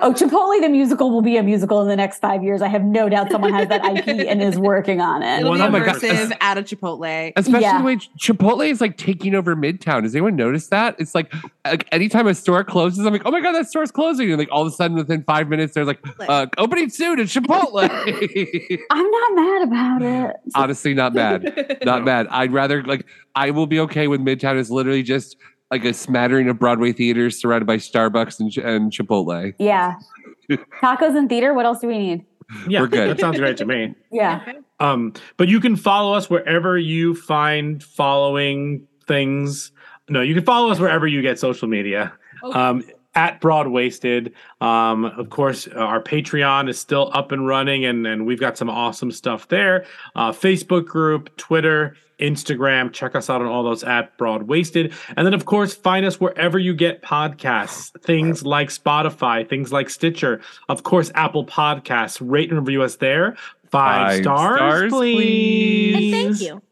Oh, 0.00 0.12
Chipotle 0.12 0.60
the 0.60 0.68
musical 0.68 1.10
will 1.10 1.22
be 1.22 1.36
a 1.36 1.42
musical 1.42 1.80
in 1.82 1.88
the 1.88 1.94
next 1.94 2.18
five 2.18 2.42
years. 2.42 2.62
I 2.62 2.68
have 2.68 2.82
no 2.82 3.08
doubt 3.08 3.30
someone 3.30 3.52
has 3.52 3.68
that 3.68 3.84
IP 3.84 4.08
and 4.28 4.42
is 4.42 4.58
working 4.58 5.00
on 5.00 5.22
it. 5.22 5.40
It'll 5.40 5.54
be 5.54 5.60
Oh 5.60 5.66
a 5.66 5.70
my 5.70 5.78
God. 5.80 5.96
immersive 5.96 6.36
at 6.40 6.58
a 6.58 6.62
Chipotle. 6.62 7.32
Especially 7.36 7.60
Yeah. 7.62 7.78
the 7.78 7.84
way 7.84 7.96
Chipotle 7.96 8.68
is 8.68 8.80
like 8.80 8.96
taking 8.96 9.34
over 9.34 9.54
Midtown. 9.54 10.02
Does 10.02 10.14
anyone 10.14 10.36
notice 10.36 10.66
that? 10.68 10.96
It's 10.98 11.14
like, 11.14 11.32
like 11.64 11.86
anytime 11.92 12.26
a 12.26 12.34
store 12.34 12.64
closes, 12.64 13.04
I'm 13.06 13.12
like, 13.12 13.22
oh 13.24 13.30
my 13.30 13.40
god, 13.40 13.52
that 13.52 13.68
store's 13.68 13.90
closing, 13.92 14.30
and 14.30 14.38
like 14.38 14.48
all 14.50 14.62
of 14.62 14.68
a 14.68 14.70
sudden, 14.74 14.96
within 14.96 15.22
five 15.24 15.48
minutes, 15.48 15.74
they're 15.74 15.84
like, 15.84 16.00
uh, 16.28 16.46
opening 16.58 16.88
soon 16.90 17.20
at 17.20 17.26
Chipotle. 17.26 17.88
I'm 18.90 19.10
not 19.10 19.34
mad 19.34 19.62
about 19.62 20.02
it. 20.02 20.36
Honestly, 20.54 20.94
not 20.94 21.14
mad, 21.14 21.78
not 21.84 22.04
mad. 22.04 22.26
I'd 22.30 22.52
rather 22.52 22.82
like 22.82 23.06
I 23.34 23.50
will 23.50 23.66
be 23.66 23.80
okay 23.80 24.08
with 24.08 24.20
Midtown 24.20 24.56
is 24.56 24.70
literally 24.70 25.02
just 25.02 25.36
like 25.70 25.84
a 25.84 25.92
smattering 25.92 26.48
of 26.48 26.58
Broadway 26.58 26.92
theaters 26.92 27.40
surrounded 27.40 27.66
by 27.66 27.76
Starbucks 27.76 28.38
and, 28.40 28.56
and 28.58 28.92
Chipotle. 28.92 29.54
Yeah. 29.58 29.94
Tacos 30.50 31.16
and 31.16 31.28
theater. 31.28 31.54
What 31.54 31.66
else 31.66 31.80
do 31.80 31.88
we 31.88 31.98
need? 31.98 32.24
Yeah, 32.68 32.80
We're 32.80 32.88
good. 32.88 33.08
That 33.10 33.20
sounds 33.20 33.38
great 33.38 33.56
to 33.56 33.64
me. 33.64 33.94
Yeah. 34.12 34.44
Um, 34.78 35.14
but 35.36 35.48
you 35.48 35.60
can 35.60 35.76
follow 35.76 36.14
us 36.14 36.28
wherever 36.28 36.78
you 36.78 37.14
find 37.14 37.82
following 37.82 38.86
things. 39.06 39.72
No, 40.08 40.20
you 40.20 40.34
can 40.34 40.44
follow 40.44 40.70
us 40.70 40.78
wherever 40.78 41.06
you 41.06 41.22
get 41.22 41.38
social 41.38 41.68
media. 41.68 42.12
Um, 42.52 42.84
at 43.14 43.40
Broadwaysted. 43.40 44.32
Um, 44.60 45.04
of 45.04 45.30
course, 45.30 45.66
uh, 45.68 45.78
our 45.78 46.02
Patreon 46.02 46.68
is 46.68 46.78
still 46.78 47.10
up 47.14 47.32
and 47.32 47.46
running, 47.46 47.84
and, 47.84 48.06
and 48.06 48.26
we've 48.26 48.40
got 48.40 48.58
some 48.58 48.70
awesome 48.70 49.10
stuff 49.10 49.48
there. 49.48 49.86
Uh, 50.14 50.32
Facebook 50.32 50.86
group, 50.86 51.36
Twitter, 51.36 51.96
Instagram. 52.18 52.92
Check 52.92 53.14
us 53.14 53.28
out 53.28 53.40
on 53.40 53.46
all 53.46 53.62
those 53.62 53.84
at 53.84 54.16
Broadwaysted. 54.18 54.92
And 55.16 55.26
then, 55.26 55.34
of 55.34 55.44
course, 55.44 55.74
find 55.74 56.06
us 56.06 56.20
wherever 56.20 56.58
you 56.58 56.74
get 56.74 57.02
podcasts, 57.02 57.90
things 58.02 58.44
like 58.44 58.68
Spotify, 58.68 59.48
things 59.48 59.72
like 59.72 59.90
Stitcher, 59.90 60.40
of 60.68 60.82
course, 60.82 61.10
Apple 61.14 61.44
Podcasts. 61.44 62.18
Rate 62.20 62.50
and 62.50 62.58
review 62.58 62.82
us 62.82 62.96
there. 62.96 63.36
Five, 63.70 64.08
Five 64.08 64.22
stars, 64.22 64.56
stars, 64.56 64.92
please. 64.92 66.14
And 66.14 66.36
thank 66.38 66.40
you. 66.40 66.62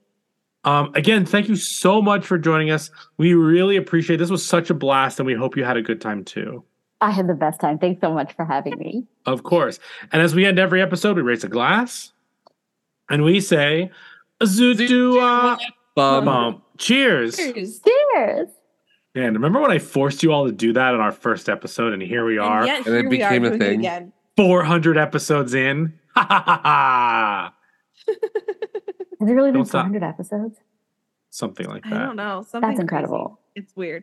Um, 0.64 0.92
again, 0.94 1.26
thank 1.26 1.48
you 1.48 1.56
so 1.56 2.00
much 2.00 2.24
for 2.24 2.38
joining 2.38 2.70
us. 2.70 2.90
We 3.16 3.34
really 3.34 3.76
appreciate 3.76 4.16
this 4.18 4.30
was 4.30 4.44
such 4.46 4.70
a 4.70 4.74
blast, 4.74 5.18
and 5.18 5.26
we 5.26 5.34
hope 5.34 5.56
you 5.56 5.64
had 5.64 5.76
a 5.76 5.82
good 5.82 6.00
time 6.00 6.24
too. 6.24 6.62
I 7.00 7.10
had 7.10 7.26
the 7.26 7.34
best 7.34 7.60
time. 7.60 7.78
Thanks 7.78 8.00
so 8.00 8.14
much 8.14 8.32
for 8.34 8.44
having 8.44 8.78
me. 8.78 9.04
Of 9.26 9.42
course. 9.42 9.80
And 10.12 10.22
as 10.22 10.36
we 10.36 10.46
end 10.46 10.60
every 10.60 10.80
episode, 10.80 11.16
we 11.16 11.22
raise 11.22 11.42
a 11.42 11.48
glass 11.48 12.12
and 13.10 13.24
we 13.24 13.40
say, 13.40 13.90
Zoot 14.40 15.58
Bum. 15.96 16.24
bum. 16.24 16.62
Cheers. 16.78 17.36
Cheers. 17.36 18.48
And 19.14 19.34
remember 19.34 19.60
when 19.60 19.72
I 19.72 19.78
forced 19.78 20.22
you 20.22 20.32
all 20.32 20.46
to 20.46 20.52
do 20.52 20.72
that 20.74 20.94
in 20.94 21.00
our 21.00 21.12
first 21.12 21.48
episode, 21.48 21.92
and 21.92 22.00
here 22.00 22.24
we 22.24 22.38
are, 22.38 22.60
And 22.60 22.66
yet 22.68 22.86
And 22.86 22.94
it 22.94 23.00
here 23.00 23.10
we 23.10 23.22
are 23.22 23.30
became 23.30 23.44
a 23.44 23.58
thing. 23.58 24.12
400 24.36 24.96
episodes 24.96 25.54
in. 25.54 25.98
Ha 26.14 26.24
ha 26.28 26.42
ha 26.46 26.60
ha. 26.62 27.54
Has 29.22 29.30
it 29.30 29.34
really 29.34 29.50
been 29.52 29.60
Don't 29.60 29.66
stop. 29.66 29.84
400 29.86 30.02
episodes? 30.04 30.58
Something 31.30 31.68
like 31.68 31.84
that. 31.84 31.92
I 31.92 32.06
don't 32.06 32.16
know. 32.16 32.42
Something 32.42 32.70
That's 32.70 32.80
incredible. 32.80 33.38
crazy. 33.54 33.66
It's 33.66 33.76
weird. 33.76 34.02